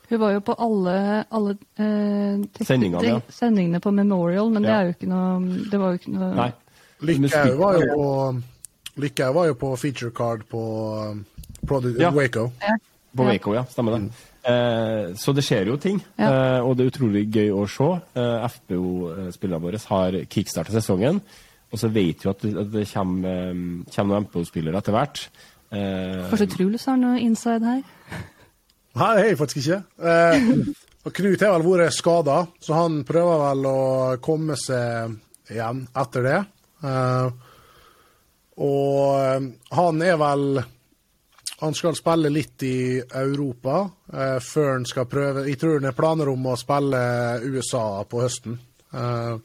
[0.08, 0.96] Hun var jo på alle,
[1.30, 3.20] alle eh, Sendingene, ja.
[3.30, 6.50] sendingene på Memorial, men det er jo ikke noe Det var jo ikke noe Nei.
[7.06, 8.10] Lykkhaug var jo på
[9.02, 10.62] Lykkhaug var jo på feature card på
[11.12, 11.24] um,
[11.98, 12.10] Ja.
[12.14, 12.50] Waco.
[13.16, 13.64] På Waco, ja.
[13.68, 14.10] Stemmer det.
[14.46, 16.28] Eh, så det skjer jo ting, Ja.
[16.30, 17.88] eh, og det er utrolig gøy å se.
[18.14, 21.20] Eh, FBO-spillerne våre har kickstarta sesongen,
[21.72, 23.60] og så vet vi at det, at det kommer, eh,
[23.94, 25.22] kommer noen MPO-spillere etter hvert.
[25.74, 27.82] Eh, Kanskje Truls har noe inside her?
[28.96, 29.80] Nei, det har jeg faktisk ikke.
[30.00, 30.70] Uh,
[31.04, 33.80] og Knut har vel vært skada, så han prøver vel å
[34.24, 35.18] komme seg
[35.52, 36.38] igjen etter det.
[36.80, 37.28] Uh,
[38.56, 40.62] og han er vel
[41.60, 43.82] Han skal spille litt i Europa
[44.44, 47.00] før han skal prøve Jeg tror han har planer om å spille
[47.44, 48.58] USA på høsten.
[48.96, 49.36] Eh,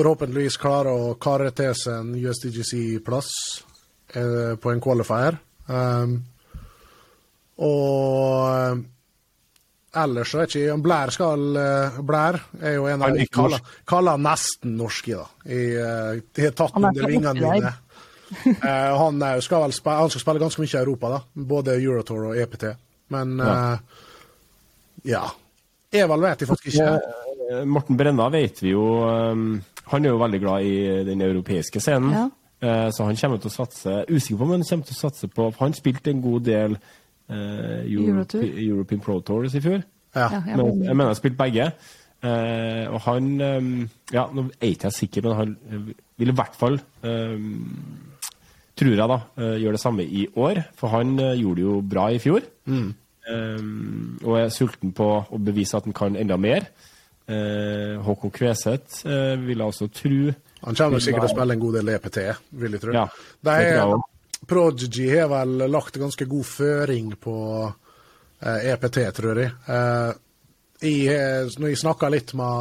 [0.00, 3.30] forhåpentligvis klarer å kare til seg en USDGC-plass
[4.16, 5.36] eh, på en qualifier.
[5.70, 6.16] Um,
[7.60, 8.80] og eh,
[10.00, 14.18] ellers så vet ikke Blær skal eh, Blær er jo en av de kaller, kaller
[14.22, 15.28] nesten norske, da.
[15.44, 17.74] I, eh, de har tatt Han er under vingene mine.
[18.62, 21.20] uh, han, er skal vel spille, han skal spille ganske mye i Europa, da.
[21.52, 22.70] Både Eurotour og EPT.
[23.10, 23.54] Men Ja.
[23.72, 23.78] eh,
[25.10, 25.24] ja.
[25.92, 27.00] Evald vet jeg faktisk ikke.
[27.66, 29.44] Morten Brenna vet vi jo eh,
[29.90, 30.74] Han er jo veldig glad i
[31.08, 32.12] den europeiske scenen.
[32.14, 32.26] Ja.
[32.60, 35.28] Eh, så han kommer til å satse Usikker på om han kommer til å satse
[35.32, 38.44] på for Han spilte en god del eh, Europe, Eurotour.
[38.66, 39.80] European Pro Tours i fjor.
[40.14, 40.26] Ja.
[40.26, 41.70] Ja, jeg Men, mener- jeg mener han spilte begge.
[42.20, 43.70] Eh, og han eh,
[44.12, 45.56] Ja, nå er ikke jeg sikker, men han
[46.20, 47.38] vil i hvert fall eh,
[48.80, 49.16] Tror jeg, da.
[49.60, 50.62] gjøre det samme i år.
[50.78, 52.44] For han eh, gjorde det jo bra i fjor.
[52.70, 53.64] Eh,
[54.24, 56.64] og er sulten på å bevise at han kan enda mer.
[57.30, 60.32] Eh, Håkon Kveseth eh, vil jeg også tro.
[60.60, 62.18] Han kommer sikkert til å spille en god del EPT,
[62.62, 62.92] vil jeg tro.
[62.96, 63.04] Ja,
[63.46, 63.76] det er.
[64.50, 67.36] Prodigy har vel lagt ganske god føring på
[68.42, 69.52] eh, EPT, tror jeg.
[69.68, 70.10] Eh,
[70.80, 72.56] jeg når jeg snakka litt med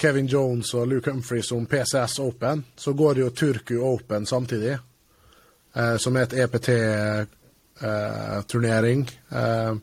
[0.00, 4.78] Kevin Jones og Luke Humphries om PCS Open, så går det jo Turku Open samtidig,
[5.76, 9.10] eh, som er et EPT-turnering.
[9.28, 9.74] Eh,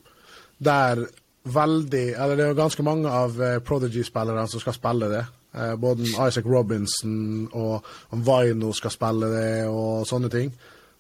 [0.57, 1.05] der
[1.53, 5.23] veldig Eller det er jo ganske mange av eh, Prodigy-spillerne som skal spille det.
[5.57, 10.51] Eh, både Isaac Robinson og Vino skal spille det, og sånne ting.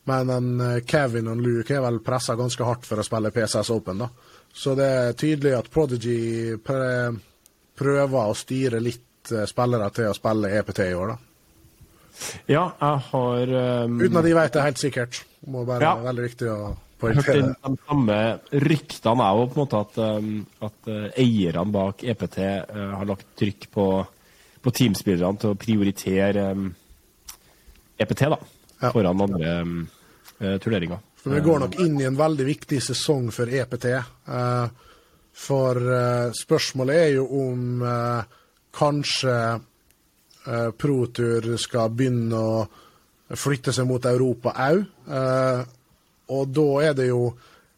[0.07, 3.71] Men en, eh, Kevin og Luke er vel pressa ganske hardt for å spille PCS
[3.75, 4.09] Open, da.
[4.53, 9.03] Så det er tydelig at Prodigy prøver å styre litt
[9.45, 11.17] spillere til å spille EPT i år, da.
[12.49, 13.51] Ja, jeg har
[13.85, 13.99] um...
[14.01, 15.19] Uten at de vet det helt sikkert.
[15.45, 15.95] Må bare Ja.
[15.99, 18.17] være veldig viktig å Jeg har hørt de samme
[18.65, 20.31] ryktene er òg, på en måte, at, um,
[20.65, 23.85] at uh, eierne bak EPT uh, har lagt trykk på,
[24.65, 26.71] på teamspillerne til å prioritere um,
[28.01, 28.39] EPT da,
[28.81, 28.91] Ja.
[28.93, 29.77] foran andre um,
[30.41, 30.99] uh, turneringer.
[31.21, 33.87] For vi går nok inn i en veldig viktig sesong for EPT.
[34.29, 34.67] Uh,
[35.37, 38.37] for uh, spørsmålet er jo om eh,
[38.73, 42.63] kanskje uh, Protur skal begynne å
[43.37, 44.81] flytte seg mot Europa òg.
[46.33, 47.21] Og da er det jo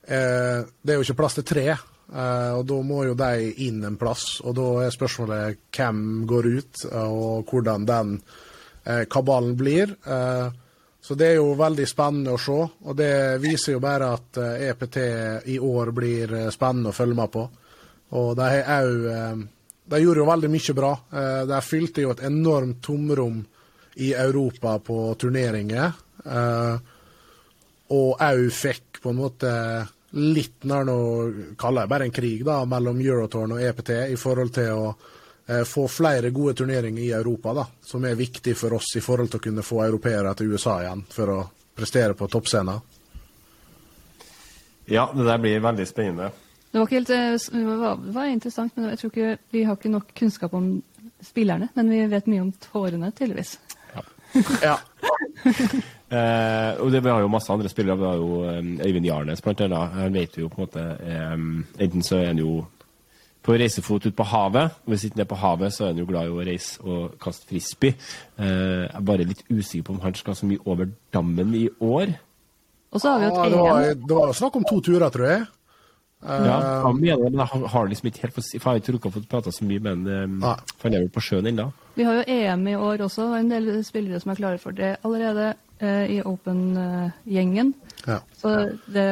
[0.08, 1.68] eh, Det er jo ikke plass til tre.
[1.70, 4.40] eh, og da må jo de inn en plass.
[4.44, 8.16] Og da er spørsmålet hvem går ut, eh, og hvordan den
[8.86, 9.94] eh, kabalen blir.
[10.06, 10.50] Eh,
[11.02, 14.66] så det er jo veldig spennende å se, og det viser jo bare at eh,
[14.70, 14.98] EPT
[15.54, 17.46] i år blir spennende å følge med på.
[18.20, 19.48] Og de har òg
[19.90, 20.90] De gjorde jo veldig mye bra.
[21.50, 23.40] De fylte jo et enormt tomrom
[23.98, 25.96] i Europa på turneringer.
[27.96, 29.54] Og òg fikk på en måte
[30.12, 34.54] litt nær noe kaller jeg bare en krig da, mellom Eurotorn og EPT i forhold
[34.56, 38.96] til å eh, få flere gode turneringer i Europa, da, som er viktig for oss
[38.98, 41.40] i forhold til å kunne få europeere til USA igjen for å
[41.78, 42.82] prestere på toppscenen.
[44.90, 46.32] Ja, det der blir veldig spennende.
[46.72, 49.66] Det var, ikke helt, eh, det var, det var interessant, men jeg tror ikke vi
[49.66, 50.72] har ikke nok kunnskap om
[51.26, 51.70] spillerne.
[51.78, 53.58] Men vi vet mye om tårene, tydeligvis.
[54.62, 54.78] Ja.
[56.10, 57.94] Eh, og det, Vi har jo masse andre spillere.
[58.00, 59.92] Vi har jo um, Øyvind Jarnes, blant annet.
[59.94, 60.86] Han vet jo på en måte
[61.36, 61.44] um,
[61.78, 62.64] Enten så er han jo
[63.46, 64.74] på reisefot ut på havet.
[64.86, 66.82] og Hvis ikke han er på havet, så er han jo glad i å reise
[66.82, 67.94] og kaste frisbee.
[68.40, 68.48] Eh,
[68.88, 72.18] jeg er bare litt usikker på om han skal så mye over dammen i år.
[72.90, 75.10] Og så har vi jo Ja, et det, var, det var snakk om to turer,
[75.14, 75.46] tror jeg.
[76.22, 78.94] Ja, jeg mener det, men jeg har- liksom ikke helt fått for jeg har ikke
[78.98, 80.42] rukket å få prata så mye med han,
[80.78, 81.72] for han er jo på sjøen ennå.
[81.96, 84.72] Vi har jo EM i år også, og en del spillere som er klare for
[84.76, 87.74] det allerede eh, i Open-gjengen.
[88.06, 88.20] Ja.
[88.36, 88.52] Så
[88.92, 89.08] det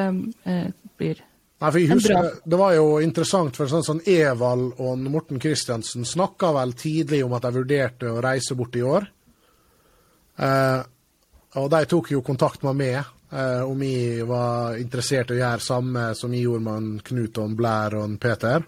[0.45, 0.67] eh,
[0.99, 1.23] blir
[1.59, 4.99] Nei, for jeg En husker, bra- Det var jo interessant, for sånn sånn Evald og
[4.99, 9.07] Morten Kristiansen snakka vel tidlig om at de vurderte å reise bort i år.
[10.37, 10.83] Eh,
[11.55, 15.63] og de tok jo kontakt med meg eh, om jeg var interessert i å gjøre
[15.63, 18.65] samme som jeg gjorde med en Knut og en Blær og en Peter.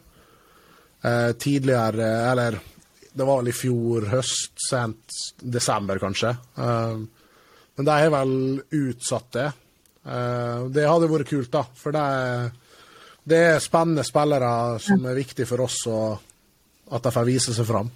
[1.01, 2.59] Eh, tidligere, eller
[3.13, 6.35] det var vel i fjor høst, sent desember kanskje.
[6.57, 6.99] Eh,
[7.75, 8.33] men de har vel
[8.75, 9.47] utsatt det.
[10.03, 11.63] Eh, det hadde vært kult, da.
[11.79, 12.05] For det,
[13.23, 14.51] det er spennende spillere
[14.83, 17.91] som er viktig for oss, og at de får vise seg fram.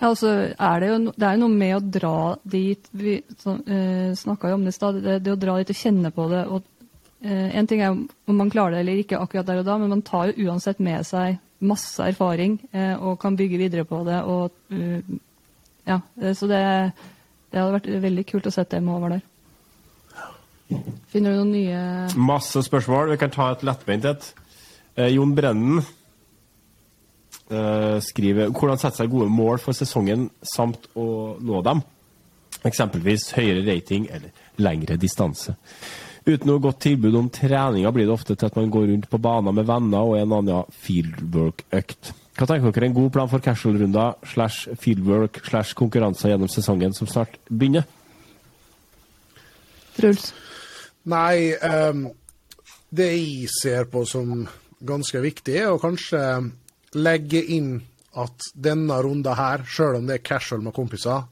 [0.00, 2.18] Ja, altså er det, jo, det er jo noe med å dra
[2.48, 5.00] dit Vi så, eh, snakka jo om det i stad.
[5.04, 6.40] Det, det å dra dit og kjenne på det.
[6.48, 6.64] og
[7.26, 9.92] uh, En ting er om man klarer det eller ikke akkurat der og da, men
[9.92, 14.22] man tar jo uansett med seg masse erfaring uh, og kan bygge videre på det.
[14.24, 15.20] og uh,
[15.84, 16.00] ja,
[16.32, 16.64] Så det,
[17.52, 19.26] det hadde vært veldig kult å sette dem over der.
[21.12, 23.12] Finner du noen nye Masse spørsmål.
[23.12, 24.34] Vi kan ta et lettbeint et.
[25.10, 25.80] Jon Brennen
[27.50, 31.82] skriver hvordan sette seg gode mål for sesongen samt å nå dem.
[32.66, 34.30] Eksempelvis høyere rating eller
[34.62, 35.56] lengre distanse.
[36.26, 39.20] Uten noe godt tilbud om treninga blir det ofte til at man går rundt på
[39.22, 42.12] baner med venner og en annen fieldwork-økt.
[42.36, 46.94] Hva tenker dere er en god plan for casual-runder slash fieldwork slash konkurranser gjennom sesongen
[46.96, 47.88] som snart begynner?
[49.96, 50.30] Truls?
[51.10, 52.06] Nei, um,
[52.92, 54.44] det jeg ser på som
[54.80, 56.20] ganske viktig, er å kanskje
[56.98, 57.76] legge inn
[58.18, 61.28] at denne runda her, sjøl om det er casual med kompiser,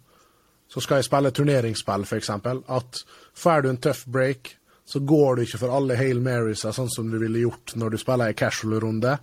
[0.68, 2.30] så skal jeg spille turneringsspill, f.eks.
[2.30, 3.00] At
[3.38, 4.52] får du en tøff break,
[4.88, 8.00] så går du ikke for alle Hail Marys sånn som du ville gjort når du
[8.00, 9.16] spiller en casual-runde.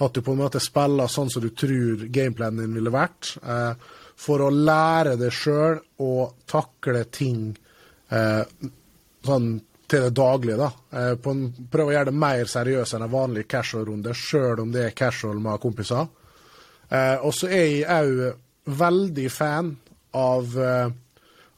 [0.00, 3.34] At du på en måte spiller sånn som du tror gameplanen din ville vært.
[3.44, 3.72] Eh,
[4.20, 6.12] for å lære deg sjøl å
[6.48, 7.50] takle ting
[8.12, 8.44] eh,
[9.24, 9.50] sånn
[9.90, 10.70] til det daglige, da.
[11.18, 11.42] Prøv en,
[11.72, 15.40] prøve å gjøre det mer seriøst enn en vanlig casual-runde, sjøl om det er casual
[15.42, 16.06] med kompiser.
[16.90, 19.74] Eh, og så er jeg òg veldig fan
[20.18, 20.88] av eh,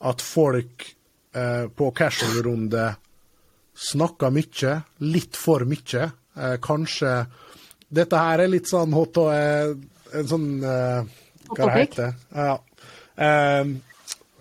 [0.08, 0.84] at folk
[1.34, 2.88] eh, på casual-runde
[3.88, 4.74] snakker mye,
[5.08, 6.10] litt for mye.
[6.36, 7.14] Eh, kanskje
[7.92, 9.72] Dette her er litt sånn hot og eh,
[10.16, 11.08] en sånn eh,
[11.50, 12.54] Hva det heter heter Ja.
[13.16, 13.72] Eh,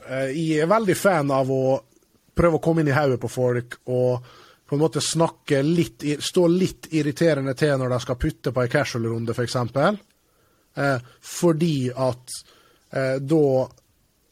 [0.08, 1.64] eh, jeg er veldig fan av å
[2.36, 4.32] prøve å komme inn i hodet på folk og
[4.72, 8.72] på en måte snakke litt, stå litt irriterende til når de skal putte på ei
[8.72, 9.58] casual-runde, f.eks.
[10.80, 12.38] Eh, fordi at
[12.96, 13.42] eh, da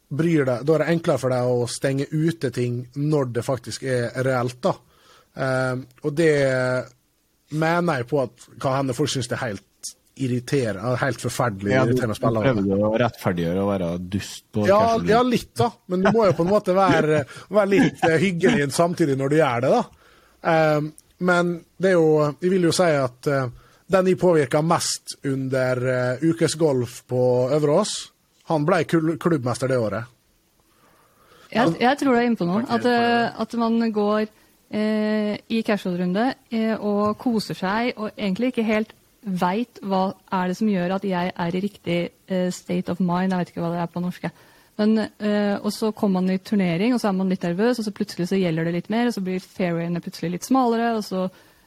[0.09, 3.83] bryr deg, da er det enklere for deg å stenge ute ting når det faktisk
[3.83, 4.61] er reelt.
[4.63, 4.73] da.
[5.43, 6.33] Eh, og det
[7.59, 9.68] mener jeg på at kan hende folk syns det er helt
[10.25, 12.43] irriterende, helt forferdelig Ja, irriterende å spille.
[12.45, 15.71] prøver du å rettferdiggjøre å være dust på Ja, ja, litt, da.
[15.87, 19.37] Men du må jo på en måte være, være litt eh, hyggelig samtidig når du
[19.39, 19.81] gjør det, da.
[20.53, 20.81] Eh,
[21.19, 23.49] men det er jo Jeg vil jo si at eh,
[23.89, 27.21] den jeg påvirka mest under uh, ukesgolf på
[27.55, 28.11] Øverås,
[28.51, 30.05] han ble kul- klubbmester det året.
[31.49, 32.61] Jeg, jeg tror du er inne på noe.
[32.69, 34.27] At, eh, at man går
[34.69, 40.57] eh, i casual-runde eh, og koser seg, og egentlig ikke helt veit hva er det
[40.59, 41.97] som gjør at jeg er i riktig
[42.31, 43.33] eh, state of mind.
[43.33, 44.29] Jeg vet ikke hva det er på norsk.
[44.79, 47.85] Men, eh, og så kommer man i turnering, og så er man litt nervøs, og
[47.85, 51.03] så plutselig så gjelder det litt mer, og så blir fairwayene plutselig litt smalere, og
[51.03, 51.25] så,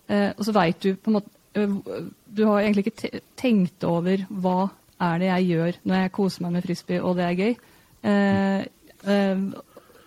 [0.08, 4.70] eh, og så veit du på en måte Du har egentlig ikke tenkt over hva
[5.04, 7.52] er det jeg gjør når jeg koser meg med frisbee, og det er gøy.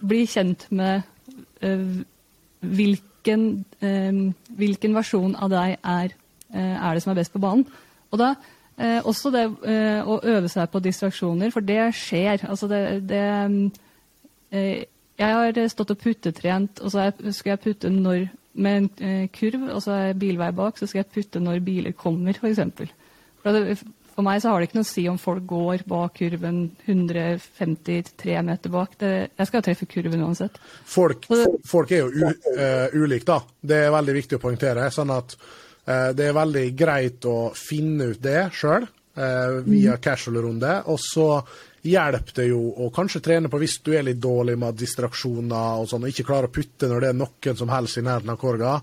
[0.01, 1.03] Bli kjent med
[2.65, 3.45] hvilken,
[4.57, 6.17] hvilken versjon av deg er,
[6.55, 7.65] er det som er best på banen.
[8.13, 8.31] Og da
[8.77, 12.45] eh, også det eh, å øve seg på distraksjoner, for det skjer.
[12.49, 13.25] Altså det, det
[14.51, 19.27] eh, Jeg har stått og puttetrent, og så skal jeg putte når med en eh,
[19.35, 22.61] kurv, og så er bilvei bak, så skal jeg putte når biler kommer, f.eks.
[23.43, 26.15] For, for, for meg så har det ikke noe å si om folk går bak
[26.21, 28.95] kurven 153 meter bak.
[29.01, 30.55] Det, jeg skal jo treffe kurven uansett.
[30.87, 31.27] Folk,
[31.67, 33.41] folk er jo u, uh, ulike, da.
[33.59, 34.87] Det er veldig viktig å poengtere.
[34.95, 38.87] Sånn at eh, det er veldig greit å finne ut det sjøl
[39.69, 40.71] via casual-runde.
[40.89, 41.27] Og så
[41.85, 45.89] hjelper det jo å kanskje trene på hvis du er litt dårlig med distraksjoner og
[45.89, 48.39] sånn, og ikke klarer å putte når det er noen som helst i nærheten av
[48.41, 48.75] korga.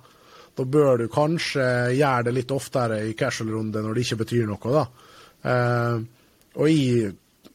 [0.52, 1.64] Da bør du kanskje
[1.96, 4.84] gjøre det litt oftere i casual-runde når det ikke betyr noe, da.
[5.52, 6.02] Eh,
[6.60, 7.14] og jeg,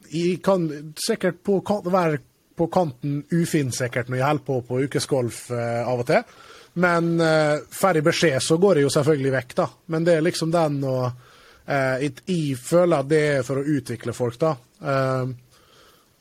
[0.10, 0.65] jeg kan
[0.99, 2.19] sikkert på, være
[2.57, 6.38] på kanten ufin sikkert når jeg holder på på ukesgolf eh, av og til.
[6.77, 9.67] Men uh, får jeg beskjed, så går jeg jo selvfølgelig vekk, da.
[9.93, 11.03] Men det er liksom den og
[11.65, 14.53] eh, jeg, føler at det er for å utvikle folk, da.
[14.81, 15.33] Uh,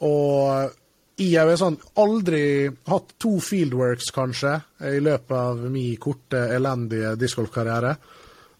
[0.06, 0.74] og
[1.16, 4.52] jeg har sånn aldri hatt to fieldworks, kanskje,
[4.84, 7.94] i løpet av min korte, elendige discgolfkarriere.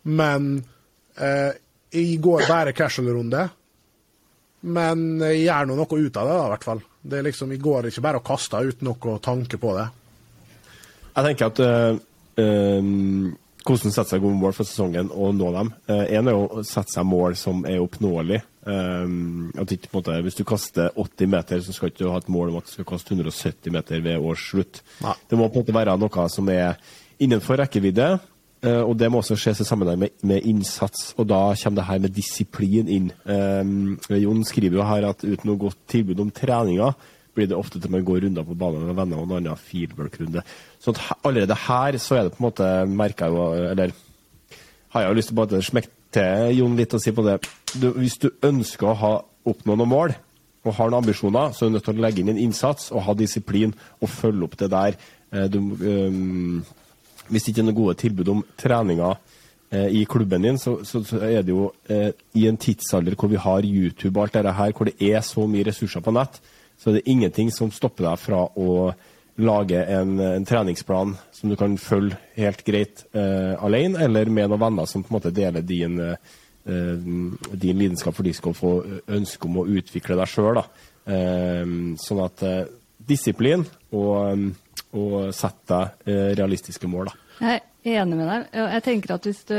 [0.09, 0.55] Men
[1.21, 1.53] eh,
[1.93, 3.45] jeg går bare casual-runde.
[4.73, 6.81] Men jeg gjør nå noe ut av det, da, i hvert fall.
[7.07, 9.87] Det er liksom, Jeg går ikke bare og kaster uten noe tanke på det.
[11.17, 11.99] Jeg tenker at uh,
[12.43, 13.31] um,
[13.67, 15.73] hvordan sette seg gode mål for sesongen og nå dem.
[15.89, 18.43] Én uh, er å sette seg mål som er oppnåelig.
[18.67, 22.13] Um, at ikke, på en måte, hvis du kaster 80 meter, så skal du ikke
[22.13, 24.83] ha et mål om at du skal kaste 170 meter ved års slutt.
[25.07, 25.17] Nei.
[25.31, 26.75] Det må på en måte være noe som er
[27.23, 28.17] innenfor rekkevidde.
[28.67, 31.89] Uh, og det må også ses i sammenheng med, med, innsats, og da kommer det
[31.91, 33.11] her med disiplin inn.
[33.29, 36.95] Um, Jon skriver jo her at uten noe godt tilbud om treninga,
[37.37, 40.43] blir det ofte til man går runder på banen med venner og en annen fieldwork-runde.
[40.83, 43.95] Så allerede her så er det på en måte merka jo Eller
[44.95, 47.41] har jeg jo lyst til å smekke til Jon litt og si på det
[47.75, 49.13] du, Hvis du ønsker å ha
[49.47, 50.17] oppnå noen mål
[50.67, 53.05] og har noen ambisjoner, så er du nødt til å legge inn en innsats og
[53.07, 54.97] ha disiplin og følge opp det der.
[55.31, 56.65] Eh, du, um,
[57.29, 59.15] hvis det ikke er noen gode tilbud om treninger
[59.71, 63.31] eh, i klubben din, så, så, så, er det jo eh, i en tidsalder hvor
[63.31, 66.41] vi har YouTube og alt dette her, hvor det er så mye ressurser på nett,
[66.79, 68.73] så er det ingenting som stopper deg fra å
[69.37, 74.63] lage en, en treningsplan som du kan følge helt greit eh, alene, eller med noen
[74.63, 76.17] venner som på en måte deler din, eh,
[76.65, 80.63] din lidenskap for discgolf og ønske om å utvikle deg sjøl.
[80.63, 82.65] Eh, sånn at eh,
[83.07, 84.49] disiplin og,
[84.97, 87.13] og sette deg eh, realistiske mål.
[87.13, 87.23] Da.
[87.47, 88.47] Jeg er enig med deg.
[88.57, 89.59] Jeg tenker at hvis du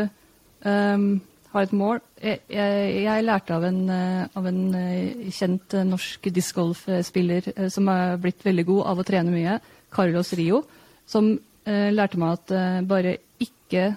[0.68, 1.10] um
[1.58, 2.00] har et mål.
[2.22, 7.90] Jeg, jeg, jeg lærte av en, eh, av en, eh, kjent eh, norsk discgolfspiller som
[7.94, 9.58] er blitt veldig god av å trene mye,
[9.94, 10.64] Carlos Rio,
[11.08, 13.94] som uh, lærte meg at uh, bare ikke,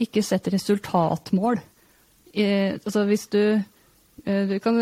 [0.00, 1.60] ikke sett resultatmål.
[2.32, 3.42] Uh, altså hvis du,
[4.24, 4.80] du kan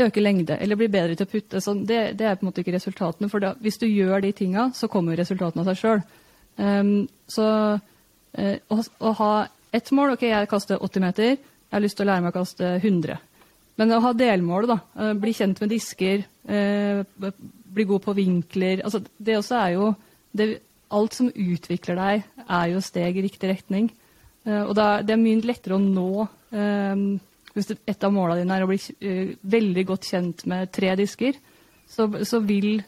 [0.00, 2.64] øke lengde eller bli bedre til å putte, sånn, det, det, er på en måte
[2.64, 3.30] ikke resultatene.
[3.30, 6.04] For da, hvis du gjør de tinga, så kommer resultatene av seg sjøl.
[6.60, 7.46] Um, så
[8.30, 9.32] å, å ha
[9.72, 11.34] ett mål OK, jeg kaster 80 meter.
[11.36, 13.18] Jeg har lyst til å lære meg å kaste 100.
[13.80, 14.78] Men å ha delmål, da.
[14.98, 16.24] Eh, bli kjent med disker.
[16.44, 17.00] Eh,
[17.70, 18.82] bli god på vinkler.
[18.84, 19.94] Altså, det også er jo
[20.36, 20.50] det,
[20.90, 23.84] Alt som utvikler deg, er jo steg i riktig retning.
[24.42, 26.26] Eh, og da, det er mye lettere å nå
[27.54, 28.78] Hvis et av målene dine er å bli
[29.54, 31.38] veldig godt kjent med tre disker,
[31.86, 32.80] så, så vil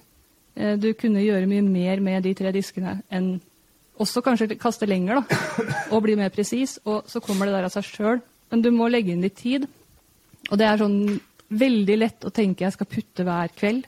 [0.55, 3.37] du kunne gjøre mye mer med de tre diskene enn
[4.01, 5.41] også kanskje kaste lenger da,
[5.93, 6.79] og bli mer presis.
[6.89, 8.23] Og så kommer det der av seg sjøl.
[8.53, 9.69] Men du må legge inn litt tid.
[10.51, 10.99] Og det er sånn
[11.53, 13.87] veldig lett å tenke jeg skal putte hver kveld.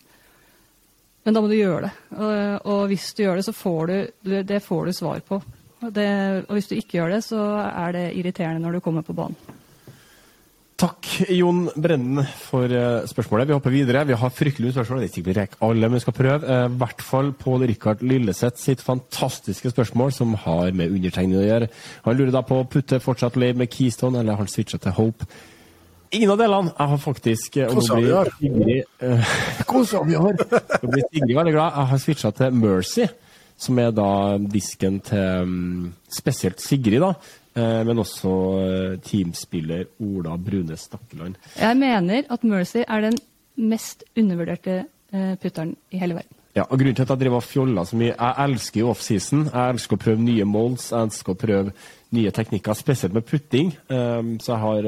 [1.24, 1.92] Men da må du gjøre det.
[2.20, 5.40] Og, og hvis du gjør det, så får du det får du svar på.
[5.84, 6.08] Det,
[6.46, 9.36] og hvis du ikke gjør det, så er det irriterende når du kommer på banen.
[10.74, 13.46] Takk, Jon Brennen, for uh, spørsmålet.
[13.46, 14.00] Vi hopper videre.
[14.08, 15.04] Vi har fryktelig mye spørsmål.
[15.04, 16.48] Det er ikke vi rekker alle, men vi skal prøve.
[16.50, 21.46] Eh, I hvert fall Pål Rikard Lilleseth sitt fantastiske spørsmål, som har med undertegnede å
[21.46, 21.68] gjøre.
[22.08, 24.96] Han lurer da på å putte fortsatt Lave med Keystone, eller har han switcha til
[24.98, 25.28] Hope?
[26.14, 26.74] Ingen av delene.
[26.74, 28.32] Jeg har faktisk Hvordan Hvordan vi har?
[29.70, 30.42] Hvordan vi har?
[30.82, 31.78] Nå blir Sigrid veldig glad.
[31.78, 33.08] Jeg har switcha til Mercy,
[33.56, 34.10] som er da
[34.58, 37.14] disken til um, spesielt Sigrid, da.
[37.54, 41.36] Eh, men også eh, teamspiller Ola Brune Stakkeland.
[41.54, 43.18] Jeg mener at Mercy er den
[43.54, 44.80] mest undervurderte
[45.14, 46.40] eh, putteren i hele verden.
[46.54, 49.44] Ja, og Grunnen til at jeg driver og fjoller så mye Jeg elsker jo offseason.
[49.52, 51.74] Jeg elsker å prøve nye molds, jeg elsker å prøve
[52.14, 53.72] nye teknikker, spesielt med putting.
[53.90, 54.86] Så jeg har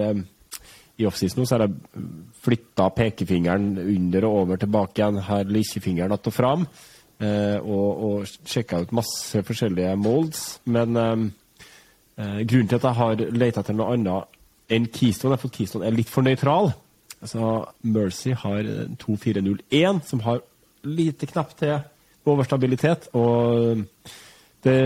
[0.97, 2.05] i offseason har jeg
[2.47, 5.19] flytta pekefingeren under og over tilbake igjen.
[5.27, 6.67] Her lillefingeren att og fram.
[7.19, 10.61] Og, og sjekka ut masse forskjellige molds.
[10.65, 11.46] Men Eh,
[12.17, 14.37] grunnen til at jeg har leita etter noe annet
[14.73, 16.73] enn Keystone, er at Keystone er litt for nøytral.
[17.21, 18.67] Altså, Mercy har
[19.01, 20.41] 2401, som har
[20.87, 21.77] lite knapp til
[22.27, 23.09] overstabilitet.
[23.17, 23.83] Og
[24.67, 24.77] det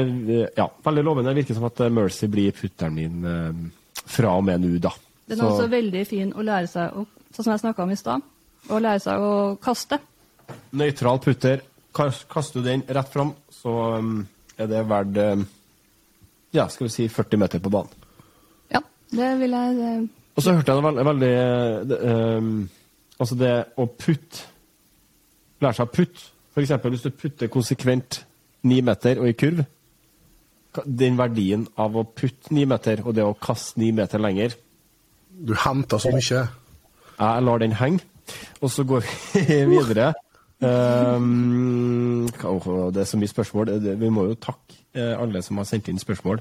[0.57, 1.31] ja, veldig lovende.
[1.31, 3.63] Det virker som at Mercy blir putteren min eh,
[4.11, 4.93] fra og med nå, da.
[5.31, 7.99] Den er også veldig fin å lære seg, å, sånn som jeg snakka om i
[7.99, 8.25] stad,
[8.69, 10.01] å lære seg å kaste.
[10.77, 11.63] Nøytral putter.
[11.95, 14.21] Kaster du den rett fram, så um,
[14.59, 15.17] er det verdt
[16.55, 18.09] ja, skal vi si 40 meter på banen.
[18.73, 18.83] Ja,
[19.13, 19.93] det vil jeg det...
[20.37, 21.35] Og så hørte jeg det veldig, veldig
[21.91, 21.99] det,
[22.39, 22.55] um,
[23.21, 24.47] Altså det å putte
[25.61, 26.23] Lære seg å putte.
[26.55, 26.71] F.eks.
[26.89, 28.23] hvis du putter konsekvent
[28.65, 29.61] ni meter og i kurv.
[30.87, 34.57] Den verdien av å putte ni meter og det å kaste ni meter lenger
[35.29, 36.47] Du henter så mye.
[37.21, 38.01] Jeg lar den henge.
[38.65, 40.15] Og så går vi videre.
[40.61, 43.77] Um, det er så mye spørsmål.
[44.01, 46.41] Vi må jo takke eh, alle som har sendt inn spørsmål.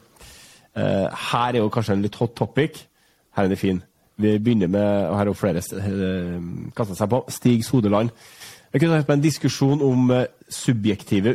[0.77, 2.84] Eh, her er jo kanskje en litt hot topic.
[3.35, 3.81] Her er det fin.
[4.19, 6.39] Vi begynner med og Her er jo flere uh,
[6.76, 7.21] kasta seg på.
[7.31, 8.11] Stig Sodeland.
[8.73, 11.31] Jeg kunne tenkt meg en diskusjon om eh, subjektive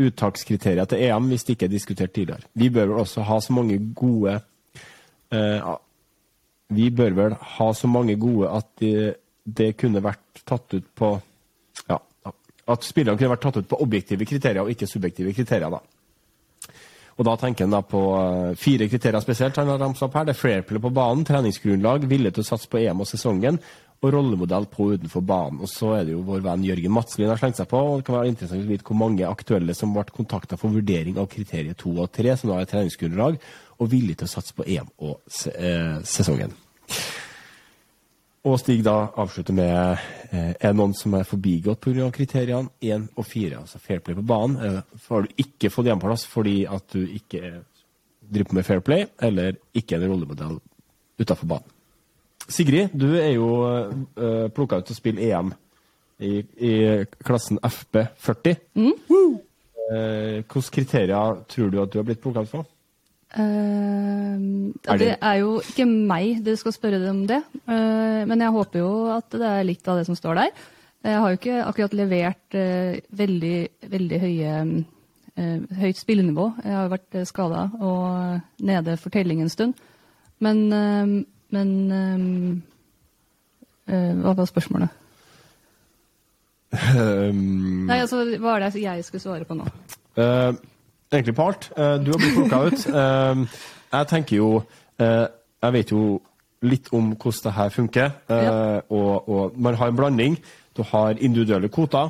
[0.00, 2.46] uttakskriterier til EM, hvis det ikke er diskutert tidligere.
[2.54, 4.38] Vi bør vel også ha så mange gode
[5.34, 5.74] eh,
[6.72, 11.12] Vi bør vel ha så mange gode at det, det kunne vært tatt ut på
[12.64, 15.68] At spillerne kunne vært tatt ut på objektive kriterier og ikke subjektive kriterier.
[15.68, 15.82] da.
[17.14, 19.56] Og da tenker han da på eh, fire kriterier spesielt.
[19.56, 20.26] han har ramset opp her.
[20.26, 23.60] Det er fair på banen, treningsgrunnlag, vilje til å satse på EM og sesongen,
[24.04, 25.60] og rollemodell på og utenfor banen.
[25.64, 27.78] Og så er det jo vår venn Jørgen Madslien har slengt seg på.
[27.78, 31.20] og Det kan være interessant å vite hvor mange aktuelle som ble kontakta for vurdering
[31.22, 33.38] av kriteriet to og tre, som da er treningsgrunnlag,
[33.78, 35.20] og vilje til å satse på EM og
[35.54, 36.52] eh, sesongen.
[38.44, 42.10] Og Stig da avslutter med eh, er det noen som er forbigått pga.
[42.12, 44.58] kriteriene 1 og 4, altså fair play på banen.
[44.60, 47.62] Eh, har du ikke fått hjemmeplass fordi at du ikke
[48.20, 50.58] driver på med fair play, eller ikke en rollemodell
[51.20, 51.72] utafor banen.
[52.44, 55.54] Sigrid, du er jo eh, plukka ut til å spille EM
[56.20, 56.74] i, i
[57.24, 58.58] klassen FB40.
[59.84, 62.68] Eh, hvilke kriterier tror du at du har blitt plukka ut for?
[63.34, 68.50] Er det det- er jo ikke meg du skal spørre om det, uh, men jeg
[68.50, 70.50] håper jo at det er litt av det som står der.
[71.04, 74.84] Jeg har jo ikke akkurat levert uh, veldig, veldig høye,
[75.80, 76.52] høyt spillenivå.
[76.64, 79.74] Jeg har jo vært skada og nede for telling en stund.
[80.38, 80.68] Men,
[81.50, 81.70] men
[83.86, 84.88] Hva var spørsmålet?
[86.74, 89.66] Um, Nei, altså, Hva er det jeg skulle svare på nå?
[90.18, 90.56] Eh,
[91.14, 91.70] egentlig på alt.
[91.76, 92.86] Eh, du har blitt plukka ut.
[92.86, 93.60] Eh,
[93.94, 94.50] jeg tenker jo
[94.98, 95.26] eh,
[95.64, 96.20] Jeg vet jo
[96.64, 98.10] litt om hvordan det her funker.
[98.90, 100.36] og, og man har en blanding.
[100.76, 102.08] Du har individuelle kvoter,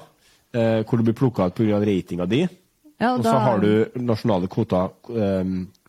[0.52, 1.78] hvor du blir plukka ut pga.
[1.81, 2.40] ratinga di.
[3.01, 4.90] Ja, Og da- så har du nasjonale kvoter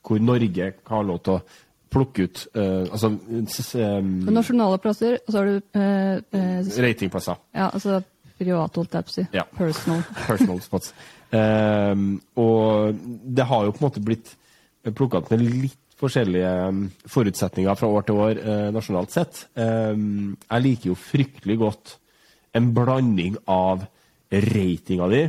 [0.01, 1.41] hvor Norge har lov til å
[1.89, 3.09] plukke ut altså
[4.31, 7.35] nasjonale plasser, og så har du uh, uh, ratingplasser.
[7.53, 8.01] Ja, altså
[8.37, 9.25] privat, holdt jeg på å si.
[9.35, 9.45] Ja.
[9.55, 10.01] Personal.
[10.27, 10.93] Personal spots.
[11.35, 12.05] Ehm,
[12.39, 14.35] og det har jo på en måte blitt
[14.85, 19.45] plukka opp med litt forskjellige um, forutsetninger fra år til år eh, nasjonalt sett.
[19.59, 21.95] Ehm, jeg liker jo fryktelig godt
[22.55, 23.85] en blanding av
[24.31, 25.23] ratinga di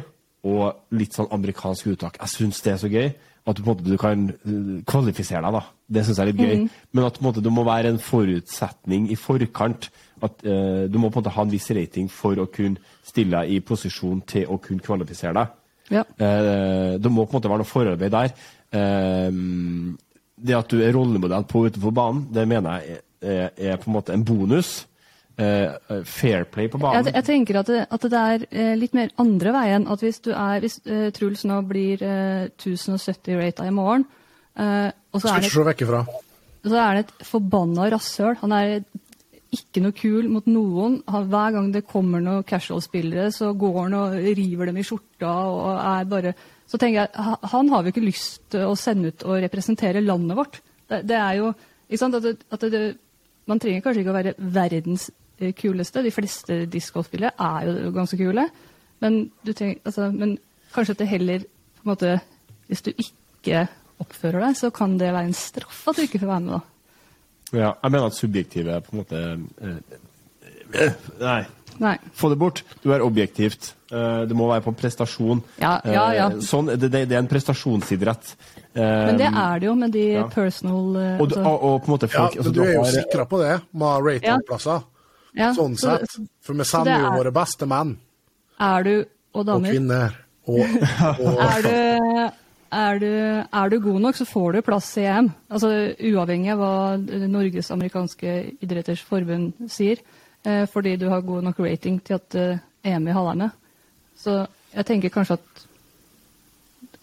[0.46, 2.18] og litt sånn amerikansk uttak.
[2.22, 3.08] Jeg syns det er så gøy
[3.46, 5.54] at du på en måte du kan eh, kvalifisere deg.
[5.54, 5.62] da.
[5.86, 6.64] Det syns jeg er litt gøy.
[6.92, 9.90] Men at på en måte, det må være en forutsetning i forkant.
[10.26, 13.38] At eh, Du må på en måte ha en viss rating for å kunne stille
[13.38, 15.54] deg i posisjon til å kunne kvalifisere deg.
[15.92, 16.02] Ja.
[16.02, 18.34] Eh, det må på en måte være noe forarbeid der.
[18.74, 19.30] Eh,
[20.36, 23.96] det at du er rollemodell på utenfor banen, det mener jeg er, er på en
[23.96, 24.82] måte en bonus.
[25.36, 27.06] Eh, fair play på banen.
[27.06, 29.88] Jeg, jeg tenker at det, at det er litt mer andre veien.
[29.92, 34.06] At hvis du er Hvis uh, Truls nå blir uh, 1070 rata i morgen,
[34.56, 36.04] uh, og så Skal er, ikke det, se vekk ifra.
[36.66, 38.38] så er det et forbanna rasshøl.
[38.42, 38.78] Han er
[39.56, 40.98] ikke noe kul mot noen.
[41.06, 45.72] Hver gang det kommer noen casual-spillere, så går han og river dem i skjorta og
[45.80, 49.38] er bare Så tenker jeg, han har jo ikke lyst til å sende ut og
[49.38, 50.56] representere landet vårt.
[50.90, 51.52] Det, det er jo
[51.86, 52.96] ikke sant, at, det, at det,
[53.46, 55.04] Man trenger kanskje ikke å være verdens
[55.38, 56.02] eh, kuleste.
[56.02, 58.48] De fleste discgolfspillere er jo ganske kule.
[58.98, 60.34] Men, trenger, altså, men
[60.74, 62.20] kanskje at det heller på en måte,
[62.66, 63.68] Hvis du ikke
[64.02, 66.56] oppfører deg, så kan det være en straff at du ikke får være med.
[66.58, 66.75] da.
[67.54, 69.20] Ja, jeg mener at subjektive på en måte
[69.62, 69.76] eh,
[70.82, 71.44] eh, Nei.
[71.78, 71.94] Nei.
[72.16, 72.62] Få det bort.
[72.82, 73.74] Du er objektivt.
[73.92, 75.42] Eh, det må være på prestasjon.
[75.60, 76.26] Ja, ja, ja.
[76.32, 78.32] Eh, sånn, det, det, det er en prestasjonsidrett.
[78.72, 80.24] Eh, Men det er det jo med de ja.
[80.32, 82.72] personal og, du, altså, og, og på en måte Ja, folk altså, men du er
[82.72, 83.52] jo har- sikra på det,
[83.82, 84.82] med ratingplasser.
[85.36, 86.16] ja, Sånn så- sett.
[86.42, 87.94] For vi sender jo er- våre beste menn
[88.58, 88.94] Er du
[89.36, 89.68] og damer.
[89.68, 90.16] og kvinner.
[90.48, 90.60] Og,
[91.26, 92.30] og er du,
[92.72, 93.08] er, du,
[93.44, 95.30] er du god nok, så får du plass i EM.
[95.52, 95.70] Altså
[96.10, 100.02] Uavhengig av hva Norges amerikanske idretters forbund sier.
[100.46, 103.56] Eh, fordi du har god nok rating til at eh, EM vil ha deg med.
[104.16, 104.36] Så
[104.74, 105.64] jeg tenker kanskje at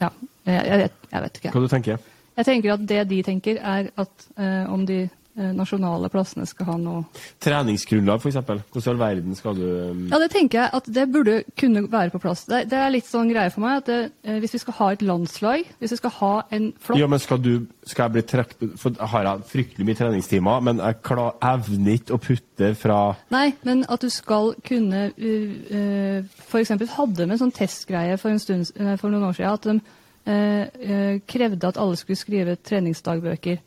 [0.02, 0.10] Ja,
[0.45, 1.52] jeg, jeg, vet, jeg vet ikke.
[1.53, 1.98] Hva du tenker
[2.38, 5.03] Jeg tenker at det de tenker, er at eh, om de
[5.34, 7.03] nasjonale plassene skal ha noe
[7.41, 8.38] Treningsgrunnlag, f.eks.
[8.43, 11.85] Hvordan i all verden skal du um, Ja, det tenker jeg at det burde kunne
[11.91, 12.45] være på plass.
[12.49, 14.89] Det, det er litt sånn greie for meg at det, eh, hvis vi skal ha
[14.93, 17.53] et landslag, hvis vi skal ha en flott Ja, men skal du
[17.84, 21.97] Skal jeg bli trukket For jeg har jeg fryktelig mye treningstimer, men jeg klar, evner
[21.97, 22.99] ikke å putte fra
[23.34, 28.18] Nei, men at du skal kunne uh, uh, For eksempel hadde vi en sånn testgreie
[28.22, 31.99] for, en stund, eh, for noen år siden at de uh, uh, krevde at alle
[31.99, 33.61] skulle skrive treningsdagbøker.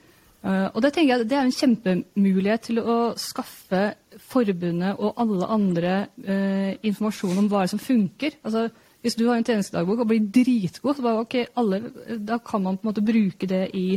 [0.47, 3.85] Eh, og det tenker jeg det er en kjempemulighet til å skaffe
[4.31, 8.39] forbundet og alle andre eh, informasjon om hva som funker.
[8.47, 8.69] Altså,
[9.03, 11.83] hvis du har en tjenestedagbok og blir dritgod, så bare, okay, alle,
[12.19, 13.89] da kan man på en måte bruke det i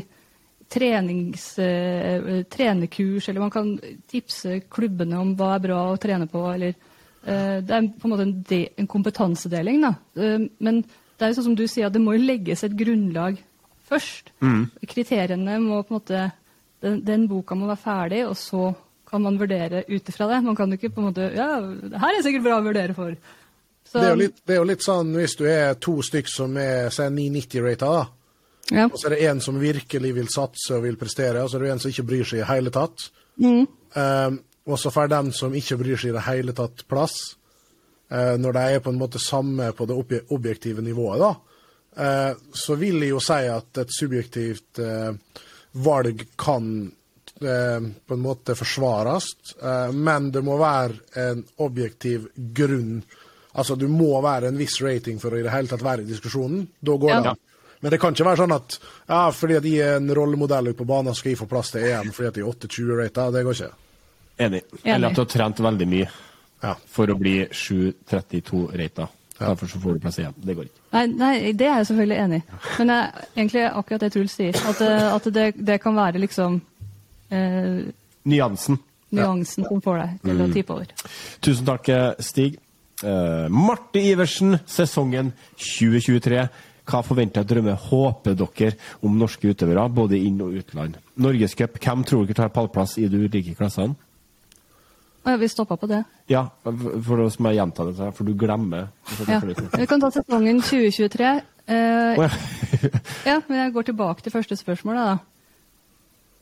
[0.69, 3.71] trenings, eh, trenekurs, eller man kan
[4.09, 6.43] tipse klubbene om hva er bra å trene på.
[6.53, 6.73] eller
[7.26, 9.84] eh, Det er på en måte en, de, en kompetansedeling.
[9.85, 13.41] Eh, men det er jo sånn som du sier, at det må legges et grunnlag
[13.89, 14.30] først.
[14.85, 16.21] Kriteriene må på en måte
[16.84, 18.69] den, den boka må være ferdig, og så
[19.10, 20.41] kan man vurdere ut ifra det.
[20.45, 22.95] Man kan jo ikke på en måte Ja, det her er sikkert bra å vurdere
[22.97, 23.15] for.
[23.89, 26.30] Så, Det er, jo litt, det er jo litt sånn hvis du er to stykk
[26.30, 28.03] som er si, 990-rata, da.
[28.76, 28.85] ja.
[28.85, 31.65] Og så er det en som virkelig vil satse og vil prestere, og så er
[31.65, 33.07] det en som ikke bryr seg i det hele tatt.
[33.41, 33.65] Mm.
[33.97, 34.39] Um,
[34.69, 37.18] og så får den som ikke bryr seg i det hele tatt, plass.
[38.14, 39.97] Uh, når de er på en måte samme på det
[40.30, 41.34] objektive nivået, da.
[41.99, 45.15] Uh, så vil jeg jo si at et subjektivt uh,
[45.73, 46.91] valg kan
[47.41, 49.27] uh, på en måte forsvares,
[49.63, 50.93] uh, men det må være
[51.29, 53.03] en objektiv grunn.
[53.53, 56.09] Altså, du må være en viss rating for å i det hele tatt være i
[56.09, 56.67] diskusjonen.
[56.79, 57.21] Da går Ja.
[57.21, 57.37] det an.
[57.81, 58.73] Men det kan ikke være sånn at
[59.07, 61.85] ja, fordi at jeg er en rollemodell ute på banen, skal jeg få plass til
[61.87, 63.31] EM fordi at jeg er 8-20-rata.
[63.31, 63.69] Det går ikke.
[64.39, 64.61] Enig.
[64.83, 66.09] Eller at du har trent veldig mye
[66.61, 66.73] Ja.
[66.91, 69.07] for å bli 7.32-rata.
[69.39, 70.33] Derfor så får du plass igjen.
[70.43, 70.81] Det går ikke.
[70.93, 72.59] Nei, nei, det er jeg selvfølgelig enig i.
[72.79, 74.55] Men er egentlig akkurat det Truls sier.
[74.69, 76.61] At, det- at det, det kan være liksom
[77.31, 77.83] eh,
[78.25, 78.79] Nyansen.
[79.15, 80.91] nyansen som får deg til å tippe over.
[81.41, 82.57] Tusen takk, eh, Stig.
[82.99, 86.41] Uh, Marte Iversen, sesongen 2023.
[86.89, 88.73] Hva forventer, jeg drømmer, håper dere
[89.05, 90.97] om norske utøvere, både inn- og utland?
[91.15, 93.95] Norgescup, hvem tror dere tar pallplass i de ulike klassene?
[95.38, 96.03] Vi stoppa på det.
[96.31, 98.89] Ja, for da må jeg gjenta det, for du glemmer.
[99.27, 99.39] Ja.
[99.43, 101.31] Vi kan ta sesongen 2023.
[101.69, 102.30] Eh, oh, ja.
[103.30, 105.18] ja, men jeg går tilbake til første spørsmål, da.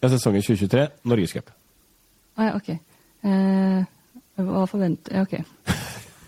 [0.03, 1.51] ja, sesongen 2023, Norgescup.
[2.37, 2.69] Å ja, OK.
[3.27, 3.81] Eh,
[4.37, 5.27] hva forventer jeg?
[5.27, 5.75] OK.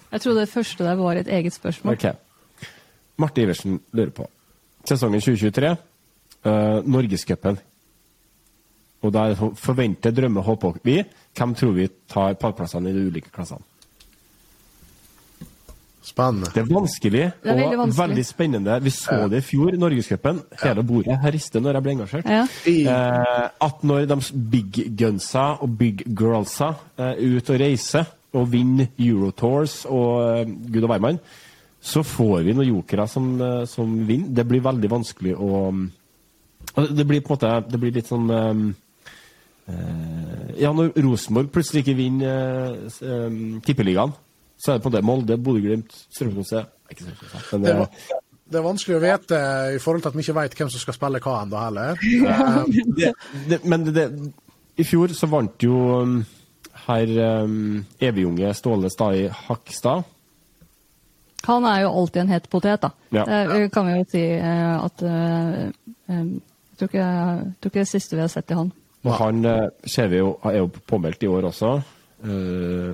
[0.10, 1.94] Jeg trodde det første der var et eget spørsmål.
[1.94, 2.68] Ok.
[3.20, 4.26] Marte Iversen lurer på.
[4.88, 5.76] Sesongen 2023,
[6.46, 7.60] uh, Norgescupen.
[9.00, 11.00] Og da er det sånn, forventer, drømmer, håper vi.
[11.38, 13.64] Hvem tror vi tar pallplassene i de ulike klassene?
[16.10, 16.50] Spennende.
[16.56, 18.02] Det er vanskelig, Det er veldig og vanskelig.
[18.02, 18.78] veldig spennende.
[18.84, 20.40] Vi så det i fjor, Norgescupen.
[20.64, 22.26] Hele bordet her rister når jeg ble engasjert.
[22.26, 22.48] Ja.
[22.66, 24.18] Eh, at når de
[24.52, 30.84] big gunsa og big girlsa er ute og reiser og vinner Eurotours og uh, gud
[30.84, 31.20] og hvermann,
[31.82, 34.30] så får vi noen jokere som, uh, som vinner.
[34.36, 35.88] Det blir veldig vanskelig å mm,
[36.76, 38.60] Det blir på en måte Det blir litt sånn eh, eh,
[40.60, 44.12] Ja, når Rosenborg plutselig ikke vinner eh, eh, Tippeligaen,
[44.60, 47.06] så er det på det Molde, Bodø-Glimt, Strømsgodset det,
[47.52, 48.20] det, eh, er,
[48.50, 49.40] det er vanskelig å vite
[49.76, 52.04] i forhold til at vi ikke vet hvem som skal spille hva ennå heller.
[53.00, 53.12] Det,
[53.50, 54.06] det, men det, det,
[54.80, 56.16] i fjor så vant jo um,
[56.88, 57.12] herr
[57.44, 60.08] um, evigunge Ståle Stai Hakstad.
[61.48, 62.92] Han er jo alltid en het potet, da.
[63.16, 63.26] Ja.
[63.48, 65.70] Det kan vi jo si eh, at uh,
[66.12, 67.08] um, Jeg tror ikke,
[67.60, 68.74] tror ikke det siste vi har sett i han.
[69.08, 71.78] Og han eh, ser vi jo, er jo påmeldt i år også.
[72.20, 72.92] Uh,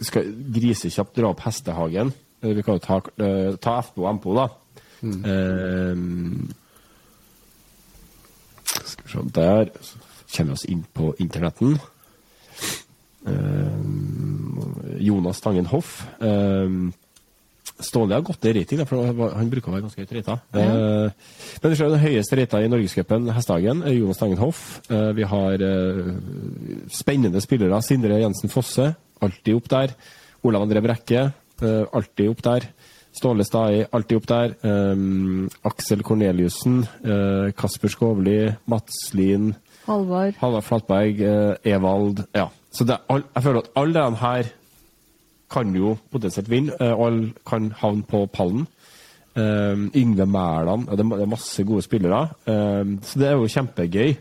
[0.00, 2.14] skal grisekjapt dra opp Hestehagen.
[2.40, 4.46] Uh, vi kan jo ta, uh, ta FPO og MPO, da.
[5.00, 5.96] Eh,
[8.84, 9.98] skal vi se Der så
[10.36, 11.78] kommer vi oss inn på internetten.
[15.00, 16.06] Jonas Tangen Hoff.
[16.20, 16.70] Eh,
[17.84, 20.40] Ståle har gått ned i rating, for han- bruker å være ganske høyt rata.
[20.54, 21.10] Eh,
[21.62, 24.80] men vi ser den høyeste rata i Norgescupen, Hestehagen, er Jonas Tangen Hoff.
[24.90, 26.14] Eh, vi har eh,
[26.90, 27.80] spennende spillere.
[27.82, 29.94] Sindre Jensen Fosse, alltid opp der.
[30.44, 31.32] Olav André Brekke,
[31.62, 32.68] eh, alltid opp der.
[33.12, 34.54] Ståle Stai, alltid opp der.
[34.62, 39.54] Eh, Aksel Korneliussen, eh, Kasper Skovli, Mats Lien.
[39.86, 40.34] Halvard.
[40.62, 42.48] Flatberg, eh, Evald Ja.
[42.72, 44.44] Så all, jeg føler at alle de her
[45.50, 46.76] kan jo potensielt vinne.
[46.80, 48.66] eh, og alle kan havne på pallen.
[49.36, 52.30] Um, Yngve Mæland ja, det, er- masse gode spillere.
[52.46, 54.16] Um, så det er jo kjempegøy.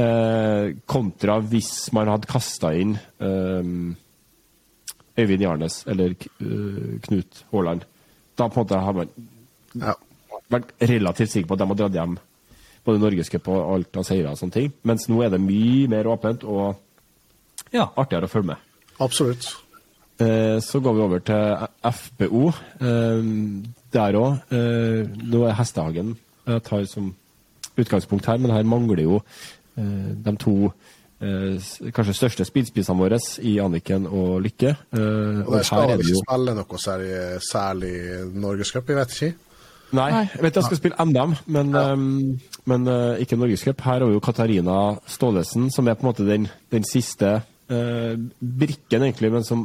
[0.00, 3.94] Eh, kontra hvis man hadde kasta inn um,
[5.18, 7.84] Øyvind Jarnes eller uh, Knut Haaland.
[8.38, 9.12] Da på en måte har man
[9.74, 9.94] ja.
[10.48, 12.16] vært relativt sikker på at de har dratt hjem
[12.86, 14.72] både Norgescup og alt av seire og sånne ting.
[14.88, 16.76] Mens nå er det mye mer åpent og
[17.74, 18.66] ja, artigere å følge med.
[19.04, 19.50] Absolutt.
[20.20, 22.44] Eh, så går vi over til FPO.
[22.80, 23.32] Eh,
[23.92, 24.38] der òg.
[24.52, 26.16] Eh, nå er Hestehagen
[26.46, 27.14] jeg tar som
[27.76, 29.16] utgangspunkt her, men her mangler jo
[29.76, 30.54] eh, de to
[31.20, 31.56] eh,
[31.94, 34.76] kanskje største spillspissene våre i Anniken og Lykke.
[34.96, 37.10] Eh, Og der skal er det ikke jo spille noe særlig,
[37.50, 37.96] særlig
[38.34, 39.32] Norgescup, jeg vet ikke.
[39.96, 42.06] Nei, jeg vet jeg skal spille NM, men, ehm,
[42.66, 43.84] men uh, ikke Norgescup.
[43.86, 47.36] Her har vi jo Katarina Staalesen, som er på en måte den, den siste
[47.70, 49.62] uh, brikken, egentlig, men som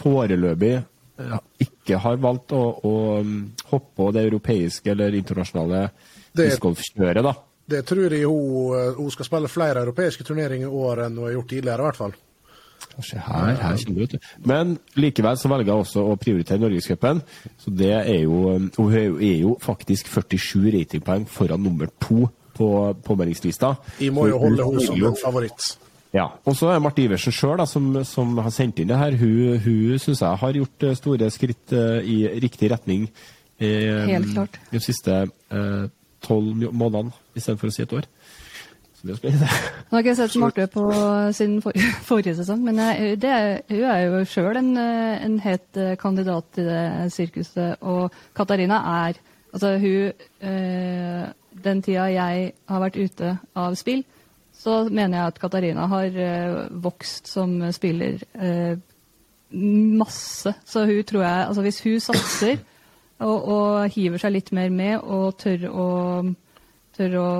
[0.00, 3.40] foreløpig eh, ikke har valgt å, å mm,
[3.70, 5.88] hoppe på det europeiske eller internasjonale
[6.36, 7.34] discgolfkjøret, da.
[7.64, 11.28] Det tror jeg hun, eh, hun skal spille flere europeiske turneringer i år enn hun
[11.28, 12.16] har gjort tidligere, i hvert fall.
[13.02, 14.18] Se her, her kjenner du.
[14.46, 17.22] Men likevel så velger jeg også å prioritere Norgescupen.
[17.58, 22.68] Så det er jo um, Hun er jo- faktisk 47 ratingpoeng foran nummer to på
[23.02, 23.72] påmeldingslista.
[23.98, 25.70] Vi må jo holde hun henne som en favoritt.
[26.14, 26.28] Ja.
[26.46, 29.16] Og så er Marte Iversen sjøl, som, som har sendt inn det her.
[29.18, 33.08] Hun, hun syns jeg har gjort eh, store skritt eh, i riktig retning
[33.58, 33.70] i,
[34.10, 34.58] Helt klart.
[34.70, 35.84] de siste eh,
[36.24, 38.06] tolv månedene, istedenfor å si et år.
[38.94, 39.50] Så det er spennende.
[39.90, 40.86] Nå har ikke jeg sett Marte på
[41.36, 43.34] siden for, forrige sesong, men jeg, det,
[43.74, 47.82] hun er jo sjøl en, eh, en het eh, kandidat til det sirkuset.
[47.82, 49.22] Og Katarina er
[49.54, 50.10] Altså, hun
[50.50, 51.26] eh,
[51.62, 54.00] Den tida jeg har vært ute av spill,
[54.64, 58.78] så mener jeg at Katarina har eh, vokst som spiller eh,
[59.54, 60.54] masse.
[60.64, 62.56] Så hun tror jeg Altså, hvis hun satser
[63.18, 65.88] og, og hiver seg litt mer med og tør å,
[66.96, 67.30] tør å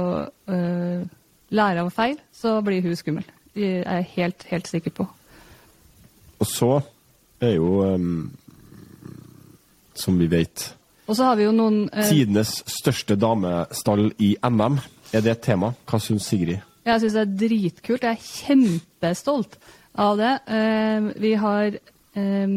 [0.53, 1.01] uh,
[1.51, 3.27] lære av feil, så blir hun skummel.
[3.55, 5.09] Det er jeg helt, helt sikker på.
[6.39, 6.71] Og så
[7.43, 8.31] er jo, um,
[9.95, 10.71] som vi vet
[11.07, 14.79] Og så har vi jo noen uh, Tidenes største damestall i NM.
[15.15, 15.75] Er det et tema?
[15.89, 16.63] Hva syns Sigrid?
[16.85, 18.03] Jeg syns det er dritkult.
[18.05, 19.55] Jeg er kjempestolt
[20.01, 20.33] av det.
[20.53, 22.49] Eh, vi har eh,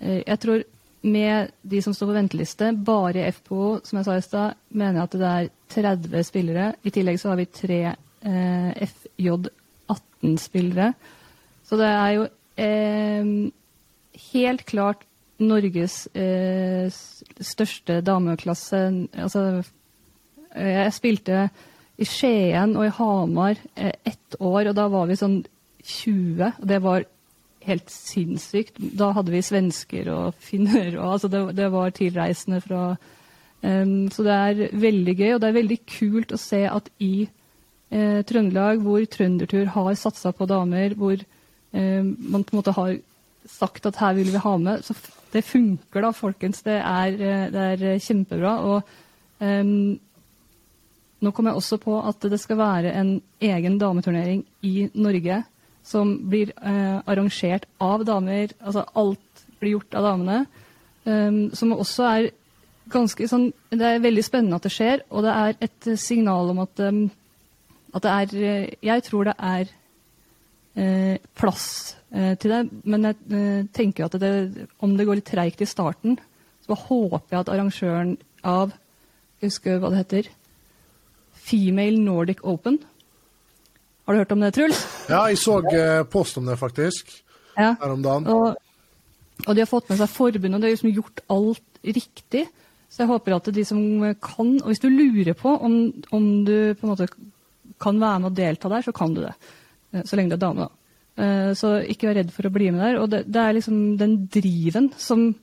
[0.00, 0.62] eh, Jeg tror
[1.02, 5.00] med de som står på venteliste, bare i FPO, som jeg sa i stad, mener
[5.00, 6.66] jeg at det er 30 spillere.
[6.86, 10.92] I tillegg så har vi tre eh, FJ18-spillere.
[11.66, 12.22] Så det er jo
[12.62, 13.24] eh,
[14.32, 15.00] helt klart
[15.42, 16.86] Norges eh,
[17.42, 18.78] største dameklasse.
[19.18, 19.66] Altså
[20.54, 21.50] Jeg spilte
[22.02, 25.40] i Skien og i Hamar eh, ett år, og da var vi sånn
[25.82, 26.60] 20.
[26.62, 27.06] Og det var
[27.66, 28.78] helt sinnssykt.
[28.98, 32.82] Da hadde vi svensker og finner, og altså det, det var tilreisende fra
[33.62, 37.14] um, Så det er veldig gøy, og det er veldig kult å se at i
[37.22, 42.96] eh, Trøndelag, hvor Trøndertur har satsa på damer, hvor eh, man på en måte har
[43.48, 44.94] sagt at her vil vi ha med, så
[45.32, 46.62] det funker da, folkens.
[46.66, 48.56] Det er, eh, det er kjempebra.
[48.72, 48.82] og
[49.42, 50.00] em,
[51.22, 55.42] nå kom jeg også på at det skal være en egen dameturnering i Norge
[55.86, 58.54] som blir eh, arrangert av damer.
[58.62, 60.44] Altså alt blir gjort av damene.
[61.02, 62.26] Um, som også er
[62.92, 66.60] ganske sånn Det er veldig spennende at det skjer, og det er et signal om
[66.62, 67.08] at, um,
[67.90, 69.72] at det er eh, Jeg tror det er
[70.78, 75.30] eh, plass eh, til det, men jeg eh, tenker at det, om det går litt
[75.32, 76.18] treigt i starten,
[76.62, 78.14] så håper jeg at arrangøren
[78.46, 78.76] av
[79.40, 80.30] Jeg husker hva det heter.
[81.42, 82.78] Female Nordic Open.
[84.06, 84.80] Har du hørt om det, Truls?
[85.10, 87.10] Ja, jeg så eh, post om det, faktisk,
[87.58, 87.74] Ja.
[87.80, 88.26] her om dagen.
[88.32, 88.56] Og,
[89.46, 92.46] og de har fått med seg forbundet, og de har liksom gjort alt riktig.
[92.92, 93.78] Så jeg håper at de som
[94.20, 95.76] kan Og hvis du lurer på om,
[96.12, 97.06] om du på en måte
[97.80, 99.32] kan være med og delta der, så kan du det.
[99.94, 100.68] Eh, Så lenge du er dame, da.
[101.22, 103.00] Eh, Så ikke vær redd for å bli med der.
[103.00, 105.34] Og det, det er liksom den driven som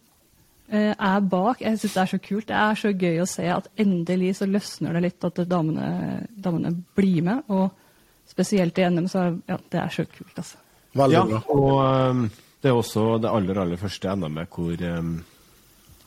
[0.72, 1.62] er bak.
[1.62, 2.48] Jeg syns det er så kult.
[2.48, 6.74] Det er så gøy å se at endelig så løsner det litt at damene, damene
[6.96, 7.44] blir med.
[7.50, 7.70] Og
[8.30, 10.58] spesielt i NM, så ja, det er så kult, altså.
[11.00, 11.40] Veldig Ja, bra.
[11.54, 12.22] og um,
[12.62, 15.12] det er også det aller, aller første NM-et hvor, um,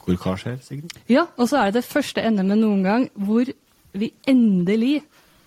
[0.05, 0.97] hvor hva skjer, Sigrid?
[1.11, 3.51] Ja, og så er det det første NM-et noen gang hvor
[3.93, 5.03] vi endelig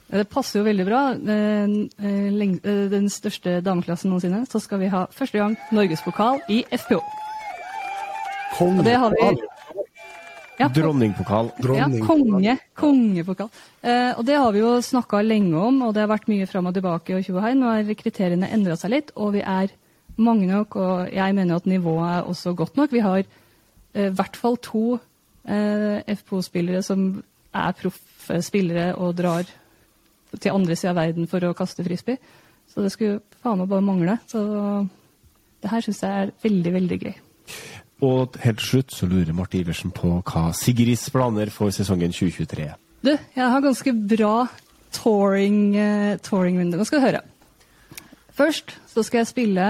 [0.05, 0.99] Det passer jo veldig bra.
[1.17, 1.71] Eh,
[2.05, 4.43] eh, den største dameklassen noensinne.
[4.45, 6.99] Så skal vi ha første gang norgespokal i FPO.
[8.55, 8.79] Konge.
[8.79, 9.45] Og det har vi
[10.57, 11.49] ja, Dronningpokal.
[11.59, 11.97] Dronning.
[11.99, 12.57] Ja, konge.
[12.79, 13.49] Kongepokal.
[13.81, 16.69] Eh, og det har vi jo snakka lenge om, og det har vært mye fram
[16.69, 17.17] og tilbake.
[17.17, 17.51] og tjohei.
[17.59, 19.73] Nå har kriteriene endra seg litt, og vi er
[20.15, 22.95] mange nok, og jeg mener at nivået er også godt nok.
[22.95, 24.85] Vi har eh, i hvert fall to
[25.43, 27.23] eh, FPO-spillere som
[27.55, 29.43] er proffe spillere og drar
[30.39, 32.19] til andre sida av verden for å kaste frisbee.
[32.71, 34.17] Så det skulle faen meg bare mangle.
[34.27, 34.39] Så
[35.61, 37.15] det her syns jeg er veldig, veldig gøy.
[38.03, 42.65] Og helt til slutt så lurer Marte Iversen på hva Sigrids planer for sesongen 2023
[42.67, 42.75] er.
[43.05, 44.47] Du, jeg har ganske bra
[44.95, 47.21] touring, uh, Touring Nå skal du høre.
[48.35, 49.67] Først så skal jeg spille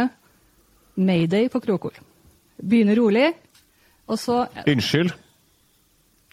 [0.95, 1.93] Mayday på Krokol.
[2.57, 3.33] Begynne rolig,
[4.07, 5.11] og så Unnskyld.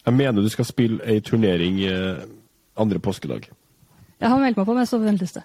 [0.06, 2.24] Jeg mener du skal spille ei turnering eh,
[2.76, 3.46] andre påskedag.
[4.20, 5.42] Jeg har meldt meg på, men jeg står på venteliste.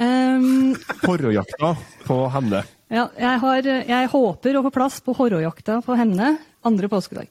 [0.00, 1.74] Um, Horrojakta
[2.06, 2.62] på henne.
[2.88, 6.36] Ja, jeg, har, jeg håper å få plass på Horrojakta på Hemne
[6.66, 7.28] andre påskedag.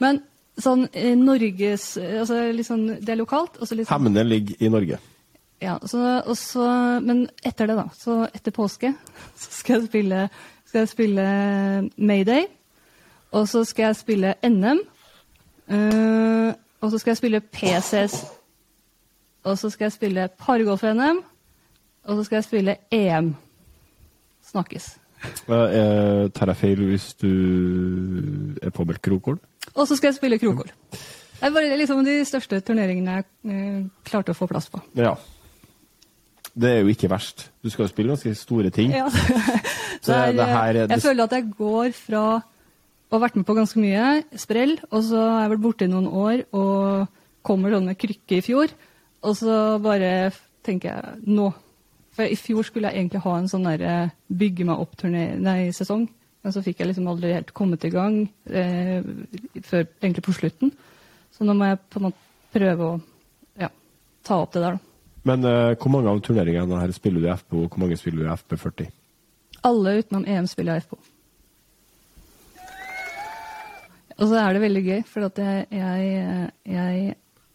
[0.00, 0.22] Men
[0.60, 3.58] sånn eh, Norges eh, altså sånn, Det er lokalt.
[3.58, 5.00] så sånn, Hemne ligger i Norge.
[5.60, 6.64] Ja, så, også,
[7.04, 8.94] men etter det, da, så etter påske,
[9.40, 10.22] så skal jeg spille,
[10.70, 11.26] skal jeg spille
[11.96, 12.46] Mayday.
[13.36, 14.80] Og så skal jeg spille NM.
[15.70, 16.50] Uh,
[16.82, 18.16] og så skal jeg spille PCS.
[19.46, 21.22] Og så skal jeg spille Pargolf-NM.
[22.08, 23.34] Og så skal jeg spille EM.
[24.50, 24.99] Snakkes.
[25.50, 27.30] Uh, tar jeg feil hvis du
[28.62, 29.40] er påmeldt krokål?
[29.74, 30.70] Og så skal jeg spille krokål.
[31.40, 34.82] Det bare liksom de største turneringene jeg eh, klarte å få plass på.
[34.98, 35.14] Ja.
[36.52, 37.46] Det er jo ikke verst.
[37.64, 38.92] Du skal jo spille ganske store ting.
[38.92, 39.06] Ja.
[40.04, 40.90] Så Det det her det...
[40.90, 42.24] jeg føler at jeg går fra
[43.10, 45.90] å ha vært med på ganske mye sprell, og så har jeg vært borte i
[45.90, 47.08] noen år og
[47.42, 48.70] kommer sånn med krykke i fjor,
[49.26, 50.30] og så bare
[50.66, 51.48] tenker jeg nå.
[52.20, 56.02] For i fjor skulle jeg egentlig ha en sånn der eh, bygge meg opp-sesong,
[56.44, 59.00] men så fikk jeg liksom aldri helt kommet i gang eh,
[59.64, 60.74] før egentlig på slutten.
[61.32, 63.00] Så nå må jeg på en måte prøve å
[63.62, 63.72] ja,
[64.28, 65.16] ta opp det der, da.
[65.32, 68.20] Men eh, hvor mange av turneringene her spiller du i FPO, og hvor mange spiller
[68.20, 68.92] du i FP40?
[69.72, 71.02] Alle utenom EM spiller jeg FPO.
[74.20, 77.14] Og så er det veldig gøy, for jeg, jeg, jeg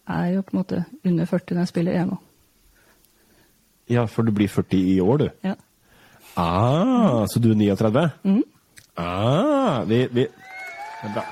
[0.09, 2.24] er jo på en måte under 40 når jeg spiller EM òg.
[3.89, 5.29] Ja, for du blir 40 i år, du.
[5.45, 5.53] Ja.
[6.37, 8.09] Ah, så du er 39?
[8.23, 8.43] Mhm.
[8.97, 11.23] Ah, vi, vi Det er bra.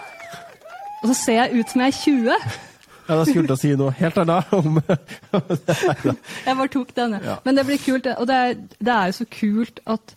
[1.03, 2.31] Og så ser jeg ut som jeg er 20!
[3.09, 4.77] Ja, da skulle jeg si noe helt annet om
[6.47, 7.15] Jeg bare tok den.
[7.17, 7.25] jeg.
[7.27, 7.35] Ja.
[7.43, 8.07] Men det blir kult.
[8.07, 10.13] Og det er, det er jo så kult at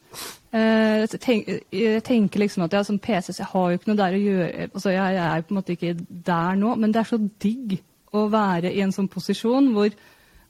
[0.53, 3.91] eh, jeg tenk, Jeg tenker liksom at jeg som PC, så jeg har jo ikke
[3.91, 5.97] noe der å gjøre altså Jeg er på en måte ikke
[6.31, 7.75] der nå, men det er så digg
[8.15, 9.91] å være i en sånn posisjon hvor,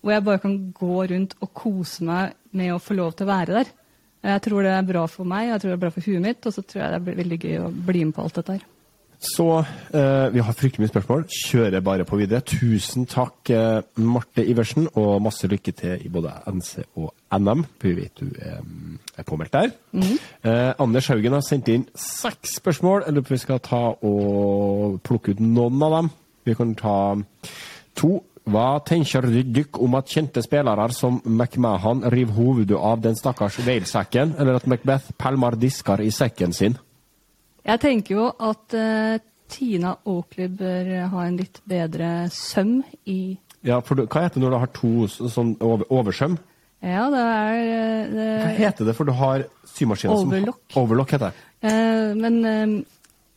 [0.07, 3.33] hvor jeg bare kan gå rundt og kose meg med å få lov til å
[3.33, 3.73] være der.
[4.27, 6.47] Jeg tror det er bra for meg, jeg tror det er bra for huet mitt,
[6.47, 8.65] og så tror jeg det blir veldig gøy å bli med på alt dette her.
[9.27, 9.47] Så
[9.97, 11.25] eh, vi har fryktelig mye spørsmål.
[11.33, 12.43] Kjører bare på videre.
[12.47, 17.65] Tusen takk, eh, Marte Iversen, og masse lykke til i både NC og NM.
[17.83, 18.61] Vi vet du eh,
[19.17, 19.73] er påmeldt der.
[20.45, 23.07] eh, Anders Haugen har sendt inn seks spørsmål.
[23.09, 26.13] Jeg lurer på om vi skal ta og plukke ut noen av dem.
[26.47, 26.97] Vi kan ta
[27.97, 28.19] to.
[28.47, 34.37] Hva tenker dere om at kjente spillere som McMahon river hovedet av den stakkars Wales-sekken,
[34.39, 36.77] eller at Macbeth pælmer disker i sekken sin?
[37.67, 39.17] Jeg tenker jo at uh,
[39.51, 42.79] Tina Oakley bør ha en litt bedre søm
[43.11, 43.37] i
[43.67, 46.37] Ja, for du, Hva heter det når du har to sånn over, oversøm?
[46.87, 51.17] Ja, det er eh, det, Hva heter det, for du har symaskiner som Overlock Overlock
[51.17, 51.47] heter det.
[51.67, 52.77] Uh, Men uh,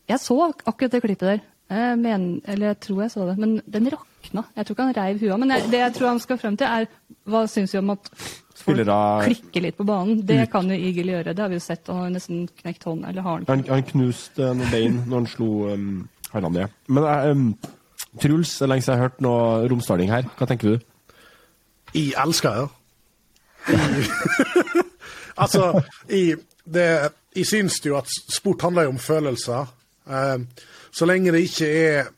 [0.10, 1.42] jeg så akkurat det klippet der.
[1.70, 3.36] Jeg men, eller jeg tror jeg så det.
[3.38, 3.90] Men den
[4.20, 4.44] rakna.
[4.56, 5.40] Jeg tror ikke han reiv huet av.
[5.40, 6.88] Men jeg, det jeg tror han skal frem til, er
[7.30, 8.10] hva syns vi om at
[8.60, 8.92] folk
[9.26, 10.22] klikker litt på banen?
[10.26, 11.34] Det kan jo Eagle gjøre.
[11.34, 11.88] Det har vi jo sett.
[11.88, 13.06] Han har nesten knekt hånd.
[13.08, 16.70] Eller har han Han, han knuste noen bein når han slo um, Harlandet.
[16.88, 17.54] Men um,
[18.22, 20.30] Truls, det er lenge siden jeg har hørt noe romsdaling her.
[20.38, 20.86] Hva tenker du?
[21.94, 22.68] Jeg elsker det.
[25.38, 26.88] altså, jeg, det,
[27.36, 29.70] jeg syns jo at sport handler jo om følelser.
[30.10, 32.10] Eh, så lenge det ikke er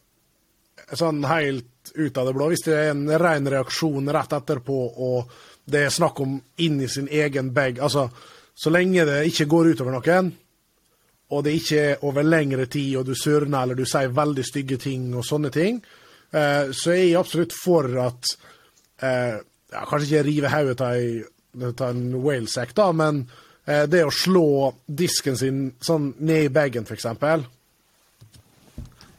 [0.96, 5.32] sånn helt ut av det blå, hvis det er en ren reaksjon rett etterpå, og
[5.72, 8.08] det er snakk om inn i sin egen bag Altså,
[8.56, 10.32] så lenge det ikke går utover noen,
[11.32, 14.78] og det ikke er over lengre tid, og du surner eller du sier veldig stygge
[14.82, 15.80] ting og sånne ting,
[16.32, 18.34] eh, så er jeg absolutt for at
[19.02, 19.38] eh,
[19.72, 23.24] ja, Kanskje ikke rive hodet av en Wales-sekk, da, men
[23.66, 27.08] eh, det å slå disken sin sånn ned i bagen, f.eks.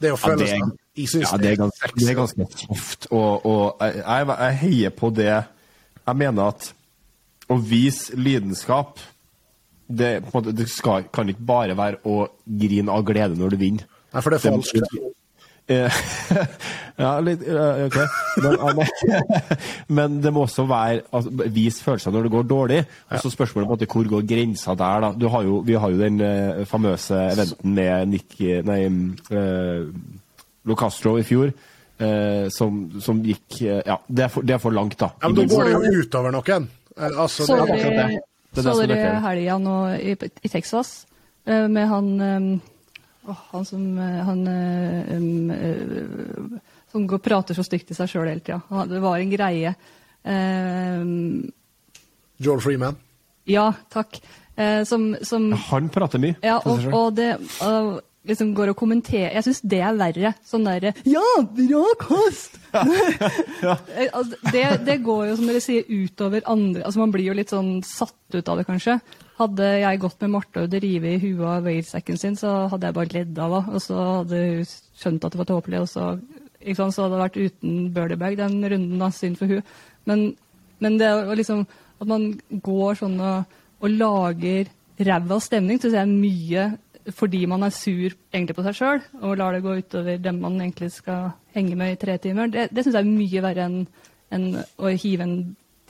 [0.03, 3.81] Det å Ja, det er- Ja, det er ganske, det er ganske soft, og, og
[3.81, 6.67] jeg, jeg jeg heier på det Jeg mener at
[7.49, 9.01] å vise lidenskap
[9.89, 13.89] det, måte, det skal, kan ikke bare være å grine av glede når du vinner.
[14.13, 14.95] Nei, for det Det falskt.
[15.71, 15.99] Eh,
[17.03, 17.99] ja, litt eh, OK.
[18.43, 18.81] Men,
[19.97, 22.81] men, det må også være altså, Vis følelser når det går dårlig.
[23.11, 25.13] Og så spørsmålet på en måte, hvor går grensa der, da.
[25.17, 28.81] Du har jo, vi har jo den eh, famøse eventen med Nick Nei,
[29.33, 29.87] uh,
[30.69, 31.53] Locastro i fjor.
[31.99, 35.09] eh, som, som gikk eh, Ja, det er, for, det er for langt, da.
[35.23, 36.69] Ja, men da går det jo utover noen.
[36.97, 38.21] Eh, Altså, Så det, det.
[38.53, 40.13] Det det så er dere helga nå i,
[40.45, 41.07] i Texas
[41.47, 42.61] eh, med han
[43.25, 45.53] åh, Han som Han um,
[46.93, 48.59] som går og prater så stygt til seg sjøl hele tida.
[48.91, 49.71] Det var en greie.
[50.29, 51.01] Eh,
[52.45, 52.97] Joel Freeman.
[53.49, 54.21] ja, takk.
[54.57, 56.35] Eh, som, som Han prater mye.
[56.45, 57.31] Ja, og, seg og det
[57.65, 60.33] og liksom går og kommenterer Jeg syns det er verre.
[60.47, 62.59] Sånn derre Ja, bra kost!
[62.73, 63.77] ja.
[64.17, 67.53] altså, det, det går jo, som dere sier, utover andre Altså Man blir jo litt
[67.53, 68.97] sånn satt ut av det, kanskje.
[69.37, 72.89] Hadde jeg gått med Marte og det rive i huet av whalesekken sin, så hadde
[72.89, 73.75] jeg bare ledd av henne.
[73.77, 74.71] Og så hadde hun
[75.03, 76.07] skjønt at det var tåpelig, og så,
[76.79, 79.03] sant, så hadde det vært uten birdiebag den runden.
[79.03, 79.67] da, Synd for hun.
[80.09, 80.31] Men,
[80.81, 81.67] Men det å liksom
[82.03, 84.71] at man går sånn og, og lager
[85.03, 86.65] ræva stemning, syns jeg er mye
[87.11, 90.61] fordi man er sur egentlig på seg sjøl og lar det gå utover dem man
[90.61, 92.53] egentlig skal henge med i tre timer.
[92.53, 93.81] Det, det syns jeg er mye verre enn
[94.33, 94.47] en
[94.81, 95.35] å hive en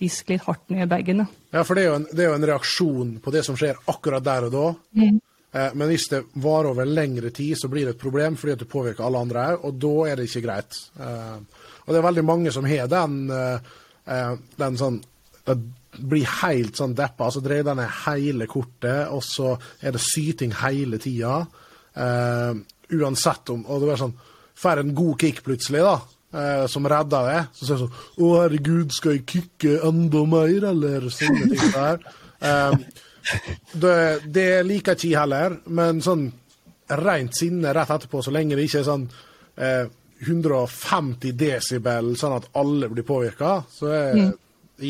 [0.03, 1.25] disk litt hardt ned i bagen.
[1.55, 3.79] Ja, for det er, jo en, det er jo en reaksjon på det som skjer
[3.93, 4.65] akkurat der og da.
[4.99, 8.65] Eh, men hvis det varer over lengre tid, så blir det et problem fordi at
[8.65, 10.81] det påvirker alle andre òg, og da er det ikke greit.
[10.99, 13.71] Eh, og det er veldig mange som har den, eh,
[14.07, 15.03] eh, den sånn
[15.43, 15.57] Det
[15.99, 20.55] blir helt sånn deppa, så dreier den ned hele kortet, og så er det syting
[20.63, 21.43] hele tida.
[21.93, 22.57] Uh,
[22.93, 24.15] uansett om Og det er sånn
[24.63, 25.99] Får en god kick plutselig, da.
[26.33, 27.41] eh, som redder det.
[27.53, 31.99] Så sier jeg sånn 'Å, herregud, skal jeg kicke enda mer', eller sånne ting der.
[32.43, 32.73] Eh,
[33.75, 36.33] det, det liker ikke heller, men sånn
[36.89, 39.09] rent sinne rett etterpå, så lenge det ikke er sånn
[39.57, 39.87] eh,
[40.27, 44.33] 150 desibel, sånn at alle blir påvirka, så er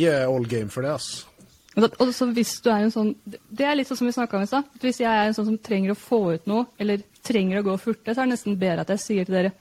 [0.00, 1.28] er all game for det, altså.
[1.72, 4.42] Og, så hvis du er en sånn, Det er litt sånn som vi snakka om
[4.44, 4.66] i stad.
[4.82, 7.76] Hvis jeg er en sånn som trenger å få ut noe, eller trenger å gå
[7.80, 9.52] furte, så er det nesten bedre at jeg sier til dere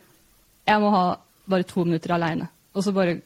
[0.67, 1.05] jeg må ha
[1.49, 2.49] bare to minutter aleine.
[2.75, 3.21] Og så bare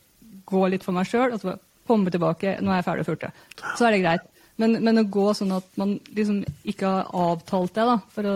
[0.48, 2.56] gå litt for meg sjøl, og så bare komme tilbake.
[2.62, 3.32] Nå er jeg ferdig å furte.
[3.76, 4.30] Så er det greit.
[4.62, 8.36] Men, men å gå sånn at man liksom ikke har avtalt det, da, for å,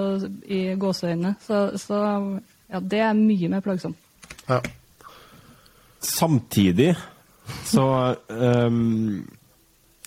[0.51, 2.01] i gåseøynene, så, så
[2.67, 3.97] ja, det er mye mer plagsomt.
[4.49, 4.59] Ja.
[6.03, 6.91] Samtidig
[7.69, 7.85] så
[8.29, 9.25] um,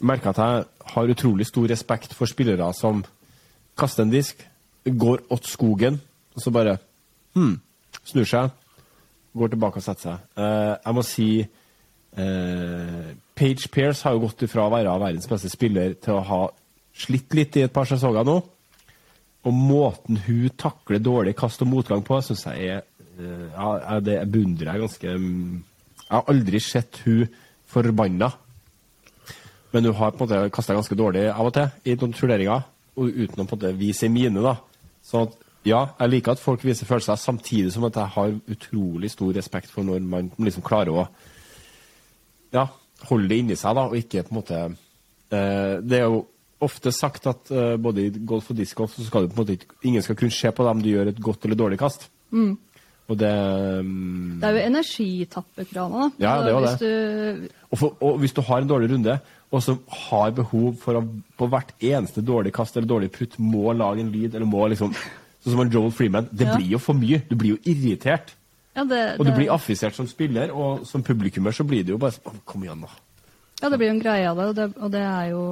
[0.03, 3.05] merker jeg at jeg har utrolig stor respekt for spillere som
[3.79, 4.43] kaster en disk,
[4.85, 6.01] går åt skogen,
[6.35, 6.77] og så bare
[7.37, 7.55] hmm,
[8.09, 8.51] snur seg,
[9.37, 10.25] går tilbake og setter seg.
[10.37, 15.51] Uh, jeg må si uh, Page Pearce har jo gått ifra å være verdens beste
[15.53, 16.43] spiller til å ha
[16.93, 18.41] slitt litt i et par sesonger nå.
[19.43, 22.83] Og måten hun takler dårlig kast og motgang på, syns jeg er
[23.19, 25.63] uh, ja, Det beundrer jeg ganske mm,
[26.13, 27.29] Jeg har aldri sett hun
[27.73, 28.29] forbanna.
[29.73, 32.67] Men hun har på en måte kasta ganske dårlig av og til i noen turneringer,
[33.01, 34.43] uten å på en måte vise mine.
[34.45, 34.59] da.
[35.01, 39.11] Så at, ja, jeg liker at folk viser følelser, samtidig som at jeg har utrolig
[39.15, 41.07] stor respekt for når man liksom klarer å
[42.53, 42.67] ja,
[43.09, 44.59] holde det inni seg, da, og ikke på en måte
[45.33, 46.27] eh, Det er jo
[46.61, 49.57] ofte sagt at eh, både i golf og discgolf så skal du på en måte
[49.57, 52.11] ikke Ingen skal kunne se på dem om du gjør et godt eller dårlig kast.
[53.11, 53.31] Og det
[53.83, 54.39] um...
[54.41, 56.11] Det er jo energitappekrana, da.
[56.23, 59.17] Ja, det det Hvis du, og, for, og hvis du har en dårlig runde,
[59.53, 61.03] og som har behov for å
[61.37, 64.95] på hvert eneste dårlig kast eller dårlig putt må lage en lyd, eller må liksom
[65.43, 66.29] Sånn som en Joel Freeman.
[66.31, 66.55] Det Ja.
[66.55, 67.19] blir jo for mye.
[67.29, 68.29] Du blir jo irritert.
[68.77, 71.99] ja, det, Og du blir affisert som spiller, og som publikummer så blir det jo
[71.99, 72.89] bare sånn Kom igjen, da.
[73.61, 75.43] Ja, det blir jo en greie av det, og det, og det er jo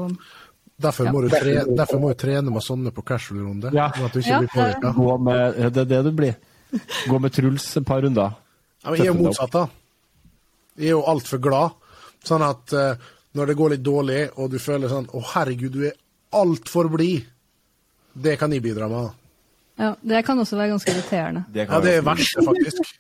[0.81, 3.91] Derfor, må du tre, derfor må du trene med sånne på casual-runde, Ja.
[3.91, 5.71] sånn at du ikke Ja, blir påvirka.
[5.75, 6.35] Det er det du blir.
[7.11, 8.37] Gå med Truls et par runder.
[8.81, 9.67] Ja, men jeg er jo motsatt, da.
[10.79, 11.77] Jeg er jo altfor glad.
[12.25, 15.87] Sånn at uh, når det går litt dårlig, og du føler sånn Å, herregud, du
[15.89, 15.97] er
[16.37, 17.29] altfor blid.
[18.13, 19.17] Det kan jeg bidra med.
[19.81, 21.45] Ja, det kan også være ganske irriterende.
[21.53, 22.91] Det Ja, det er verste, faktisk.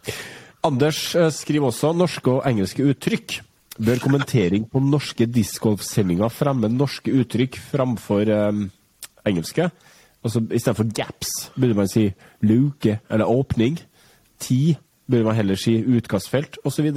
[0.66, 3.40] Anders eh, skriver også norske og engelske uttrykk.
[3.76, 8.62] Bør kommentering på norske discgolfsendinger fremme norske uttrykk framfor um,
[9.28, 9.68] engelske?
[10.26, 12.08] Altså Istedenfor gaps burde man si
[12.42, 13.78] luke eller åpning.
[14.42, 14.76] Ti
[15.06, 16.90] burde man heller si utkastfelt osv.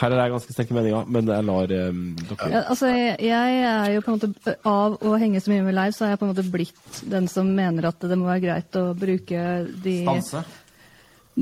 [0.00, 3.58] Her er det ganske sterke meninger, men jeg lar um, dere Ja, altså, jeg, jeg
[3.68, 6.22] er jo på en måte Av å henge så mye med live, så er jeg
[6.22, 9.42] på en måte blitt den som mener at det må være greit å bruke
[9.84, 10.42] de, stanse.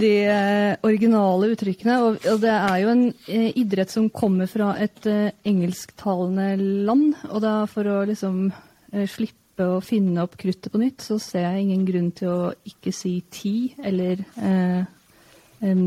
[0.02, 2.00] de eh, originale uttrykkene.
[2.08, 6.50] Og, og det er jo en eh, idrett som kommer fra et eh, engelsktalende
[6.90, 7.22] land.
[7.30, 9.06] Og da for å liksom eh,
[9.64, 13.18] å finne opp kruttet på nytt, så ser jeg ingen grunn til å ikke si
[13.32, 14.24] ti eller
[15.60, 15.84] en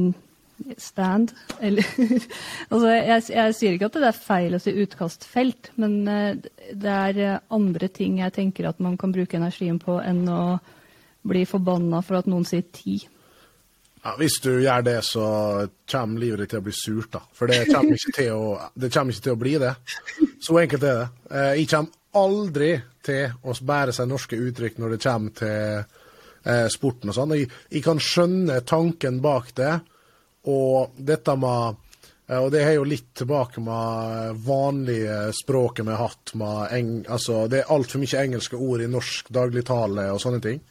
[0.78, 1.34] stand.
[1.60, 1.86] Eller
[2.72, 6.94] Altså, jeg, jeg sier ikke at det er feil å si utkastfelt, men eh, det
[6.94, 10.44] er eh, andre ting jeg tenker at man kan bruke energien på enn å
[11.24, 13.00] bli forbanna for at noen sier ti.
[14.04, 15.26] Ja, hvis du gjør det, så
[15.88, 17.22] kommer livet ditt til å bli surt, da.
[17.32, 19.72] For det kommer ikke til å, det kommer ikke til å bli det.
[20.44, 21.06] Så enkelt er det.
[21.56, 22.72] Jeg kommer aldri
[23.04, 25.84] til å bære seg norske uttrykk når det kommer til
[26.44, 27.36] eh, sporten og sånn.
[27.38, 29.74] Jeg, jeg kan skjønne tanken bak det,
[30.52, 31.80] og dette med
[32.28, 36.36] eh, og det er jo litt tilbake med vanlige språket vi har hatt.
[36.36, 40.62] Altså, det er altfor mye engelske ord i norsk dagligtale og sånne ting.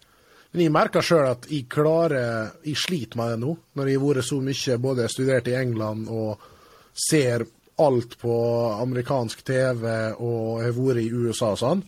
[0.52, 4.04] Men jeg merker sjøl at jeg klarer Jeg sliter med det nå, når jeg har
[4.04, 6.48] vært så mye både studert i England og
[6.92, 7.46] ser
[7.80, 8.34] alt på
[8.82, 9.86] amerikansk TV
[10.18, 11.84] og har vært i USA og sånn.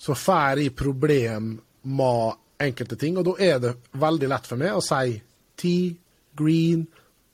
[0.00, 1.52] Så får jeg problem
[1.82, 5.20] med enkelte ting, og da er det veldig lett for meg å si
[5.60, 5.72] T,
[6.36, 6.86] green,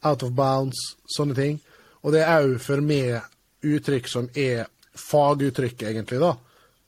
[0.07, 0.79] out of bounds,
[1.17, 1.61] sånne ting.
[2.03, 3.23] Og det er òg for meg
[3.67, 6.37] uttrykk som er faguttrykk, egentlig, da,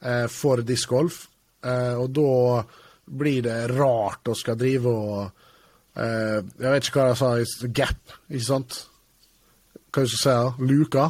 [0.02, 1.26] eh, for discgolf.
[1.62, 2.64] Eh, og da
[3.04, 5.30] blir det rart å skal drive og
[5.98, 8.78] eh, Jeg vet ikke hva jeg sa, gap, ikke sant?
[9.92, 10.68] Hva skal jeg si?
[10.72, 11.08] Luka?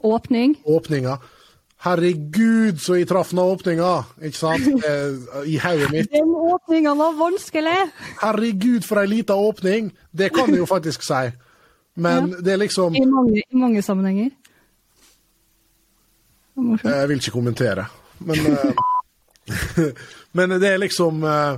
[0.00, 0.56] Åpning.
[0.64, 1.18] Åpninga.
[1.80, 3.92] Herregud, så jeg traff den åpninga!
[4.20, 4.66] Ikke sant?
[4.90, 6.10] Eh, I hodet mitt.
[6.12, 7.78] Den åpninga var vanskelig!
[8.20, 9.88] Herregud, for ei lita åpning!
[10.12, 11.30] Det kan jeg jo faktisk si.
[11.96, 14.30] Men det er liksom I mange, i mange sammenhenger.
[16.84, 17.86] Jeg vil ikke kommentere.
[18.18, 19.92] Men, eh,
[20.36, 21.56] men det er liksom eh,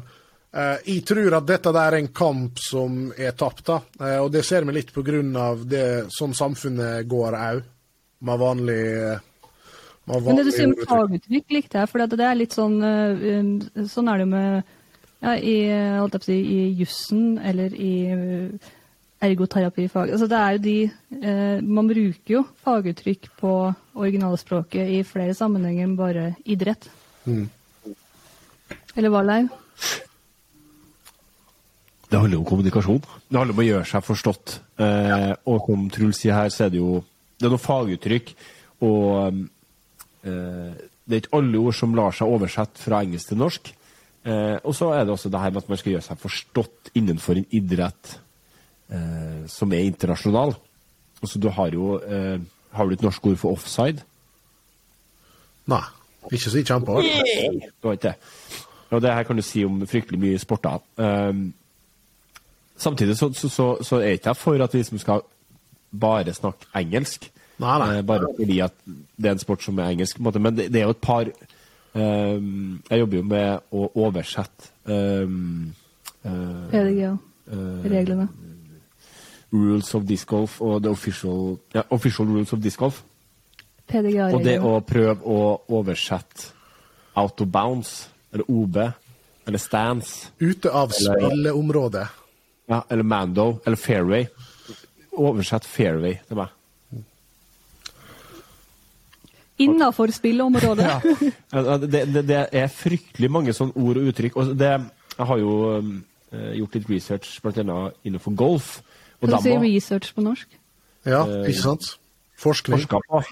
[0.53, 3.79] Jeg tror at dette er en kamp som er tapt, da.
[4.03, 4.93] Eh, og det ser vi litt
[5.41, 7.63] av det sånn samfunnet går òg,
[8.23, 8.83] med vanlig
[10.05, 11.89] med Men det du sier om faguttrykk, likte jeg.
[11.89, 13.51] For det er litt sånn um,
[13.87, 14.71] Sånn er det jo med
[15.23, 15.57] ja, i,
[16.01, 17.93] holdt jeg på å si, i jussen eller i
[19.23, 20.11] ergoterapifag.
[20.11, 20.77] Altså det er jo de
[21.23, 23.53] eh, Man bruker jo faguttrykk på
[23.95, 26.89] originalspråket i flere sammenhenger enn bare idrett.
[27.25, 27.47] Mm.
[28.97, 29.53] Eller hva, Leiv?
[32.13, 33.01] Det handler om kommunikasjon.
[33.01, 34.59] Det handler om å gjøre seg forstått.
[34.85, 36.99] Eh, og som Truls sier her, så er det jo
[37.41, 38.33] det er noe faguttrykk.
[38.85, 39.39] Og
[40.29, 40.75] eh,
[41.09, 43.71] det er ikke alle ord som lar seg oversette fra engelsk til norsk.
[44.23, 46.93] Eh, og så er det også det her med at man skal gjøre seg forstått
[47.01, 48.13] innenfor en idrett
[48.93, 50.55] eh, som er internasjonal.
[51.23, 52.39] Altså, du har jo eh,
[52.73, 54.05] Har du et norsk ord for offside?
[55.69, 55.83] Nei,
[56.33, 57.03] ikke si kjempe.
[57.03, 58.15] Du har ikke det.
[58.93, 60.81] Og det her kan du si om fryktelig mye sporter.
[60.97, 61.51] Um,
[62.83, 65.23] samtidig så, så, så, så er ikke jeg for at vi som skal
[65.93, 67.29] bare snakke engelsk.
[67.63, 67.89] Nei, nei.
[67.99, 70.17] Eh, bare fordi at det er en sport som er engelsk.
[70.17, 70.43] på en måte.
[70.43, 71.29] Men det, det er jo et par
[71.95, 75.75] um, Jeg jobber jo med å oversette um,
[76.25, 77.13] uh, PDGA.
[77.93, 78.29] Reglene.
[79.53, 83.03] rules of disc golf og the official, ja, official rules of disc golf.
[83.93, 86.53] Og det å prøve å oversette
[87.21, 88.79] out of bounds, eller OB,
[89.45, 92.07] eller stance Ute av Eller- spilleområdet.
[92.73, 94.27] Ja, eller Mando, eller Fairway.
[95.13, 96.53] Oversett Fairway til meg.
[99.63, 100.87] Innafor spilleområdet.
[101.53, 104.39] Ja, Det, det, det er fryktelig mange sånne ord og uttrykk.
[104.41, 104.71] Og det,
[105.19, 105.91] jeg har jo um,
[106.33, 107.77] eh, gjort litt research bl.a.
[108.09, 108.79] innenfor golf.
[109.21, 110.49] Og Kan du si research på norsk?
[111.07, 111.93] Ja, Eh, ikke sant?
[112.43, 112.89] Forskning.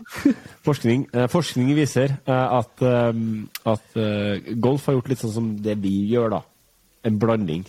[0.69, 3.97] Forskning, eh, forskning viser at, um, at
[4.63, 6.45] golf har gjort litt sånn som det vi gjør, da.
[7.09, 7.65] En blanding.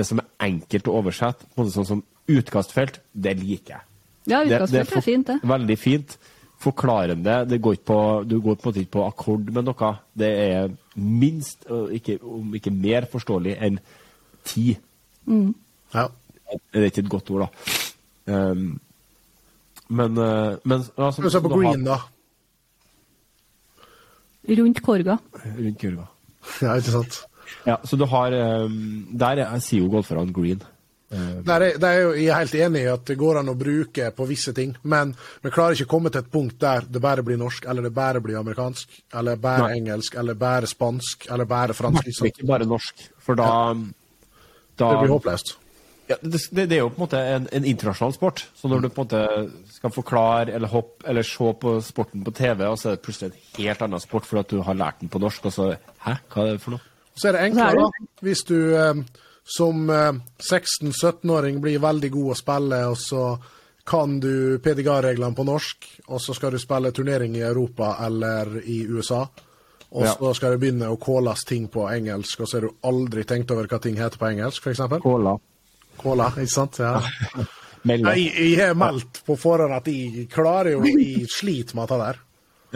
[0.00, 3.86] Det som er enkelt å oversette, på en måte sånn som utkastfelt, det liker jeg.
[4.30, 5.40] Ja, Det- det utgangspunktet er fint, det.
[5.50, 6.18] Veldig fint.
[6.60, 7.34] Forklarende.
[7.48, 9.90] Det går ikke på, du går på en måte ikke på akkord med noe.
[10.16, 13.78] Det er minst, ikke, om ikke mer forståelig enn
[14.44, 14.76] ti.
[15.26, 16.08] Ja.
[16.72, 18.34] Det er ikke et godt ord, da.
[18.52, 18.80] Um,
[19.88, 21.96] men, eh, men ja, som- se på green, da.
[24.48, 25.18] Rundt korga.
[25.58, 26.06] Rundt kurva.
[26.62, 27.18] Ja, ikke sant?
[27.66, 30.62] Ja, så du har Der er, sier jo golferne green.
[31.10, 34.12] Der er, der er jeg er helt enig i at det går an å bruke
[34.14, 35.10] på visse ting, men
[35.42, 37.90] vi klarer ikke å komme til et punkt der det bare blir norsk, eller det
[37.96, 39.80] bare blir amerikansk, eller bare Nei.
[39.80, 42.06] engelsk, eller bare spansk, eller bare fransk.
[42.06, 43.48] Nei, Ikke bare norsk, for da,
[44.78, 45.56] da Det blir håpløst.
[46.10, 48.44] Ja, det, det det er jo på en måte en, en internasjonal sport.
[48.54, 52.34] Så når du på en måte skal forklare eller hoppe eller se på sporten på
[52.38, 55.02] TV, og så er det plutselig en helt annen sport fordi at du har lært
[55.02, 55.68] den på norsk, og så
[56.06, 56.86] Hæ, hva er det for noe?
[57.16, 58.06] Så er det er enklere, da.
[58.22, 59.00] Hvis du eh,
[59.44, 63.24] som eh, 16-17-åring blir veldig god å spille, og så
[63.90, 68.82] kan du PDGA-reglene på norsk, og så skal du spille turnering i Europa eller i
[68.88, 69.24] USA.
[69.90, 70.12] Og Ja.
[70.14, 73.50] så skal det begynne å kåles ting på engelsk, og så har du aldri tenkt
[73.50, 74.84] over hva ting heter på engelsk, f.eks.
[75.02, 75.32] Cola.
[75.98, 76.78] Kåla, ikke sant?
[76.78, 77.00] Ja.
[77.80, 82.18] Jeg, jeg har meldt på forhånd at jeg klarer jo Jeg sliter med dette der.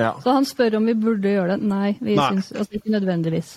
[0.01, 0.15] Ja.
[0.25, 1.67] Så han spør om vi burde gjøre det.
[1.69, 2.29] Nei, vi Nei.
[2.33, 3.51] Synes, altså, ikke nødvendigvis.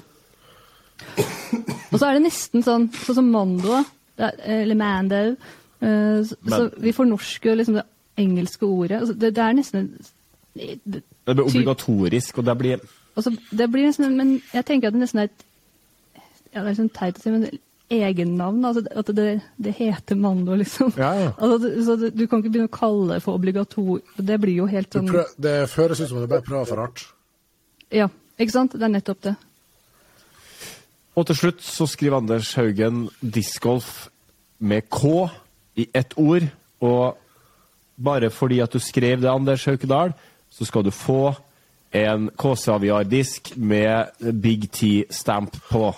[1.92, 3.86] Og så er det nesten sånn sånn som.
[4.18, 5.36] Det er- eller Mando.
[5.82, 7.86] eh, så, så vi fornorsker liksom det
[8.18, 9.00] engelske ordet.
[9.00, 9.92] Altså, det, det er nesten
[10.58, 12.80] det, det, blir obligatorisk, og det blir
[13.16, 15.46] altså, det blir nesten Men jeg tenker at det nesten er et
[16.54, 17.60] ja, Det er sånn teit å si, men
[17.94, 18.66] egennavn.
[18.66, 19.28] Altså, at det,
[19.64, 20.94] det heter Mando, liksom.
[20.98, 21.32] Ja, ja.
[21.38, 24.02] Altså, så du kan ikke begynne å kalle det for obligator...
[24.18, 27.06] Det blir jo helt sånn prøv, det føles ut som du bare prøver for hardt.
[27.94, 28.10] Ja,
[28.40, 28.76] ikke sant?
[28.76, 29.36] Det er nettopp det.
[31.18, 34.08] Og til slutt så skriver Anders Haugen discgolf
[34.60, 35.26] med K
[35.76, 36.46] i ett ord.
[36.82, 37.18] Og
[37.98, 40.14] bare fordi at du skrev det, Anders Haukedal,
[40.50, 41.34] så skal du få
[41.94, 44.06] en KC-aviardisk med
[44.42, 45.96] Big T-stamp på.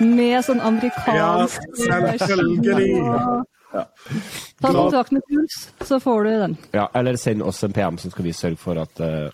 [0.00, 3.44] med sånn amerikansk selvfølgelig.
[3.74, 6.56] Ta kontakt med Truls, så får du den.
[6.76, 9.32] Ja, eller send oss en PM, så skal vi sørge for at uh,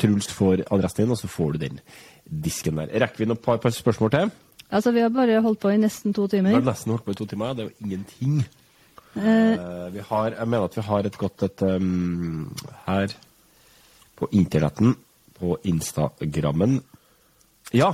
[0.00, 1.80] Truls får adressen din, og så får du den
[2.24, 2.88] disken der.
[3.04, 4.32] Rekker vi noen par, par spørsmål til?
[4.72, 6.54] Altså, Vi har bare holdt på i nesten to timer.
[6.54, 7.52] Vi har nesten holdt på i to timer.
[7.52, 7.54] ja.
[7.58, 8.38] Det er jo ingenting.
[8.40, 12.54] Eh, Eh, vi har, jeg mener at vi har et godt et um,
[12.86, 13.12] her
[14.16, 14.94] på internetten,
[15.38, 16.78] på Instagrammen.
[17.74, 17.92] Ja!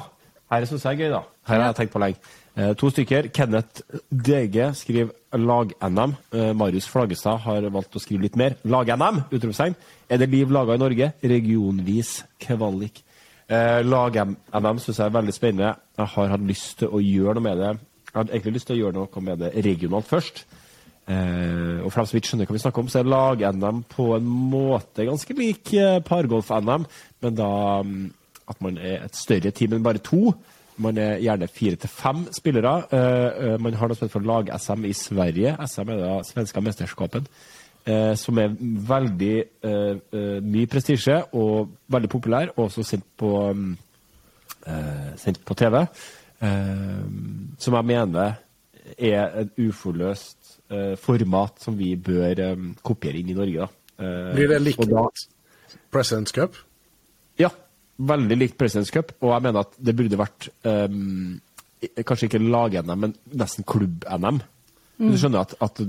[0.51, 1.21] Her syns jeg er gøy, da.
[1.49, 2.21] Her har jeg tenkt på lenge.
[2.57, 3.29] Uh, to stykker.
[3.35, 6.15] Kenneth DG skriver lag-NM.
[6.33, 8.57] Eh, Marius Flagestad har valgt å skrive litt mer.
[8.65, 9.25] Lag-NM!
[9.31, 9.77] utropstegn.
[10.09, 11.13] Er det liv laga i Norge?
[11.21, 13.03] Regionvis kvalik.
[13.49, 15.75] Eh, Lag-NM syns jeg er veldig spennende.
[15.99, 17.75] Jeg har hatt lyst til å gjøre noe med det.
[18.09, 20.45] Jeg hadde egentlig lyst til å gjøre noe med det regionalt først.
[21.09, 24.13] Eh, og for dem som ikke skjønner hva vi snakker om, så er lag-NM på
[24.17, 25.73] en måte ganske lik
[26.09, 26.85] pargolf-NM,
[27.25, 27.51] men da
[27.85, 28.07] mm,
[28.49, 30.33] at man er et større team enn bare to.
[30.79, 32.75] Man er gjerne fire til fem spillere.
[32.95, 35.57] Eh, eh, man har noe som heter lag-SM i Sverige.
[35.67, 37.27] SM er da svenska mesterskapen.
[37.89, 39.37] Eh, som er veldig
[40.45, 43.77] mye prestisje og veldig populær, og også sendt på, mm,
[45.17, 45.87] sendt på TV.
[47.59, 48.37] Som jeg mener
[48.99, 50.37] er et uforløst
[51.01, 53.67] format som vi bør kopiere inn i Norge.
[53.97, 54.33] Da.
[54.35, 54.85] Blir det likt
[55.91, 56.55] President's Cup?
[57.39, 57.51] ja,
[57.99, 61.39] veldig likt Presidents Cup, og jeg mener at det burde vært um,
[62.07, 64.41] kanskje ikke lag-NM, men nesten klubb-NM.
[64.99, 65.83] Du skjønner at, at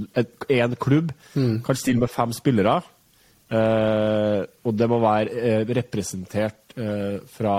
[0.53, 2.75] en klubb kan stille med fem spillere,
[3.49, 5.29] uh, og det må være
[5.61, 7.55] uh, representert uh, fra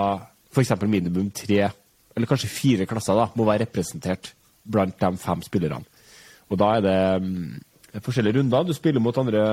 [0.51, 0.75] f.eks.
[0.83, 1.65] minimum tre,
[2.15, 4.33] eller kanskje fire klasser, da, må være representert
[4.71, 5.83] blant de fem spillerne.
[6.51, 8.67] Og da er det um, forskjellige runder.
[8.67, 9.43] Du spiller mot andre,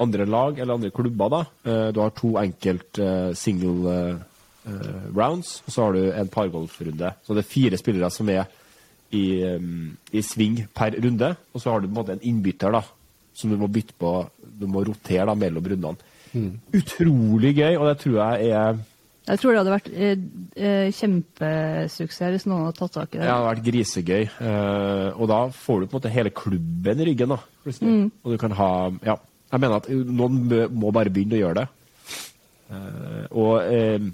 [0.00, 1.28] andre lag eller andre klubber.
[1.30, 1.40] da.
[1.64, 3.94] Eh, Du har to enkelt eh, single
[4.66, 7.12] eh, rounds, og så har du en pargolfrunde.
[7.26, 8.46] Så det er fire spillere som er
[9.12, 9.42] i,
[10.12, 12.80] i sving per runde, og så har du på en måte en innbytter da,
[13.34, 14.26] som du må bytte på,
[14.58, 15.96] du må rotere da, mellom rundene.
[16.74, 18.82] Utrolig gøy, og det tror jeg er
[19.24, 23.24] jeg tror det hadde vært eh, kjempesuksess hvis noen hadde tatt tak i det.
[23.24, 24.24] Ja, Det hadde vært grisegøy.
[24.48, 27.28] eh, og da får du på en måte hele klubben i ryggen.
[27.32, 28.10] da, plutselig.
[28.24, 28.68] Og du kan ha
[29.02, 29.16] Ja.
[29.54, 30.38] Jeg mener at noen
[30.74, 31.66] må bare begynne å gjøre det.
[32.74, 34.06] Eh, og eh,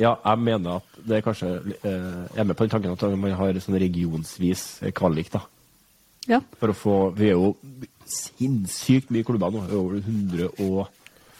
[0.00, 1.48] ja, jeg mener at det er kanskje
[1.80, 4.64] eh, Jeg er med på den tanken at man har sånn regionsvis
[4.96, 5.30] kvalik.
[5.32, 5.40] da,
[6.28, 6.40] Ja.
[6.60, 7.54] For å få Vi er jo
[8.10, 9.64] sinnssykt mye klubber nå.
[9.70, 10.90] Over 125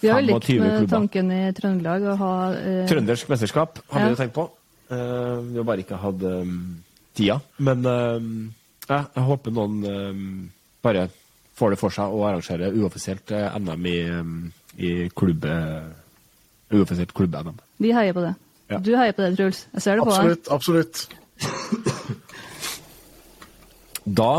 [0.00, 0.88] Vi har likt med klubber.
[0.94, 4.06] tanken i Trøndelag å ha eh, Trøndersk mesterskap har Ja.
[4.06, 4.48] vi jo tenkt på.
[4.90, 6.54] Uh, vi har bare ikke hatt um,
[7.14, 7.36] tida.
[7.58, 8.18] Men uh,
[8.88, 10.50] jeg, jeg håper noen um,
[10.82, 11.04] bare
[11.60, 14.36] får det for seg å arrangere uoffisielt eh, NM i, um,
[14.80, 15.44] i klubb...
[15.44, 15.90] eh,
[16.70, 17.56] uoffisielt klubb-NM.
[17.82, 18.34] Vi heier på det.
[18.70, 18.78] Ja.
[18.78, 19.64] Du heier på det, Truls.
[19.74, 20.18] Jeg ser det på deg.
[20.20, 20.50] Absolutt.
[20.54, 22.00] absolutt.
[24.20, 24.32] Da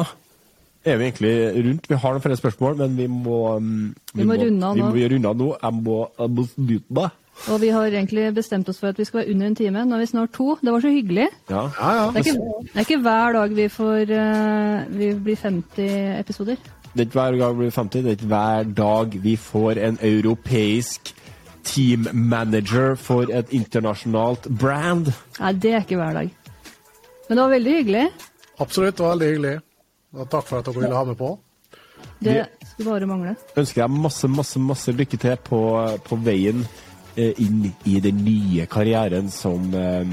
[0.84, 1.34] er vi egentlig
[1.66, 1.90] rundt.
[1.90, 4.88] Vi har noen flere spørsmål, men vi må vi, Vi må runde av Vi nå.
[4.90, 5.50] må runde av nå.
[5.62, 7.18] Jeg må, jeg må bytte meg.
[7.50, 9.86] Og vi har egentlig bestemt oss for at vi skal være under en time.
[9.88, 10.58] Nå er vi snart to.
[10.62, 11.28] Det var så hyggelig.
[11.50, 11.64] Ja.
[11.78, 12.04] Ja, ja.
[12.12, 16.58] Det er ikke, det er ikke hver dag vi får uh, Vi blir 50 episoder.
[16.92, 19.80] Det er ikke hver gang vi blir 50, det er ikke hver dag vi får
[19.80, 21.14] en europeisk
[21.64, 25.14] team manager for et internasjonalt brand.
[25.40, 26.34] Nei, det er ikke hver dag.
[27.30, 28.04] Men det var veldig hyggelig.
[28.60, 29.56] Absolutt, det var veldig hyggelig.
[30.18, 31.32] Og takk for at dere ville ha meg på.
[32.22, 32.38] Det
[32.74, 33.36] skulle bare mangle.
[33.58, 35.62] Ønsker deg masse, masse, masse lykke til på,
[36.06, 36.66] på veien
[37.16, 40.12] eh, inn i den nye karrieren som eh,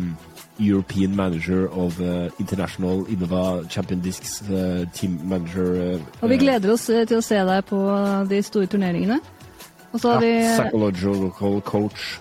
[0.58, 5.96] European Manager of uh, International Innova Champion Discs uh, Team Manager.
[5.96, 7.78] Uh, Og vi gleder oss eh, til å se deg på
[8.30, 9.20] de store turneringene.
[9.92, 12.18] Og så har vi, Psychological coach.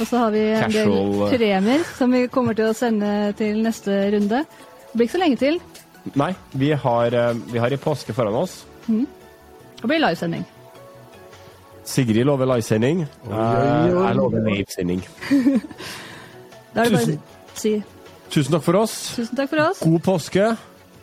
[0.00, 1.34] og så har vi en del eh.
[1.36, 4.44] premier som vi kommer til å sende til neste runde.
[4.46, 5.58] Det blir ikke så lenge til.
[6.16, 8.62] Nei, vi har, eh, vi har i påske foran oss.
[8.86, 10.46] Det blir livesending.
[11.90, 13.02] Sigrid lover livesending.
[13.26, 15.02] Jeg, lover livesending.
[16.74, 17.18] Tusen-
[17.58, 17.82] si.
[18.30, 19.16] Tusen takk for oss.
[19.16, 19.82] Tusen takk for oss.
[19.82, 20.56] God påske.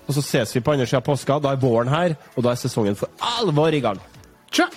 [0.08, 1.40] Og så ses vi på andre sida av påska.
[1.44, 4.00] Da er våren her, og da er sesongen for alvor i gang.
[4.52, 4.70] Tja!